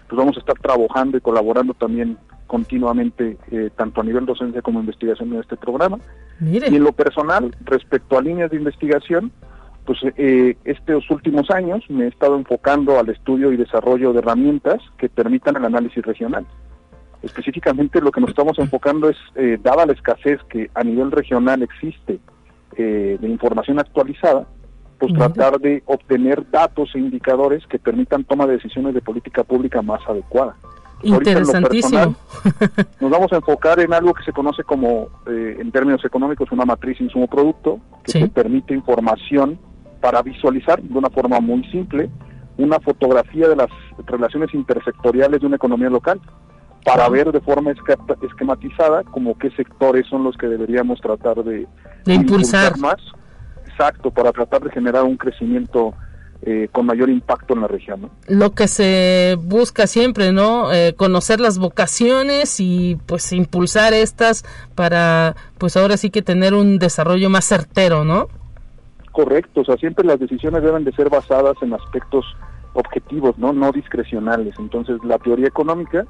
Pues 0.08 0.18
vamos 0.18 0.36
a 0.36 0.40
estar 0.40 0.58
trabajando 0.58 1.16
y 1.16 1.20
colaborando 1.20 1.72
también 1.72 2.18
continuamente, 2.46 3.38
eh, 3.52 3.70
tanto 3.76 4.00
a 4.00 4.04
nivel 4.04 4.26
docencia 4.26 4.60
como 4.60 4.80
investigación 4.80 5.32
en 5.32 5.40
este 5.40 5.56
programa. 5.56 5.98
Y 6.40 6.56
en 6.56 6.82
lo 6.82 6.92
personal, 6.92 7.54
respecto 7.64 8.18
a 8.18 8.22
líneas 8.22 8.50
de 8.50 8.56
investigación, 8.56 9.30
pues 9.84 9.98
eh, 10.16 10.56
estos 10.64 11.10
últimos 11.10 11.50
años 11.50 11.84
me 11.88 12.04
he 12.04 12.08
estado 12.08 12.36
enfocando 12.36 12.98
al 12.98 13.08
estudio 13.08 13.52
y 13.52 13.56
desarrollo 13.56 14.12
de 14.12 14.20
herramientas 14.20 14.80
que 14.98 15.08
permitan 15.08 15.56
el 15.56 15.64
análisis 15.64 16.04
regional. 16.04 16.46
Específicamente 17.22 18.00
lo 18.00 18.10
que 18.10 18.20
nos 18.20 18.30
estamos 18.30 18.58
enfocando 18.58 19.08
es, 19.08 19.16
eh, 19.34 19.58
dada 19.62 19.86
la 19.86 19.92
escasez 19.92 20.40
que 20.48 20.70
a 20.74 20.82
nivel 20.82 21.10
regional 21.10 21.62
existe 21.62 22.18
eh, 22.76 23.18
de 23.20 23.28
información 23.28 23.78
actualizada, 23.78 24.46
pues 24.98 25.12
tratar 25.14 25.58
de 25.58 25.82
obtener 25.86 26.48
datos 26.50 26.94
e 26.94 26.98
indicadores 26.98 27.66
que 27.66 27.78
permitan 27.78 28.24
toma 28.24 28.46
de 28.46 28.54
decisiones 28.54 28.94
de 28.94 29.00
política 29.00 29.44
pública 29.44 29.80
más 29.82 30.00
adecuada. 30.06 30.56
Interesantísimo. 31.02 32.14
nos 33.00 33.10
vamos 33.10 33.32
a 33.32 33.36
enfocar 33.36 33.80
en 33.80 33.92
algo 33.92 34.12
que 34.14 34.24
se 34.24 34.32
conoce 34.32 34.64
como, 34.64 35.08
eh, 35.26 35.56
en 35.58 35.70
términos 35.72 36.04
económicos, 36.04 36.50
una 36.52 36.64
matriz 36.64 37.00
insumo-producto, 37.00 37.80
que 38.04 38.20
te 38.20 38.28
permite 38.28 38.74
información 38.74 39.58
para 40.00 40.22
visualizar 40.22 40.82
de 40.82 40.98
una 40.98 41.10
forma 41.10 41.40
muy 41.40 41.64
simple 41.70 42.10
una 42.56 42.78
fotografía 42.80 43.48
de 43.48 43.56
las 43.56 43.68
relaciones 44.06 44.52
intersectoriales 44.52 45.40
de 45.40 45.46
una 45.46 45.56
economía 45.56 45.88
local 45.88 46.20
para 46.84 47.08
ver 47.08 47.30
de 47.32 47.40
forma 47.40 47.72
esquematizada 48.22 49.02
como 49.04 49.36
qué 49.38 49.50
sectores 49.50 50.06
son 50.08 50.24
los 50.24 50.36
que 50.36 50.46
deberíamos 50.46 51.00
tratar 51.00 51.42
de, 51.44 51.66
impulsar. 52.06 52.78
más. 52.78 52.96
Exacto, 53.66 54.10
para 54.10 54.32
tratar 54.32 54.62
de 54.62 54.70
generar 54.70 55.04
un 55.04 55.16
crecimiento 55.16 55.94
eh, 56.42 56.68
con 56.72 56.86
mayor 56.86 57.10
impacto 57.10 57.52
en 57.52 57.60
la 57.60 57.68
región. 57.68 58.10
Lo 58.26 58.52
que 58.52 58.66
se 58.66 59.36
busca 59.38 59.86
siempre, 59.86 60.32
¿no? 60.32 60.72
Eh, 60.72 60.94
conocer 60.96 61.38
las 61.38 61.58
vocaciones 61.58 62.60
y 62.60 62.96
pues 63.06 63.32
impulsar 63.32 63.92
estas 63.92 64.44
para 64.74 65.36
pues 65.58 65.76
ahora 65.76 65.98
sí 65.98 66.10
que 66.10 66.22
tener 66.22 66.54
un 66.54 66.78
desarrollo 66.78 67.28
más 67.28 67.44
certero, 67.44 68.04
¿no? 68.04 68.28
Correcto, 69.12 69.60
o 69.60 69.64
sea, 69.64 69.76
siempre 69.76 70.06
las 70.06 70.18
decisiones 70.18 70.62
deben 70.62 70.84
de 70.84 70.92
ser 70.92 71.10
basadas 71.10 71.56
en 71.60 71.74
aspectos 71.74 72.24
objetivos, 72.72 73.36
¿no? 73.36 73.52
No 73.52 73.70
discrecionales. 73.72 74.54
Entonces, 74.58 74.96
la 75.04 75.18
teoría 75.18 75.48
económica 75.48 76.06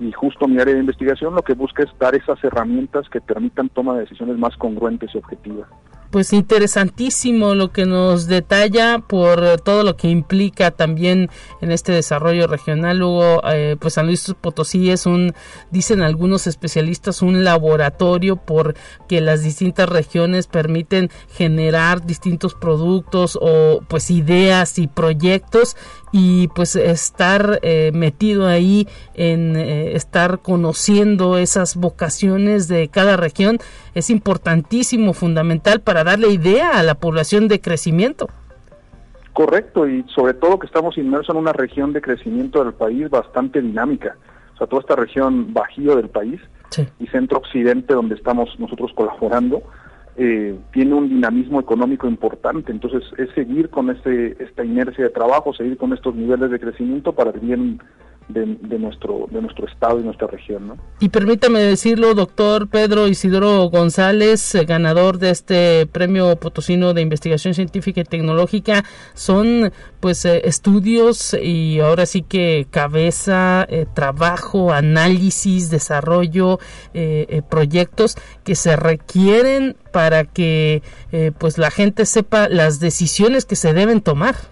y 0.00 0.10
justo 0.10 0.48
mi 0.48 0.58
área 0.58 0.74
de 0.74 0.80
investigación 0.80 1.36
lo 1.36 1.42
que 1.42 1.54
busca 1.54 1.84
es 1.84 1.90
dar 2.00 2.16
esas 2.16 2.42
herramientas 2.42 3.08
que 3.10 3.20
permitan 3.20 3.68
toma 3.68 3.94
de 3.94 4.00
decisiones 4.00 4.38
más 4.38 4.56
congruentes 4.56 5.10
y 5.14 5.18
objetivas 5.18 5.68
pues 6.12 6.34
interesantísimo 6.34 7.54
lo 7.54 7.72
que 7.72 7.86
nos 7.86 8.26
detalla 8.26 8.98
por 8.98 9.62
todo 9.62 9.82
lo 9.82 9.96
que 9.96 10.08
implica 10.08 10.70
también 10.70 11.30
en 11.62 11.72
este 11.72 11.92
desarrollo 11.92 12.46
regional. 12.46 12.98
Luego, 12.98 13.40
eh, 13.50 13.76
pues 13.80 13.94
San 13.94 14.06
Luis 14.06 14.34
Potosí 14.38 14.90
es 14.90 15.06
un, 15.06 15.32
dicen 15.70 16.02
algunos 16.02 16.46
especialistas, 16.46 17.22
un 17.22 17.44
laboratorio 17.44 18.36
porque 18.36 19.22
las 19.22 19.42
distintas 19.42 19.88
regiones 19.88 20.48
permiten 20.48 21.10
generar 21.32 22.04
distintos 22.04 22.54
productos 22.54 23.38
o 23.40 23.80
pues 23.88 24.10
ideas 24.10 24.78
y 24.78 24.88
proyectos 24.88 25.78
y 26.12 26.48
pues 26.48 26.76
estar 26.76 27.58
eh, 27.62 27.90
metido 27.94 28.46
ahí 28.46 28.86
en 29.14 29.56
eh, 29.56 29.96
estar 29.96 30.40
conociendo 30.40 31.38
esas 31.38 31.74
vocaciones 31.76 32.68
de 32.68 32.88
cada 32.88 33.16
región 33.16 33.58
es 33.94 34.10
importantísimo, 34.10 35.12
fundamental 35.12 35.80
para 35.80 36.04
darle 36.04 36.28
idea 36.28 36.78
a 36.78 36.82
la 36.82 36.94
población 36.94 37.48
de 37.48 37.60
crecimiento. 37.60 38.28
Correcto, 39.32 39.88
y 39.88 40.04
sobre 40.14 40.34
todo 40.34 40.58
que 40.58 40.66
estamos 40.66 40.98
inmersos 40.98 41.34
en 41.34 41.40
una 41.40 41.52
región 41.52 41.92
de 41.92 42.02
crecimiento 42.02 42.62
del 42.62 42.74
país 42.74 43.08
bastante 43.08 43.62
dinámica. 43.62 44.16
O 44.54 44.58
sea, 44.58 44.66
toda 44.66 44.80
esta 44.80 44.96
región 44.96 45.54
bajío 45.54 45.96
del 45.96 46.08
país 46.08 46.40
y 46.98 47.06
centro-occidente 47.08 47.94
donde 47.94 48.14
estamos 48.14 48.48
nosotros 48.58 48.92
colaborando, 48.94 49.62
eh, 50.16 50.58
tiene 50.72 50.94
un 50.94 51.08
dinamismo 51.08 51.60
económico 51.60 52.06
importante. 52.06 52.72
Entonces, 52.72 53.02
es 53.16 53.30
seguir 53.34 53.70
con 53.70 53.90
este, 53.90 54.42
esta 54.42 54.64
inercia 54.64 55.04
de 55.04 55.10
trabajo, 55.10 55.54
seguir 55.54 55.76
con 55.78 55.92
estos 55.92 56.14
niveles 56.14 56.50
de 56.50 56.60
crecimiento 56.60 57.12
para 57.12 57.30
el 57.30 57.40
bien 57.40 57.80
de, 58.28 58.78
nuestro, 58.78 59.26
de 59.30 59.40
nuestro 59.40 59.66
estado 59.66 60.00
y 60.00 60.02
nuestra 60.02 60.26
región. 60.26 60.68
¿no? 60.68 60.76
Y 61.00 61.08
permítame 61.08 61.60
decirlo, 61.60 62.14
doctor 62.14 62.68
Pedro 62.68 63.08
Isidoro 63.08 63.68
González, 63.68 64.54
eh, 64.54 64.64
ganador 64.64 65.18
de 65.18 65.30
este 65.30 65.86
premio 65.86 66.36
Potosino 66.36 66.94
de 66.94 67.02
Investigación 67.02 67.54
Científica 67.54 68.00
y 68.00 68.04
Tecnológica, 68.04 68.84
son 69.14 69.72
pues 70.00 70.24
eh, 70.24 70.42
estudios 70.44 71.34
y 71.34 71.80
ahora 71.80 72.06
sí 72.06 72.22
que 72.22 72.66
cabeza, 72.70 73.66
eh, 73.68 73.86
trabajo, 73.92 74.72
análisis, 74.72 75.70
desarrollo, 75.70 76.58
proyectos 77.48 78.16
que 78.44 78.54
se 78.54 78.76
requieren 78.76 79.76
para 79.92 80.24
que 80.24 80.82
pues 81.38 81.58
la 81.58 81.70
gente 81.70 82.06
sepa 82.06 82.48
las 82.48 82.80
decisiones 82.80 83.44
que 83.44 83.56
se 83.56 83.72
deben 83.72 84.00
tomar. 84.00 84.51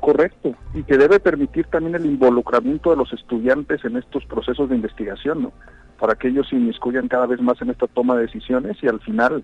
Correcto, 0.00 0.54
y 0.74 0.84
que 0.84 0.96
debe 0.96 1.18
permitir 1.18 1.66
también 1.66 1.96
el 1.96 2.06
involucramiento 2.06 2.90
de 2.90 2.96
los 2.96 3.12
estudiantes 3.12 3.84
en 3.84 3.96
estos 3.96 4.24
procesos 4.26 4.68
de 4.68 4.76
investigación, 4.76 5.42
¿no? 5.42 5.52
Para 5.98 6.14
que 6.14 6.28
ellos 6.28 6.48
se 6.48 6.56
inmiscuyan 6.56 7.08
cada 7.08 7.26
vez 7.26 7.40
más 7.40 7.60
en 7.60 7.70
esta 7.70 7.88
toma 7.88 8.14
de 8.16 8.22
decisiones 8.22 8.76
y 8.82 8.86
al 8.86 9.00
final 9.00 9.42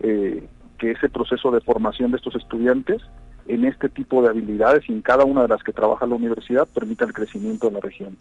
eh, 0.00 0.46
que 0.78 0.92
ese 0.92 1.08
proceso 1.08 1.50
de 1.50 1.60
formación 1.60 2.12
de 2.12 2.18
estos 2.18 2.36
estudiantes 2.36 3.02
en 3.48 3.64
este 3.64 3.88
tipo 3.88 4.22
de 4.22 4.28
habilidades 4.28 4.88
y 4.88 4.92
en 4.92 5.02
cada 5.02 5.24
una 5.24 5.42
de 5.42 5.48
las 5.48 5.62
que 5.62 5.72
trabaja 5.72 6.06
la 6.06 6.14
universidad 6.14 6.68
permita 6.72 7.04
el 7.04 7.12
crecimiento 7.12 7.68
de 7.68 7.72
la 7.72 7.80
región. 7.80 8.16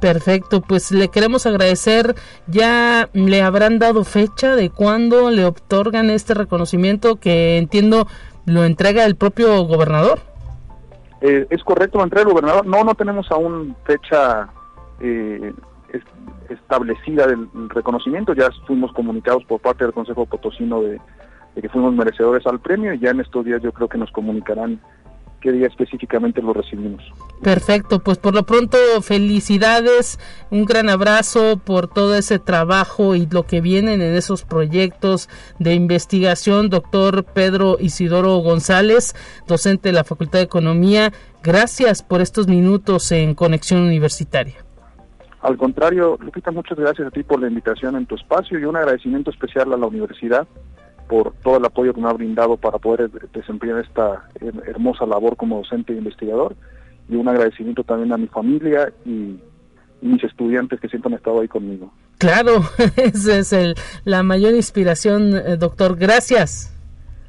Perfecto, 0.00 0.62
pues 0.62 0.90
le 0.90 1.08
queremos 1.08 1.46
agradecer. 1.46 2.16
Ya 2.48 3.08
le 3.12 3.42
habrán 3.42 3.78
dado 3.78 4.02
fecha 4.02 4.56
de 4.56 4.70
cuándo 4.70 5.30
le 5.30 5.44
otorgan 5.44 6.10
este 6.10 6.34
reconocimiento 6.34 7.16
que 7.16 7.58
entiendo 7.58 8.08
lo 8.46 8.64
entrega 8.64 9.04
el 9.04 9.14
propio 9.14 9.62
gobernador. 9.64 10.31
Eh, 11.22 11.46
es 11.50 11.62
correcto, 11.62 12.02
el 12.02 12.24
gobernador. 12.24 12.66
No, 12.66 12.82
no 12.82 12.94
tenemos 12.96 13.30
aún 13.30 13.76
fecha 13.84 14.48
eh, 15.00 15.54
establecida 16.48 17.28
del 17.28 17.48
reconocimiento. 17.68 18.34
Ya 18.34 18.48
fuimos 18.66 18.92
comunicados 18.92 19.44
por 19.44 19.60
parte 19.60 19.84
del 19.84 19.92
Consejo 19.92 20.26
Potosino 20.26 20.82
de, 20.82 21.00
de, 21.54 21.62
que 21.62 21.68
fuimos 21.68 21.94
merecedores 21.94 22.44
al 22.46 22.60
premio 22.60 22.92
y 22.92 22.98
ya 22.98 23.10
en 23.10 23.20
estos 23.20 23.44
días 23.44 23.62
yo 23.62 23.72
creo 23.72 23.88
que 23.88 23.98
nos 23.98 24.10
comunicarán 24.10 24.80
qué 25.42 25.52
día 25.52 25.66
específicamente 25.66 26.40
lo 26.40 26.54
recibimos. 26.54 27.02
Perfecto, 27.42 27.98
pues 27.98 28.18
por 28.18 28.34
lo 28.34 28.44
pronto 28.44 28.78
felicidades, 29.02 30.18
un 30.50 30.64
gran 30.64 30.88
abrazo 30.88 31.58
por 31.58 31.88
todo 31.88 32.14
ese 32.14 32.38
trabajo 32.38 33.14
y 33.14 33.26
lo 33.26 33.42
que 33.42 33.60
vienen 33.60 34.00
en 34.00 34.14
esos 34.14 34.44
proyectos 34.44 35.28
de 35.58 35.74
investigación, 35.74 36.70
doctor 36.70 37.24
Pedro 37.24 37.76
Isidoro 37.80 38.36
González, 38.38 39.14
docente 39.46 39.88
de 39.88 39.94
la 39.94 40.04
Facultad 40.04 40.38
de 40.38 40.44
Economía. 40.44 41.12
Gracias 41.42 42.02
por 42.02 42.20
estos 42.20 42.46
minutos 42.46 43.10
en 43.10 43.34
Conexión 43.34 43.82
Universitaria. 43.82 44.54
Al 45.40 45.56
contrario, 45.56 46.16
Lupita, 46.20 46.52
muchas 46.52 46.78
gracias 46.78 47.08
a 47.08 47.10
ti 47.10 47.24
por 47.24 47.40
la 47.40 47.48
invitación 47.48 47.96
en 47.96 48.06
tu 48.06 48.14
espacio 48.14 48.60
y 48.60 48.64
un 48.64 48.76
agradecimiento 48.76 49.30
especial 49.30 49.72
a 49.72 49.76
la 49.76 49.86
universidad 49.86 50.46
por 51.12 51.34
todo 51.42 51.58
el 51.58 51.64
apoyo 51.66 51.92
que 51.92 52.00
me 52.00 52.08
ha 52.08 52.12
brindado 52.14 52.56
para 52.56 52.78
poder 52.78 53.10
desempeñar 53.34 53.80
esta 53.80 54.30
hermosa 54.66 55.04
labor 55.04 55.36
como 55.36 55.58
docente 55.58 55.92
e 55.92 55.98
investigador 55.98 56.56
y 57.06 57.16
un 57.16 57.28
agradecimiento 57.28 57.84
también 57.84 58.14
a 58.14 58.16
mi 58.16 58.28
familia 58.28 58.90
y, 59.04 59.38
mis 60.00 60.24
estudiantes 60.24 60.80
que 60.80 60.88
siempre 60.88 61.12
han 61.12 61.18
estado 61.18 61.42
ahí 61.42 61.48
conmigo. 61.48 61.92
Claro, 62.18 62.62
esa 62.96 63.38
es 63.38 63.52
el, 63.52 63.74
la 64.04 64.24
mayor 64.24 64.54
inspiración, 64.54 65.36
eh, 65.36 65.56
doctor. 65.56 65.96
Gracias. 65.96 66.71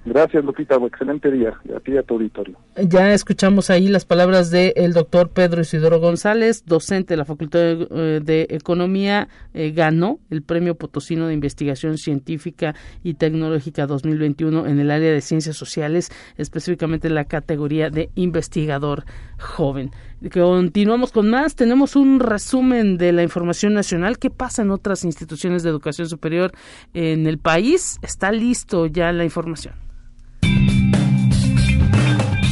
Gracias, 0.05 0.43
Lupita. 0.43 0.75
Excelente 0.75 1.31
día. 1.31 1.53
A 1.75 1.79
ti 1.79 1.95
a 1.97 2.03
tu 2.03 2.15
auditorio. 2.15 2.57
Ya 2.75 3.13
escuchamos 3.13 3.69
ahí 3.69 3.87
las 3.87 4.03
palabras 4.03 4.51
del 4.51 4.91
doctor 4.91 5.29
Pedro 5.29 5.61
Isidoro 5.61 5.99
González, 5.99 6.65
docente 6.65 7.13
de 7.13 7.17
la 7.17 7.25
Facultad 7.25 7.59
de, 7.59 8.21
eh, 8.27 8.47
Economía. 8.49 9.29
Eh, 9.53 9.71
ganó 9.71 10.19
el 10.29 10.41
Premio 10.41 10.75
Potosino 10.75 11.27
de 11.27 11.33
Investigación 11.33 11.97
Científica 11.97 12.75
y 13.01 13.13
Tecnológica 13.13 13.87
2021 13.87 14.67
en 14.67 14.79
el 14.79 14.91
área 14.91 15.11
de 15.11 15.21
ciencias 15.21 15.55
sociales, 15.55 16.11
específicamente 16.37 17.07
en 17.07 17.15
la 17.15 17.25
categoría 17.25 17.89
de 17.89 18.09
investigador 18.15 19.05
joven. 19.39 19.91
Continuamos 20.31 21.11
con 21.11 21.29
más. 21.29 21.55
Tenemos 21.55 21.95
un 21.95 22.19
resumen 22.19 22.97
de 22.97 23.13
la 23.13 23.23
información 23.23 23.73
nacional. 23.73 24.17
¿Qué 24.17 24.29
pasa 24.29 24.63
en 24.63 24.71
otras 24.71 25.05
instituciones 25.05 25.63
de 25.63 25.69
educación 25.69 26.09
superior 26.09 26.51
en 26.93 27.25
el 27.25 27.37
país? 27.37 27.99
Está 28.01 28.31
listo 28.31 28.85
ya 28.87 29.11
la 29.13 29.23
información. 29.23 29.83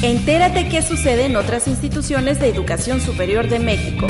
Entérate 0.04 0.68
qué 0.68 0.82
sucede 0.82 1.28
en 1.28 1.36
otras 1.36 1.68
instituciones 1.68 2.39
de 2.39 2.49
educación 2.49 2.99
superior 2.99 3.47
de 3.47 3.60
México. 3.60 4.08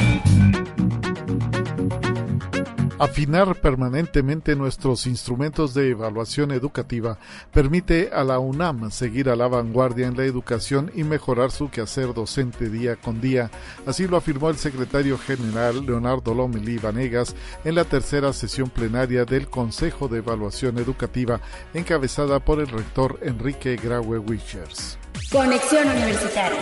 Afinar 2.98 3.60
permanentemente 3.60 4.56
nuestros 4.56 5.06
instrumentos 5.06 5.74
de 5.74 5.89
evaluación 5.89 6.52
educativa 6.52 7.18
permite 7.52 8.10
a 8.14 8.24
la 8.24 8.39
UNAM 8.39 8.89
seguir 8.89 9.28
a 9.28 9.36
la 9.36 9.50
vanguardia 9.50 10.08
en 10.08 10.16
la 10.16 10.24
educación 10.24 10.92
y 10.96 11.04
mejorar 11.04 11.52
su 11.52 11.70
quehacer 11.70 12.14
docente 12.14 12.70
día 12.70 12.96
con 12.96 13.20
día. 13.20 13.52
Así 13.86 14.08
lo 14.08 14.16
afirmó 14.16 14.50
el 14.50 14.56
secretario 14.56 15.18
general 15.18 15.86
Leonardo 15.86 16.34
Lomelí 16.34 16.78
Vanegas 16.78 17.36
en 17.66 17.76
la 17.76 17.84
tercera 17.84 18.32
sesión 18.32 18.70
plenaria 18.70 19.26
del 19.26 19.50
Consejo 19.50 20.08
de 20.08 20.20
Evaluación 20.20 20.78
Educativa, 20.78 21.42
encabezada 21.74 22.39
por 22.39 22.62
el 22.62 22.68
rector 22.68 23.20
Enrique 23.24 23.76
Graue 23.76 24.20
Wichers. 24.20 24.98
Conexión 25.32 25.88
Universitaria. 25.88 26.59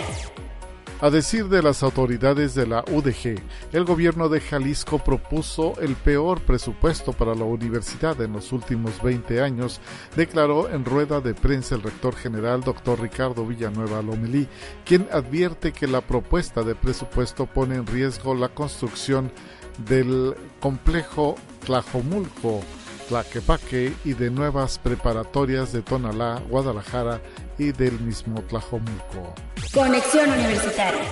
A 1.00 1.10
decir 1.10 1.48
de 1.48 1.60
las 1.60 1.82
autoridades 1.82 2.54
de 2.54 2.68
la 2.68 2.84
UDG, 2.88 3.42
el 3.72 3.84
gobierno 3.84 4.28
de 4.28 4.40
Jalisco 4.40 5.00
propuso 5.00 5.74
el 5.80 5.96
peor 5.96 6.40
presupuesto 6.42 7.12
para 7.12 7.34
la 7.34 7.44
universidad 7.44 8.20
en 8.20 8.32
los 8.32 8.52
últimos 8.52 9.02
20 9.02 9.42
años, 9.42 9.80
declaró 10.14 10.70
en 10.70 10.84
rueda 10.84 11.20
de 11.20 11.34
prensa 11.34 11.74
el 11.74 11.82
rector 11.82 12.14
general 12.14 12.60
doctor 12.60 13.00
Ricardo 13.00 13.44
Villanueva 13.44 14.02
Lomelí, 14.02 14.46
quien 14.84 15.08
advierte 15.10 15.72
que 15.72 15.88
la 15.88 16.00
propuesta 16.00 16.62
de 16.62 16.76
presupuesto 16.76 17.46
pone 17.46 17.74
en 17.74 17.88
riesgo 17.88 18.36
la 18.36 18.50
construcción 18.50 19.32
del 19.78 20.36
complejo 20.60 21.34
Tlajomulco, 21.66 22.60
Tlaquepaque 23.10 23.92
y 24.04 24.12
de 24.12 24.30
nuevas 24.30 24.78
preparatorias 24.78 25.72
de 25.72 25.82
Tonalá, 25.82 26.40
Guadalajara 26.48 27.20
y 27.58 27.72
del 27.72 27.98
mismo 27.98 28.40
Tlajomulco. 28.42 29.34
Conexión 29.74 30.30
Universitaria. 30.30 31.02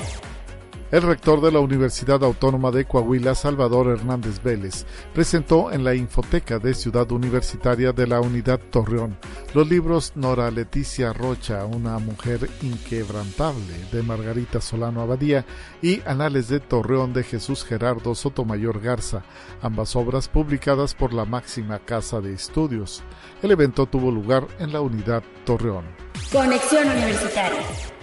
El 0.91 1.03
rector 1.03 1.43
de 1.43 1.53
la 1.53 1.61
Universidad 1.61 2.25
Autónoma 2.25 2.71
de 2.71 2.87
Coahuila, 2.87 3.35
Salvador 3.35 3.89
Hernández 3.89 4.43
Vélez, 4.43 4.87
presentó 5.13 5.71
en 5.71 5.85
la 5.85 5.95
Infoteca 5.95 6.59
de 6.59 6.73
Ciudad 6.73 7.13
Universitaria 7.13 7.93
de 7.93 8.07
la 8.07 8.21
Unidad 8.21 8.59
Torreón 8.71 9.19
los 9.55 9.69
libros 9.69 10.13
Nora 10.15 10.51
Leticia 10.51 11.13
Rocha, 11.13 11.65
una 11.65 11.99
mujer 11.99 12.49
inquebrantable, 12.63 13.75
de 13.93 14.03
Margarita 14.03 14.61
Solano 14.61 15.01
Abadía, 15.01 15.45
y 15.83 16.01
Anales 16.07 16.49
de 16.49 16.61
Torreón 16.61 17.13
de 17.13 17.25
Jesús 17.25 17.65
Gerardo 17.65 18.15
Sotomayor 18.15 18.81
Garza, 18.81 19.23
ambas 19.63 19.97
obras 19.97 20.29
publicadas 20.29 20.95
por 20.95 21.13
la 21.13 21.25
máxima 21.25 21.79
casa 21.79 22.21
de 22.21 22.33
estudios. 22.33 23.03
El 23.43 23.51
evento 23.51 23.87
tuvo 23.87 24.11
lugar 24.11 24.47
en 24.59 24.73
la 24.73 24.81
Unidad 24.81 25.23
Torreón. 25.45 25.85
Conexión 26.33 26.89
Universitaria. 26.89 27.98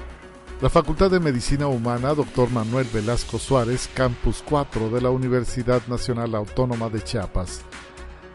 La 0.66 0.72
Facultad 0.72 1.12
de 1.12 1.20
Medicina 1.20 1.68
Humana 1.68 2.16
Dr. 2.16 2.50
Manuel 2.50 2.88
Velasco 2.92 3.38
Suárez, 3.38 3.88
Campus 3.94 4.44
4 4.50 4.90
de 4.90 5.00
la 5.00 5.12
Universidad 5.12 5.86
Nacional 5.86 6.34
Autónoma 6.34 6.90
de 6.90 7.04
Chiapas, 7.04 7.62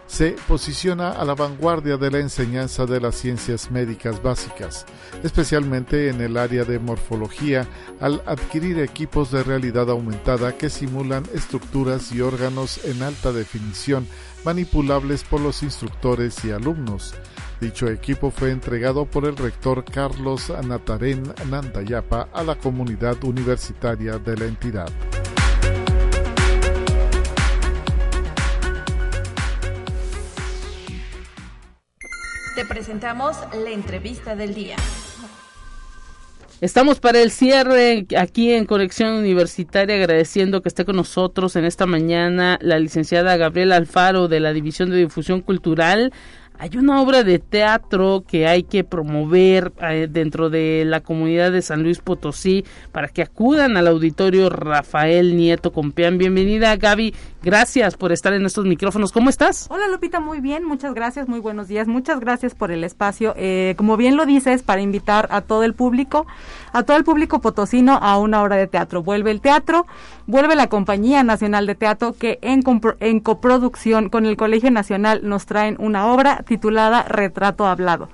se 0.07 0.37
posiciona 0.47 1.11
a 1.11 1.25
la 1.25 1.35
vanguardia 1.35 1.97
de 1.97 2.09
la 2.09 2.21
enseñanza 2.21 2.87
de 2.87 3.01
las 3.01 3.17
ciencias 3.17 3.73
médicas 3.73 4.23
básicas, 4.23 4.87
especialmente 5.25 6.09
en 6.09 6.21
el 6.21 6.37
área 6.37 6.65
de 6.65 6.79
morfología, 6.79 7.67
al 7.99 8.23
adquirir 8.27 8.79
equipos 8.79 9.33
de 9.33 9.43
realidad 9.43 9.91
aumentada 9.91 10.57
que 10.57 10.71
simulan 10.71 11.25
estructuras 11.35 12.13
y 12.13 12.21
órganos 12.21 12.85
en 12.85 13.03
alta 13.03 13.33
definición 13.33 14.07
manipulables 14.45 15.25
por 15.25 15.41
los 15.41 15.63
instructores 15.63 16.45
y 16.45 16.51
alumnos. 16.51 17.15
Dicho 17.61 17.89
equipo 17.89 18.31
fue 18.31 18.51
entregado 18.51 19.05
por 19.05 19.27
el 19.27 19.37
rector 19.37 19.85
Carlos 19.85 20.51
Natarén 20.67 21.23
Nandayapa 21.49 22.29
a 22.33 22.43
la 22.43 22.57
comunidad 22.57 23.23
universitaria 23.23 24.19
de 24.19 24.37
la 24.37 24.47
entidad. 24.47 24.89
Te 32.55 32.65
presentamos 32.65 33.37
la 33.53 33.71
entrevista 33.71 34.35
del 34.37 34.55
día. 34.55 34.77
Estamos 36.61 37.01
para 37.01 37.23
el 37.23 37.31
cierre 37.31 38.07
aquí 38.19 38.53
en 38.53 38.67
Conexión 38.67 39.15
Universitaria 39.15 39.97
agradeciendo 39.97 40.61
que 40.61 40.69
esté 40.69 40.85
con 40.85 40.95
nosotros 40.97 41.57
en 41.57 41.65
esta 41.65 41.87
mañana 41.87 42.59
la 42.61 42.79
licenciada 42.79 43.39
Gabriela 43.39 43.77
Alfaro 43.77 44.29
de 44.29 44.41
la 44.41 44.53
División 44.53 44.91
de 44.91 44.99
Difusión 44.99 45.41
Cultural 45.41 46.13
hay 46.61 46.77
una 46.77 47.01
obra 47.01 47.25
de 47.25 47.39
teatro 47.39 48.23
que 48.29 48.47
hay 48.47 48.65
que 48.65 48.85
promover 48.85 49.73
eh, 49.81 50.09
dentro 50.11 50.51
de 50.51 50.85
la 50.85 51.01
comunidad 51.01 51.53
de 51.53 51.63
San 51.63 51.83
Luis 51.83 52.01
Potosí 52.01 52.67
para 52.93 53.09
que 53.09 53.23
acudan 53.23 53.79
al 53.79 53.87
auditorio 53.87 54.51
Rafael 54.51 55.39
Nieto 55.39 55.73
Compeán. 55.73 56.19
Bienvenida 56.19 56.77
Gaby, 56.77 57.15
gracias 57.43 57.97
por 57.97 58.13
estar 58.13 58.35
en 58.35 58.45
estos 58.45 58.67
micrófonos. 58.67 59.11
¿Cómo 59.11 59.31
estás? 59.31 59.69
Hola 59.71 59.89
Lupita, 59.89 60.21
muy 60.21 60.43
bien, 60.43 60.63
muchas 60.65 60.93
gracias, 60.93 61.29
muy 61.29 61.41
buenos 61.41 61.67
días, 61.67 61.89
muchas 61.89 62.21
gracias 62.21 62.55
por 62.55 62.71
el 62.71 62.85
espacio. 62.85 63.33
Eh, 63.39 63.73
como 63.79 63.97
bien 63.97 64.19
lo 64.19 64.27
dices, 64.27 64.63
para 64.63 64.83
invitar 64.83 65.29
a 65.31 65.41
todo 65.41 65.65
el 65.65 65.73
público, 65.73 66.27
a 66.75 66.83
todo 66.83 66.99
el 66.99 67.05
público 67.05 67.41
potosino 67.41 67.99
a 68.03 68.19
una 68.19 68.43
obra 68.43 68.57
de 68.57 68.67
teatro. 68.67 69.03
Vuelve 69.03 69.31
el 69.31 69.41
teatro, 69.41 69.87
vuelve 70.31 70.55
la 70.55 70.69
Compañía 70.69 71.23
Nacional 71.23 71.67
de 71.67 71.75
Teatro 71.75 72.15
que 72.15 72.39
en, 72.43 72.63
en 73.01 73.21
coproducción 73.21 74.09
con 74.09 74.27
el 74.27 74.37
Colegio 74.37 74.71
Nacional 74.71 75.21
nos 75.25 75.45
traen 75.47 75.77
una 75.79 76.07
obra 76.13 76.43
titulada 76.47 77.03
Retrato 77.03 77.67
Hablado. 77.67 78.09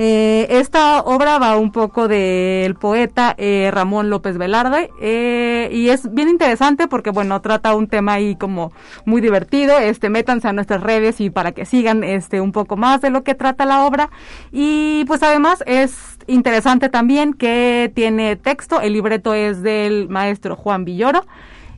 Eh, 0.00 0.46
esta 0.60 1.00
obra 1.00 1.40
va 1.40 1.56
un 1.56 1.72
poco 1.72 2.06
del 2.06 2.76
poeta 2.76 3.34
eh, 3.36 3.68
Ramón 3.72 4.10
López 4.10 4.38
Velarde 4.38 4.92
eh, 5.00 5.68
y 5.72 5.88
es 5.88 6.14
bien 6.14 6.28
interesante 6.28 6.86
porque 6.86 7.10
bueno 7.10 7.40
trata 7.40 7.74
un 7.74 7.88
tema 7.88 8.12
ahí 8.12 8.36
como 8.36 8.70
muy 9.06 9.20
divertido. 9.20 9.76
Este 9.76 10.08
métanse 10.08 10.46
a 10.46 10.52
nuestras 10.52 10.84
redes 10.84 11.20
y 11.20 11.30
para 11.30 11.50
que 11.50 11.64
sigan 11.64 12.04
este 12.04 12.40
un 12.40 12.52
poco 12.52 12.76
más 12.76 13.00
de 13.00 13.10
lo 13.10 13.24
que 13.24 13.34
trata 13.34 13.66
la 13.66 13.86
obra 13.86 14.08
y 14.52 15.04
pues 15.08 15.24
además 15.24 15.64
es 15.66 16.16
interesante 16.28 16.88
también 16.90 17.34
que 17.34 17.90
tiene 17.92 18.36
texto. 18.36 18.80
El 18.80 18.92
libreto 18.92 19.34
es 19.34 19.64
del 19.64 20.08
maestro 20.08 20.54
Juan 20.54 20.84
Villoro. 20.84 21.24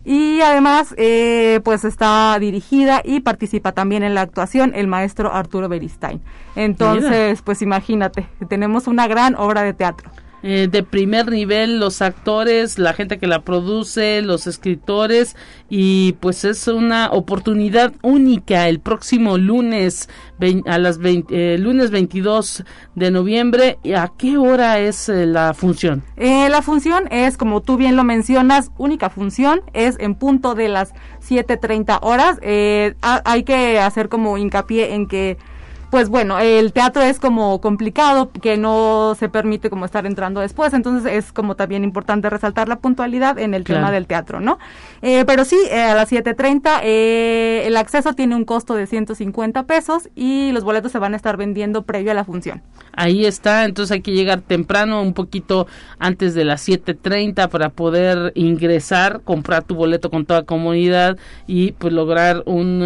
Y 0.05 0.41
además, 0.41 0.95
eh, 0.97 1.61
pues 1.63 1.85
está 1.85 2.37
dirigida 2.41 3.03
y 3.05 3.21
participa 3.21 3.73
también 3.73 4.03
en 4.03 4.15
la 4.15 4.23
actuación 4.23 4.73
el 4.75 4.87
maestro 4.87 5.33
Arturo 5.33 5.69
Beristain. 5.69 6.23
Entonces, 6.57 7.43
pues 7.43 7.61
imagínate, 7.61 8.27
tenemos 8.49 8.87
una 8.87 9.07
gran 9.07 9.35
obra 9.35 9.63
de 9.63 9.75
teatro. 9.75 10.11
Eh, 10.43 10.69
de 10.71 10.83
primer 10.83 11.31
nivel, 11.31 11.79
los 11.79 12.01
actores, 12.01 12.79
la 12.79 12.95
gente 12.95 13.19
que 13.19 13.27
la 13.27 13.43
produce, 13.43 14.23
los 14.23 14.47
escritores 14.47 15.37
y 15.69 16.15
pues 16.15 16.45
es 16.45 16.67
una 16.67 17.11
oportunidad 17.11 17.93
única 18.03 18.69
el 18.69 18.81
próximo 18.81 19.37
lunes 19.37 20.09
a 20.67 20.79
las 20.79 20.99
20, 20.99 21.55
eh, 21.55 21.59
lunes 21.59 21.91
22 21.91 22.65
de 22.95 23.11
noviembre. 23.11 23.79
¿A 23.95 24.13
qué 24.17 24.39
hora 24.39 24.79
es 24.79 25.09
eh, 25.09 25.27
la 25.27 25.53
función? 25.53 26.03
la 26.17 26.63
función 26.63 27.05
es, 27.11 27.37
como 27.37 27.61
tú 27.61 27.77
bien 27.77 27.97
lo 27.97 28.05
mencionas, 28.05 28.71
única 28.79 29.11
función, 29.11 29.63
es 29.73 29.97
en 29.99 30.15
punto 30.15 30.55
de 30.55 30.69
las 30.69 30.93
7.30 31.27 31.99
horas. 32.03 32.39
hay 33.03 33.43
que 33.45 33.79
hacer 33.79 34.09
como 34.09 34.39
hincapié 34.39 34.95
en 34.95 35.07
que 35.07 35.39
pues 35.91 36.09
bueno, 36.09 36.39
el 36.39 36.73
teatro 36.73 37.03
es 37.03 37.19
como 37.19 37.61
complicado, 37.61 38.31
que 38.31 38.57
no 38.57 39.17
se 39.19 39.29
permite 39.29 39.71
como 39.71 39.85
estar 39.85 40.07
entrando 40.07 40.41
después, 40.41 40.73
entonces 40.73 41.13
es 41.13 41.33
como 41.33 41.57
también 41.57 41.83
importante 41.83 42.31
resaltar 42.31 42.69
la 42.69 42.79
puntualidad 42.79 43.39
en 43.39 43.55
el 43.55 43.65
tema 43.65 43.91
del 43.91 44.07
teatro, 44.07 44.41
¿no? 44.41 44.59
Eh, 45.03 45.25
pero 45.27 45.45
sí, 45.45 45.59
eh, 45.71 45.81
a 45.81 45.95
las 45.95 46.13
7.30 46.13 46.81
eh, 46.85 47.63
el 47.67 47.77
acceso 47.77 48.13
tiene 48.15 48.37
un 48.37 48.45
costo 48.45 48.75
de 48.75 48.87
150 48.87 49.65
pesos 49.65 50.09
y 50.15 50.53
los 50.53 50.63
boletos 50.63 50.93
se 50.93 50.99
van 50.99 51.15
a 51.15 51.17
estar 51.17 51.37
vendiendo 51.37 51.83
previo 51.83 52.13
a 52.13 52.15
la 52.15 52.25
función. 52.25 52.63
Ahí 52.93 53.27
está, 53.27 53.65
entonces 53.65 53.93
hay 53.93 54.03
que 54.03 54.13
llegar 54.13 54.43
temprano, 54.43 55.03
un 55.03 55.13
poquito 55.13 55.67
antes 55.99 56.35
de 56.35 56.45
las 56.45 56.69
7.30 56.69 57.49
para 57.49 57.71
poder 57.71 58.33
ingresar, 58.37 59.23
comprar 59.25 59.65
tu 59.65 59.75
boleto 59.75 60.11
con 60.11 60.25
toda 60.25 60.45
comunidad 60.45 61.19
y 61.49 61.73
pues 61.73 61.93
lograr 61.93 62.45
un, 62.47 62.81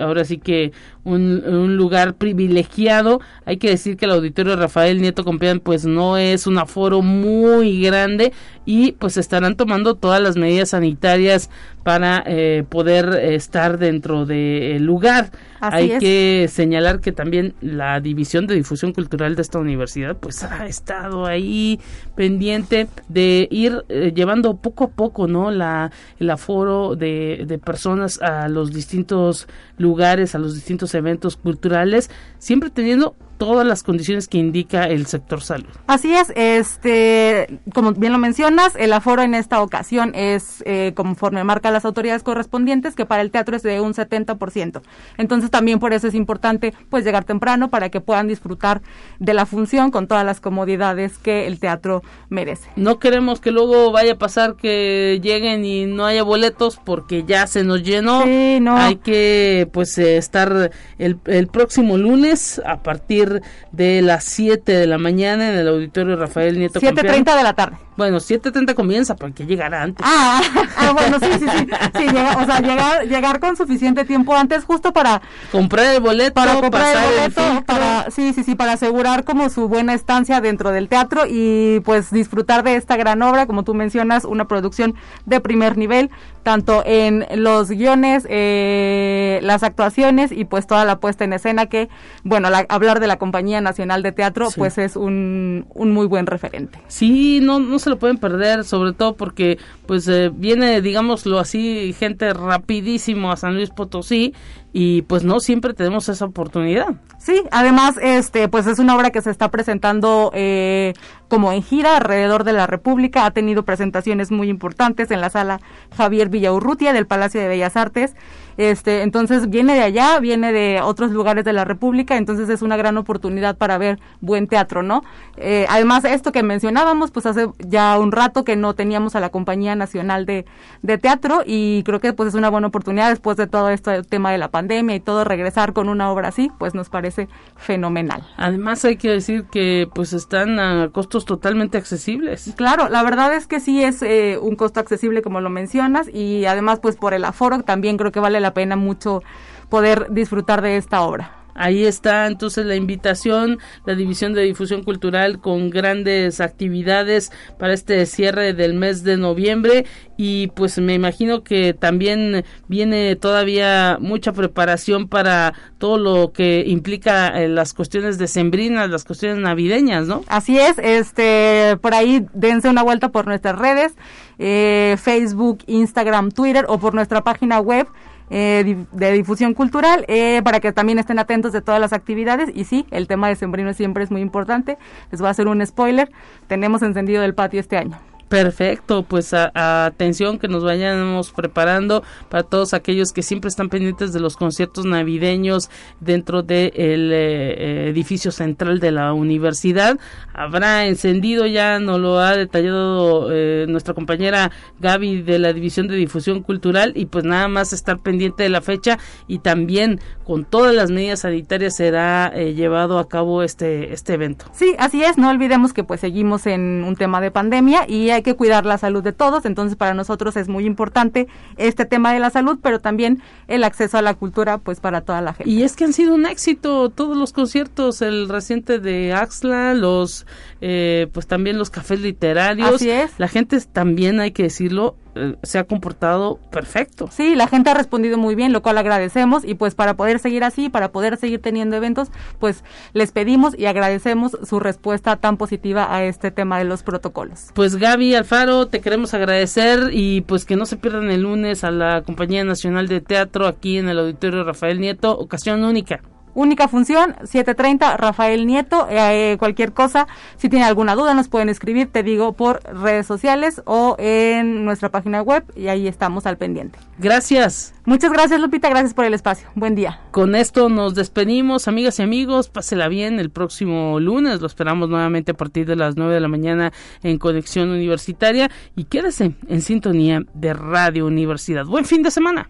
ahora 0.00 0.24
sí 0.24 0.38
que 0.38 0.72
un, 1.04 1.76
lugar 1.76 2.14
privilegiado. 2.14 3.20
Hay 3.44 3.56
que 3.56 3.70
decir 3.70 3.96
que 3.96 4.04
el 4.04 4.12
auditorio 4.12 4.56
Rafael 4.56 5.00
Nieto 5.00 5.24
Compeán 5.24 5.60
pues 5.60 5.84
no 5.84 6.16
es 6.16 6.46
un 6.46 6.58
aforo 6.58 7.02
muy 7.02 7.82
grande 7.82 8.32
y 8.66 8.92
pues 8.92 9.16
estarán 9.16 9.56
tomando 9.56 9.94
todas 9.94 10.20
las 10.20 10.36
medidas 10.36 10.70
sanitarias 10.70 11.50
para 11.82 12.22
eh, 12.26 12.64
poder 12.68 13.08
estar 13.22 13.78
dentro 13.78 14.26
del 14.26 14.84
lugar. 14.84 15.30
Hay 15.60 15.98
que 15.98 16.46
señalar 16.50 17.00
que 17.00 17.12
también 17.12 17.54
la 17.60 18.00
División 18.00 18.46
de 18.46 18.54
Difusión 18.54 18.92
Cultural 18.92 19.36
de 19.36 19.42
esta 19.42 19.58
universidad 19.58 20.16
pues 20.16 20.42
ha 20.42 20.66
estado 20.66 21.26
ahí 21.26 21.80
pendiente 22.16 22.88
de 23.08 23.46
ir 23.50 23.84
eh, 23.88 24.12
llevando 24.14 24.56
poco 24.56 24.84
a 24.84 24.88
poco, 24.88 25.26
¿no? 25.26 25.50
La, 25.50 25.90
el 26.18 26.30
aforo 26.30 26.96
de, 26.96 27.44
de 27.46 27.58
personas 27.58 28.20
a 28.22 28.48
los 28.48 28.72
distintos 28.72 29.48
lugares, 29.76 30.34
a 30.34 30.38
los 30.38 30.54
distintos 30.54 30.94
eventos 30.94 31.36
culturales, 31.36 32.10
siempre 32.38 32.70
teniendo 32.70 33.16
todas 33.40 33.66
las 33.66 33.82
condiciones 33.82 34.28
que 34.28 34.36
indica 34.36 34.84
el 34.84 35.06
sector 35.06 35.40
salud. 35.40 35.70
Así 35.86 36.12
es, 36.12 36.30
este, 36.36 37.58
como 37.72 37.92
bien 37.92 38.12
lo 38.12 38.18
mencionas, 38.18 38.74
el 38.76 38.92
aforo 38.92 39.22
en 39.22 39.34
esta 39.34 39.62
ocasión 39.62 40.12
es 40.14 40.62
eh, 40.66 40.92
conforme 40.94 41.42
marca 41.42 41.70
las 41.70 41.86
autoridades 41.86 42.22
correspondientes, 42.22 42.94
que 42.94 43.06
para 43.06 43.22
el 43.22 43.30
teatro 43.30 43.56
es 43.56 43.62
de 43.62 43.80
un 43.80 43.94
70%. 43.94 44.82
Entonces 45.16 45.50
también 45.50 45.78
por 45.78 45.94
eso 45.94 46.06
es 46.06 46.14
importante 46.14 46.74
pues 46.90 47.02
llegar 47.02 47.24
temprano 47.24 47.70
para 47.70 47.88
que 47.88 48.02
puedan 48.02 48.28
disfrutar 48.28 48.82
de 49.18 49.32
la 49.32 49.46
función 49.46 49.90
con 49.90 50.06
todas 50.06 50.26
las 50.26 50.38
comodidades 50.38 51.16
que 51.16 51.46
el 51.46 51.58
teatro 51.58 52.02
merece. 52.28 52.68
No 52.76 52.98
queremos 52.98 53.40
que 53.40 53.52
luego 53.52 53.90
vaya 53.90 54.12
a 54.12 54.18
pasar 54.18 54.56
que 54.56 55.18
lleguen 55.22 55.64
y 55.64 55.86
no 55.86 56.04
haya 56.04 56.24
boletos 56.24 56.78
porque 56.84 57.24
ya 57.26 57.46
se 57.46 57.64
nos 57.64 57.82
llenó. 57.82 58.24
Sí, 58.24 58.58
no. 58.60 58.76
Hay 58.76 58.96
que 58.96 59.66
pues 59.72 59.96
eh, 59.96 60.18
estar 60.18 60.72
el, 60.98 61.18
el 61.24 61.46
próximo 61.46 61.96
lunes 61.96 62.60
a 62.66 62.82
partir 62.82 63.29
partir 63.30 63.50
de 63.72 64.02
las 64.02 64.24
7 64.24 64.72
de 64.72 64.86
la 64.86 64.98
mañana 64.98 65.50
en 65.50 65.58
el 65.58 65.68
auditorio 65.68 66.16
Rafael 66.16 66.58
Nieto 66.58 66.80
7.30 66.80 67.36
de 67.36 67.42
la 67.42 67.52
tarde. 67.54 67.76
Bueno, 67.96 68.16
7.30 68.16 68.74
comienza, 68.74 69.14
porque 69.14 69.44
llegará 69.44 69.82
antes. 69.82 70.06
Ah, 70.08 70.40
ah, 70.78 70.92
bueno, 70.92 71.18
sí, 71.20 71.26
sí, 71.38 71.46
sí. 71.46 71.66
sí 71.98 72.06
o 72.08 72.46
sea, 72.46 72.60
llegar, 72.60 73.06
llegar 73.06 73.40
con 73.40 73.56
suficiente 73.58 74.06
tiempo 74.06 74.34
antes 74.34 74.64
justo 74.64 74.94
para... 74.94 75.20
Comprar 75.52 75.94
el 75.94 76.00
boleto, 76.00 76.32
para 76.32 76.60
comprar 76.60 76.96
el 76.96 77.02
boleto, 77.02 77.64
para, 77.66 78.10
sí, 78.10 78.32
sí, 78.32 78.42
sí, 78.42 78.54
para 78.54 78.72
asegurar 78.72 79.24
como 79.24 79.50
su 79.50 79.68
buena 79.68 79.92
estancia 79.92 80.40
dentro 80.40 80.70
del 80.70 80.88
teatro 80.88 81.24
y 81.28 81.80
pues 81.80 82.10
disfrutar 82.10 82.62
de 82.64 82.76
esta 82.76 82.96
gran 82.96 83.20
obra, 83.20 83.46
como 83.46 83.64
tú 83.64 83.74
mencionas, 83.74 84.24
una 84.24 84.46
producción 84.46 84.94
de 85.26 85.40
primer 85.40 85.76
nivel, 85.76 86.10
tanto 86.42 86.82
en 86.86 87.26
los 87.34 87.68
guiones, 87.68 88.26
eh, 88.30 89.40
las 89.42 89.62
actuaciones 89.62 90.32
y 90.32 90.46
pues 90.46 90.66
toda 90.66 90.86
la 90.86 91.00
puesta 91.00 91.24
en 91.24 91.34
escena 91.34 91.66
que, 91.66 91.90
bueno, 92.24 92.48
hablar 92.70 92.98
de 93.00 93.06
la 93.06 93.18
Compañía 93.20 93.60
Nacional 93.60 94.02
de 94.02 94.10
Teatro 94.10 94.48
pues 94.56 94.78
es 94.78 94.96
un, 94.96 95.66
un 95.72 95.92
muy 95.92 96.06
buen 96.06 96.26
referente. 96.26 96.80
Sí, 96.88 97.38
no, 97.40 97.60
no 97.60 97.78
se 97.78 97.90
lo 97.90 97.98
pueden 98.00 98.18
perder, 98.18 98.64
sobre 98.64 98.92
todo 98.92 99.14
porque 99.14 99.58
pues 99.86 100.08
eh, 100.08 100.32
viene, 100.34 100.80
digámoslo 100.80 101.38
así, 101.38 101.94
gente 101.96 102.32
rapidísimo 102.32 103.30
a 103.30 103.36
San 103.36 103.54
Luis 103.54 103.70
Potosí 103.70 104.34
y 104.72 105.02
pues 105.02 105.24
no 105.24 105.40
siempre 105.40 105.74
tenemos 105.74 106.08
esa 106.08 106.24
oportunidad. 106.24 106.88
Sí, 107.18 107.42
además, 107.50 107.96
este, 108.00 108.48
pues 108.48 108.66
es 108.66 108.78
una 108.78 108.96
obra 108.96 109.10
que 109.10 109.20
se 109.20 109.30
está 109.30 109.50
presentando 109.50 110.30
eh, 110.34 110.94
como 111.30 111.52
en 111.52 111.62
gira 111.62 111.96
alrededor 111.96 112.44
de 112.44 112.52
la 112.52 112.66
República, 112.66 113.24
ha 113.24 113.30
tenido 113.30 113.62
presentaciones 113.62 114.30
muy 114.30 114.50
importantes 114.50 115.10
en 115.10 115.22
la 115.22 115.30
sala 115.30 115.60
Javier 115.96 116.28
Villaurrutia 116.28 116.92
del 116.92 117.06
Palacio 117.06 117.40
de 117.40 117.48
Bellas 117.48 117.76
Artes 117.76 118.14
este, 118.60 119.00
entonces 119.00 119.48
viene 119.48 119.72
de 119.72 119.82
allá, 119.82 120.18
viene 120.20 120.52
de 120.52 120.82
otros 120.82 121.12
lugares 121.12 121.46
de 121.46 121.54
la 121.54 121.64
República, 121.64 122.18
entonces 122.18 122.50
es 122.50 122.60
una 122.60 122.76
gran 122.76 122.98
oportunidad 122.98 123.56
para 123.56 123.78
ver 123.78 123.98
buen 124.20 124.48
teatro, 124.48 124.82
¿no? 124.82 125.02
Eh, 125.38 125.64
además, 125.70 126.04
esto 126.04 126.30
que 126.30 126.42
mencionábamos, 126.42 127.10
pues 127.10 127.24
hace 127.24 127.48
ya 127.58 127.98
un 127.98 128.12
rato 128.12 128.44
que 128.44 128.56
no 128.56 128.74
teníamos 128.74 129.16
a 129.16 129.20
la 129.20 129.30
Compañía 129.30 129.76
Nacional 129.76 130.26
de, 130.26 130.44
de 130.82 130.98
Teatro 130.98 131.42
y 131.46 131.82
creo 131.84 132.00
que 132.00 132.12
pues 132.12 132.28
es 132.28 132.34
una 132.34 132.50
buena 132.50 132.66
oportunidad 132.66 133.08
después 133.08 133.38
de 133.38 133.46
todo 133.46 133.70
esto, 133.70 133.92
el 133.92 134.06
tema 134.06 134.30
de 134.30 134.36
la 134.36 134.48
pandemia 134.48 134.94
y 134.94 135.00
todo, 135.00 135.24
regresar 135.24 135.72
con 135.72 135.88
una 135.88 136.10
obra 136.10 136.28
así, 136.28 136.50
pues 136.58 136.74
nos 136.74 136.90
parece 136.90 137.28
fenomenal. 137.56 138.26
Además 138.36 138.84
hay 138.84 138.96
que 138.96 139.08
decir 139.08 139.44
que 139.44 139.88
pues 139.94 140.12
están 140.12 140.58
a 140.58 140.90
costos 140.92 141.19
totalmente 141.24 141.78
accesibles. 141.78 142.52
Claro, 142.56 142.88
la 142.88 143.02
verdad 143.02 143.34
es 143.34 143.46
que 143.46 143.60
sí 143.60 143.82
es 143.82 144.02
eh, 144.02 144.38
un 144.40 144.56
costo 144.56 144.80
accesible 144.80 145.22
como 145.22 145.40
lo 145.40 145.50
mencionas 145.50 146.08
y 146.12 146.46
además 146.46 146.80
pues 146.80 146.96
por 146.96 147.14
el 147.14 147.24
aforo 147.24 147.62
también 147.62 147.96
creo 147.96 148.12
que 148.12 148.20
vale 148.20 148.40
la 148.40 148.54
pena 148.54 148.76
mucho 148.76 149.22
poder 149.68 150.08
disfrutar 150.10 150.62
de 150.62 150.76
esta 150.76 151.02
obra. 151.02 151.39
Ahí 151.54 151.84
está 151.84 152.26
entonces 152.26 152.66
la 152.66 152.76
invitación, 152.76 153.58
la 153.86 153.94
División 153.94 154.32
de 154.32 154.42
Difusión 154.42 154.82
Cultural 154.82 155.40
con 155.40 155.70
grandes 155.70 156.40
actividades 156.40 157.30
para 157.58 157.72
este 157.74 158.06
cierre 158.06 158.52
del 158.52 158.74
mes 158.74 159.02
de 159.04 159.16
noviembre 159.16 159.86
y 160.16 160.48
pues 160.48 160.78
me 160.78 160.92
imagino 160.94 161.42
que 161.42 161.72
también 161.72 162.44
viene 162.68 163.16
todavía 163.16 163.96
mucha 164.00 164.32
preparación 164.32 165.08
para 165.08 165.54
todo 165.78 165.96
lo 165.96 166.32
que 166.32 166.64
implica 166.66 167.28
eh, 167.28 167.48
las 167.48 167.72
cuestiones 167.72 168.18
decembrinas, 168.18 168.90
las 168.90 169.04
cuestiones 169.04 169.38
navideñas, 169.38 170.06
¿no? 170.06 170.22
Así 170.26 170.58
es, 170.58 170.78
este, 170.78 171.78
por 171.80 171.94
ahí 171.94 172.26
dense 172.34 172.68
una 172.68 172.82
vuelta 172.82 173.08
por 173.08 173.26
nuestras 173.26 173.58
redes, 173.58 173.94
eh, 174.38 174.96
Facebook, 175.02 175.60
Instagram, 175.66 176.30
Twitter 176.32 176.66
o 176.68 176.78
por 176.78 176.94
nuestra 176.94 177.22
página 177.22 177.60
web 177.60 177.86
eh, 178.30 178.86
de 178.92 179.12
difusión 179.12 179.54
cultural 179.54 180.04
eh, 180.08 180.40
para 180.44 180.60
que 180.60 180.72
también 180.72 180.98
estén 180.98 181.18
atentos 181.18 181.52
de 181.52 181.60
todas 181.60 181.80
las 181.80 181.92
actividades 181.92 182.50
y 182.54 182.64
sí, 182.64 182.86
el 182.90 183.08
tema 183.08 183.28
de 183.28 183.36
sembrino 183.36 183.74
siempre 183.74 184.04
es 184.04 184.10
muy 184.10 184.20
importante. 184.20 184.78
Les 185.10 185.20
voy 185.20 185.28
a 185.28 185.30
hacer 185.30 185.48
un 185.48 185.64
spoiler, 185.66 186.10
tenemos 186.46 186.82
encendido 186.82 187.22
el 187.22 187.34
patio 187.34 187.60
este 187.60 187.76
año. 187.76 188.09
Perfecto, 188.30 189.02
pues 189.02 189.34
atención 189.34 190.38
que 190.38 190.46
nos 190.46 190.62
vayamos 190.62 191.32
preparando 191.32 192.04
para 192.28 192.44
todos 192.44 192.74
aquellos 192.74 193.12
que 193.12 193.24
siempre 193.24 193.48
están 193.48 193.68
pendientes 193.68 194.12
de 194.12 194.20
los 194.20 194.36
conciertos 194.36 194.84
navideños 194.84 195.68
dentro 195.98 196.44
del 196.44 196.70
eh, 197.12 197.88
edificio 197.88 198.30
central 198.30 198.78
de 198.78 198.92
la 198.92 199.14
universidad. 199.14 199.98
Habrá 200.32 200.86
encendido, 200.86 201.44
ya 201.48 201.80
nos 201.80 201.98
lo 201.98 202.20
ha 202.20 202.36
detallado 202.36 203.30
eh, 203.32 203.66
nuestra 203.68 203.94
compañera 203.94 204.52
Gaby 204.78 205.22
de 205.22 205.40
la 205.40 205.52
División 205.52 205.88
de 205.88 205.96
Difusión 205.96 206.44
Cultural 206.44 206.92
y 206.94 207.06
pues 207.06 207.24
nada 207.24 207.48
más 207.48 207.72
estar 207.72 207.98
pendiente 207.98 208.44
de 208.44 208.48
la 208.48 208.60
fecha 208.60 209.00
y 209.26 209.40
también 209.40 209.98
con 210.22 210.44
todas 210.44 210.72
las 210.72 210.92
medidas 210.92 211.22
sanitarias 211.22 211.74
será 211.74 212.30
eh, 212.32 212.54
llevado 212.54 213.00
a 213.00 213.08
cabo 213.08 213.42
este, 213.42 213.92
este 213.92 214.14
evento. 214.14 214.44
Sí, 214.52 214.76
así 214.78 215.02
es, 215.02 215.18
no 215.18 215.30
olvidemos 215.30 215.72
que 215.72 215.82
pues 215.82 215.98
seguimos 215.98 216.46
en 216.46 216.84
un 216.84 216.94
tema 216.94 217.20
de 217.20 217.32
pandemia 217.32 217.86
y 217.88 218.10
hay 218.10 218.19
hay 218.20 218.22
que 218.22 218.34
cuidar 218.34 218.66
la 218.66 218.78
salud 218.78 219.02
de 219.02 219.12
todos, 219.12 219.44
entonces 219.44 219.76
para 219.76 219.94
nosotros 219.94 220.36
es 220.36 220.48
muy 220.48 220.66
importante 220.66 221.26
este 221.56 221.86
tema 221.86 222.12
de 222.12 222.20
la 222.20 222.30
salud, 222.30 222.58
pero 222.62 222.78
también 222.78 223.22
el 223.48 223.64
acceso 223.64 223.98
a 223.98 224.02
la 224.02 224.14
cultura 224.14 224.58
pues 224.58 224.80
para 224.80 225.00
toda 225.00 225.20
la 225.20 225.32
gente. 225.32 225.50
Y 225.50 225.62
es 225.62 225.74
que 225.74 225.84
han 225.84 225.92
sido 225.92 226.14
un 226.14 226.26
éxito 226.26 226.90
todos 226.90 227.16
los 227.16 227.32
conciertos, 227.32 228.02
el 228.02 228.28
reciente 228.28 228.78
de 228.78 229.12
Axla, 229.12 229.74
los 229.74 230.26
eh, 230.60 231.08
pues 231.12 231.26
también 231.26 231.58
los 231.58 231.70
cafés 231.70 232.00
literarios. 232.00 232.74
Así 232.74 232.90
es. 232.90 233.10
La 233.18 233.28
gente 233.28 233.58
también 233.60 234.20
hay 234.20 234.32
que 234.32 234.44
decirlo 234.44 234.96
eh, 235.14 235.36
se 235.42 235.58
ha 235.58 235.64
comportado 235.64 236.38
perfecto. 236.50 237.08
Sí, 237.10 237.34
la 237.34 237.46
gente 237.46 237.70
ha 237.70 237.74
respondido 237.74 238.18
muy 238.18 238.34
bien, 238.34 238.52
lo 238.52 238.62
cual 238.62 238.78
agradecemos 238.78 239.44
y 239.44 239.54
pues 239.54 239.74
para 239.74 239.94
poder 239.94 240.18
seguir 240.18 240.44
así, 240.44 240.68
para 240.68 240.92
poder 240.92 241.16
seguir 241.16 241.40
teniendo 241.40 241.76
eventos, 241.76 242.08
pues 242.38 242.64
les 242.92 243.12
pedimos 243.12 243.58
y 243.58 243.66
agradecemos 243.66 244.36
su 244.42 244.60
respuesta 244.60 245.16
tan 245.16 245.36
positiva 245.36 245.94
a 245.94 246.04
este 246.04 246.30
tema 246.30 246.58
de 246.58 246.64
los 246.64 246.82
protocolos. 246.82 247.48
Pues 247.54 247.76
Gaby 247.76 248.14
Alfaro, 248.14 248.66
te 248.66 248.80
queremos 248.80 249.14
agradecer 249.14 249.90
y 249.92 250.22
pues 250.22 250.44
que 250.44 250.56
no 250.56 250.66
se 250.66 250.76
pierdan 250.76 251.10
el 251.10 251.22
lunes 251.22 251.64
a 251.64 251.70
la 251.70 252.02
Compañía 252.02 252.44
Nacional 252.44 252.88
de 252.88 253.00
Teatro 253.00 253.46
aquí 253.46 253.78
en 253.78 253.88
el 253.88 253.98
Auditorio 253.98 254.44
Rafael 254.44 254.80
Nieto, 254.80 255.16
ocasión 255.16 255.64
única. 255.64 256.00
Única 256.34 256.68
función, 256.68 257.16
7.30, 257.22 257.96
Rafael 257.96 258.46
Nieto, 258.46 258.86
eh, 258.90 259.36
cualquier 259.38 259.72
cosa, 259.72 260.06
si 260.36 260.48
tiene 260.48 260.64
alguna 260.64 260.94
duda 260.94 261.14
nos 261.14 261.28
pueden 261.28 261.48
escribir, 261.48 261.90
te 261.90 262.02
digo, 262.02 262.32
por 262.32 262.62
redes 262.64 263.06
sociales 263.06 263.62
o 263.64 263.96
en 263.98 264.64
nuestra 264.64 264.90
página 264.90 265.22
web 265.22 265.44
y 265.56 265.68
ahí 265.68 265.88
estamos 265.88 266.26
al 266.26 266.36
pendiente. 266.36 266.78
Gracias. 266.98 267.74
Muchas 267.84 268.12
gracias 268.12 268.40
Lupita, 268.40 268.68
gracias 268.68 268.94
por 268.94 269.04
el 269.04 269.14
espacio. 269.14 269.48
Buen 269.54 269.74
día. 269.74 270.00
Con 270.10 270.34
esto 270.34 270.68
nos 270.68 270.94
despedimos, 270.94 271.66
amigas 271.66 271.98
y 271.98 272.02
amigos, 272.02 272.48
pásela 272.48 272.88
bien 272.88 273.18
el 273.18 273.30
próximo 273.30 273.98
lunes, 274.00 274.40
lo 274.40 274.46
esperamos 274.46 274.88
nuevamente 274.88 275.32
a 275.32 275.34
partir 275.34 275.66
de 275.66 275.76
las 275.76 275.96
9 275.96 276.14
de 276.14 276.20
la 276.20 276.28
mañana 276.28 276.72
en 277.02 277.18
Conexión 277.18 277.70
Universitaria 277.70 278.50
y 278.76 278.84
quédese 278.84 279.34
en 279.48 279.62
sintonía 279.62 280.22
de 280.34 280.52
Radio 280.52 281.06
Universidad. 281.06 281.64
Buen 281.64 281.84
fin 281.84 282.02
de 282.02 282.10
semana. 282.10 282.49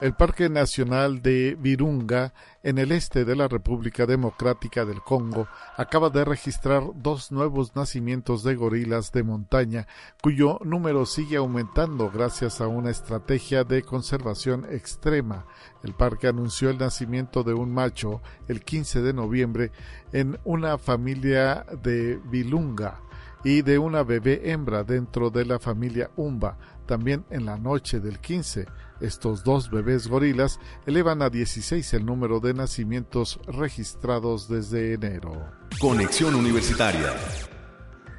El 0.00 0.14
Parque 0.14 0.48
Nacional 0.48 1.20
de 1.20 1.58
Virunga, 1.60 2.32
en 2.62 2.78
el 2.78 2.90
este 2.90 3.26
de 3.26 3.36
la 3.36 3.48
República 3.48 4.06
Democrática 4.06 4.86
del 4.86 5.02
Congo, 5.02 5.46
acaba 5.76 6.08
de 6.08 6.24
registrar 6.24 6.84
dos 6.94 7.30
nuevos 7.30 7.76
nacimientos 7.76 8.42
de 8.42 8.54
gorilas 8.54 9.12
de 9.12 9.24
montaña, 9.24 9.86
cuyo 10.22 10.58
número 10.64 11.04
sigue 11.04 11.36
aumentando 11.36 12.10
gracias 12.10 12.62
a 12.62 12.66
una 12.66 12.88
estrategia 12.88 13.62
de 13.62 13.82
conservación 13.82 14.64
extrema. 14.70 15.44
El 15.82 15.92
parque 15.92 16.28
anunció 16.28 16.70
el 16.70 16.78
nacimiento 16.78 17.42
de 17.42 17.52
un 17.52 17.70
macho 17.70 18.22
el 18.48 18.64
15 18.64 19.02
de 19.02 19.12
noviembre 19.12 19.70
en 20.14 20.38
una 20.44 20.78
familia 20.78 21.66
de 21.82 22.18
Virunga 22.24 23.02
y 23.44 23.60
de 23.60 23.78
una 23.78 24.02
bebé 24.02 24.50
hembra 24.50 24.82
dentro 24.82 25.28
de 25.28 25.44
la 25.44 25.58
familia 25.58 26.10
Umba, 26.16 26.56
también 26.86 27.26
en 27.28 27.44
la 27.44 27.58
noche 27.58 28.00
del 28.00 28.18
15 28.18 28.66
estos 29.00 29.44
dos 29.44 29.70
bebés 29.70 30.08
gorilas 30.08 30.60
elevan 30.86 31.22
a 31.22 31.30
16 31.30 31.94
el 31.94 32.04
número 32.04 32.40
de 32.40 32.54
nacimientos 32.54 33.40
registrados 33.46 34.48
desde 34.48 34.94
enero. 34.94 35.32
Conexión 35.80 36.34
Universitaria. 36.34 37.14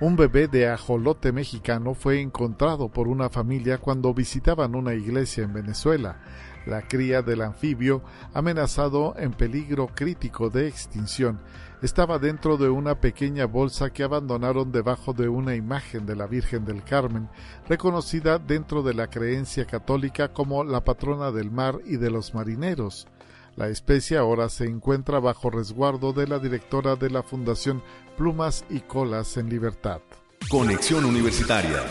Un 0.01 0.15
bebé 0.15 0.47
de 0.47 0.67
ajolote 0.67 1.31
mexicano 1.31 1.93
fue 1.93 2.21
encontrado 2.21 2.89
por 2.89 3.07
una 3.07 3.29
familia 3.29 3.77
cuando 3.77 4.15
visitaban 4.15 4.73
una 4.73 4.95
iglesia 4.95 5.43
en 5.43 5.53
Venezuela. 5.53 6.19
La 6.65 6.81
cría 6.81 7.21
del 7.21 7.41
anfibio, 7.41 8.03
amenazado 8.33 9.15
en 9.17 9.31
peligro 9.31 9.87
crítico 9.87 10.49
de 10.49 10.67
extinción, 10.67 11.39
estaba 11.81 12.19
dentro 12.19 12.57
de 12.57 12.69
una 12.69 12.99
pequeña 13.01 13.45
bolsa 13.45 13.89
que 13.89 14.03
abandonaron 14.03 14.71
debajo 14.71 15.13
de 15.13 15.27
una 15.27 15.55
imagen 15.55 16.05
de 16.05 16.15
la 16.15 16.27
Virgen 16.27 16.63
del 16.63 16.83
Carmen, 16.83 17.27
reconocida 17.67 18.37
dentro 18.37 18.83
de 18.83 18.93
la 18.93 19.07
creencia 19.07 19.65
católica 19.65 20.31
como 20.31 20.63
la 20.63 20.83
patrona 20.83 21.31
del 21.31 21.49
mar 21.49 21.79
y 21.85 21.97
de 21.97 22.11
los 22.11 22.35
marineros. 22.35 23.07
La 23.55 23.67
especie 23.67 24.17
ahora 24.17 24.47
se 24.49 24.65
encuentra 24.65 25.19
bajo 25.19 25.49
resguardo 25.49 26.13
de 26.13 26.27
la 26.27 26.39
directora 26.39 26.95
de 26.95 27.09
la 27.09 27.23
Fundación 27.23 27.81
Plumas 28.15 28.63
y 28.69 28.81
Colas 28.81 29.35
en 29.37 29.49
Libertad. 29.49 30.01
Conexión 30.49 31.05
Universitaria. 31.05 31.83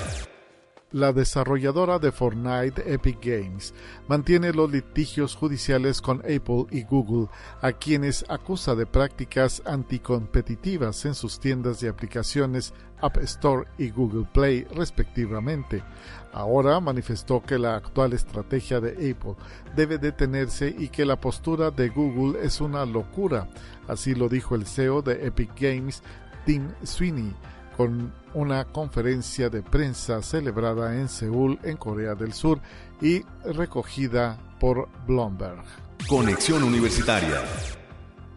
La 0.93 1.13
desarrolladora 1.13 2.01
de 2.01 2.11
Fortnite 2.11 2.93
Epic 2.93 3.25
Games 3.25 3.73
mantiene 4.09 4.53
los 4.53 4.73
litigios 4.73 5.37
judiciales 5.37 6.01
con 6.03 6.19
Apple 6.19 6.67
y 6.73 6.83
Google, 6.83 7.29
a 7.61 7.71
quienes 7.71 8.25
acusa 8.29 8.75
de 8.75 8.87
prácticas 8.87 9.63
anticompetitivas 9.67 11.05
en 11.05 11.15
sus 11.15 11.39
tiendas 11.39 11.79
de 11.79 11.91
aplicaciones 11.91 12.75
App 13.01 13.19
Store 13.19 13.69
y 13.79 13.91
Google 13.91 14.27
Play 14.33 14.65
respectivamente. 14.75 15.85
Ahora 16.33 16.81
manifestó 16.81 17.41
que 17.41 17.57
la 17.57 17.77
actual 17.77 18.13
estrategia 18.13 18.81
de 18.81 19.13
Apple 19.13 19.37
debe 19.77 19.97
detenerse 19.97 20.75
y 20.77 20.89
que 20.89 21.05
la 21.05 21.21
postura 21.21 21.71
de 21.71 21.89
Google 21.89 22.45
es 22.45 22.61
una 22.61 22.85
locura. 22.85 23.49
Así 23.87 24.17
lo 24.17 24.29
dijo 24.29 24.57
el 24.57 24.67
CEO 24.67 25.03
de 25.03 25.25
Epic 25.25 25.53
Games, 25.57 26.03
Tim 26.45 26.69
Sweeney 26.83 27.33
con 27.77 28.13
una 28.35 28.65
conferencia 28.65 29.51
de 29.51 29.63
prensa 29.63 30.23
celebrada 30.23 30.97
en 30.97 31.09
Seúl, 31.09 31.59
en 31.63 31.77
Corea 31.77 32.15
del 32.15 32.33
Sur, 32.33 32.61
y 33.01 33.23
recogida 33.45 34.39
por 34.59 34.89
Bloomberg. 35.07 35.63
Conexión 36.09 36.63
Universitaria. 36.63 37.43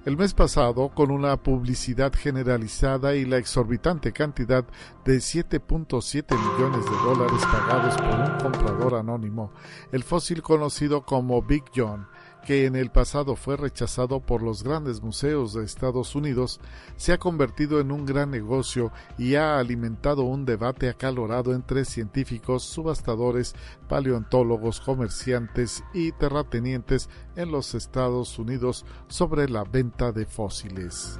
El 0.06 0.18
mes 0.18 0.34
pasado, 0.34 0.90
con 0.90 1.12
una 1.12 1.38
publicidad 1.38 2.12
generalizada 2.14 3.16
y 3.16 3.24
la 3.24 3.38
exorbitante 3.38 4.12
cantidad 4.12 4.66
de 5.06 5.16
7.7 5.16 6.36
millones 6.38 6.84
de 6.84 6.98
dólares 6.98 7.42
pagados 7.46 7.96
por 7.96 8.20
un 8.20 8.38
comprador 8.38 8.96
anónimo, 8.96 9.54
el 9.94 10.04
fósil 10.04 10.42
conocido 10.42 11.06
como 11.06 11.42
Big 11.42 11.64
John 11.74 12.06
que 12.46 12.66
en 12.66 12.76
el 12.76 12.92
pasado 12.92 13.36
fue 13.36 13.58
rechazado 13.58 14.20
por 14.20 14.42
los 14.42 14.64
grandes 14.64 15.02
museos 15.02 15.54
de 15.54 15.64
Estados 15.64 16.16
Unidos, 16.16 16.60
se 16.98 17.14
ha 17.14 17.18
convertido 17.18 17.80
en 17.80 17.92
un 17.92 18.06
gran 18.06 18.32
negocio 18.32 18.92
y 19.18 19.36
ha 19.36 19.60
alimentado 19.60 20.24
un 20.24 20.46
debate 20.46 20.90
acalorado 20.90 21.54
entre 21.54 21.86
científicos, 21.86 22.64
subastadores, 22.64 23.56
paleontólogos, 23.88 24.82
comerciantes 24.82 25.84
y 25.94 26.12
terratenientes 26.12 27.10
en 27.36 27.52
los 27.52 27.76
Estados 27.76 28.38
Unidos 28.40 28.86
sobre 29.08 29.50
la 29.50 29.64
venta 29.64 30.12
de 30.12 30.26
fósiles. 30.26 31.20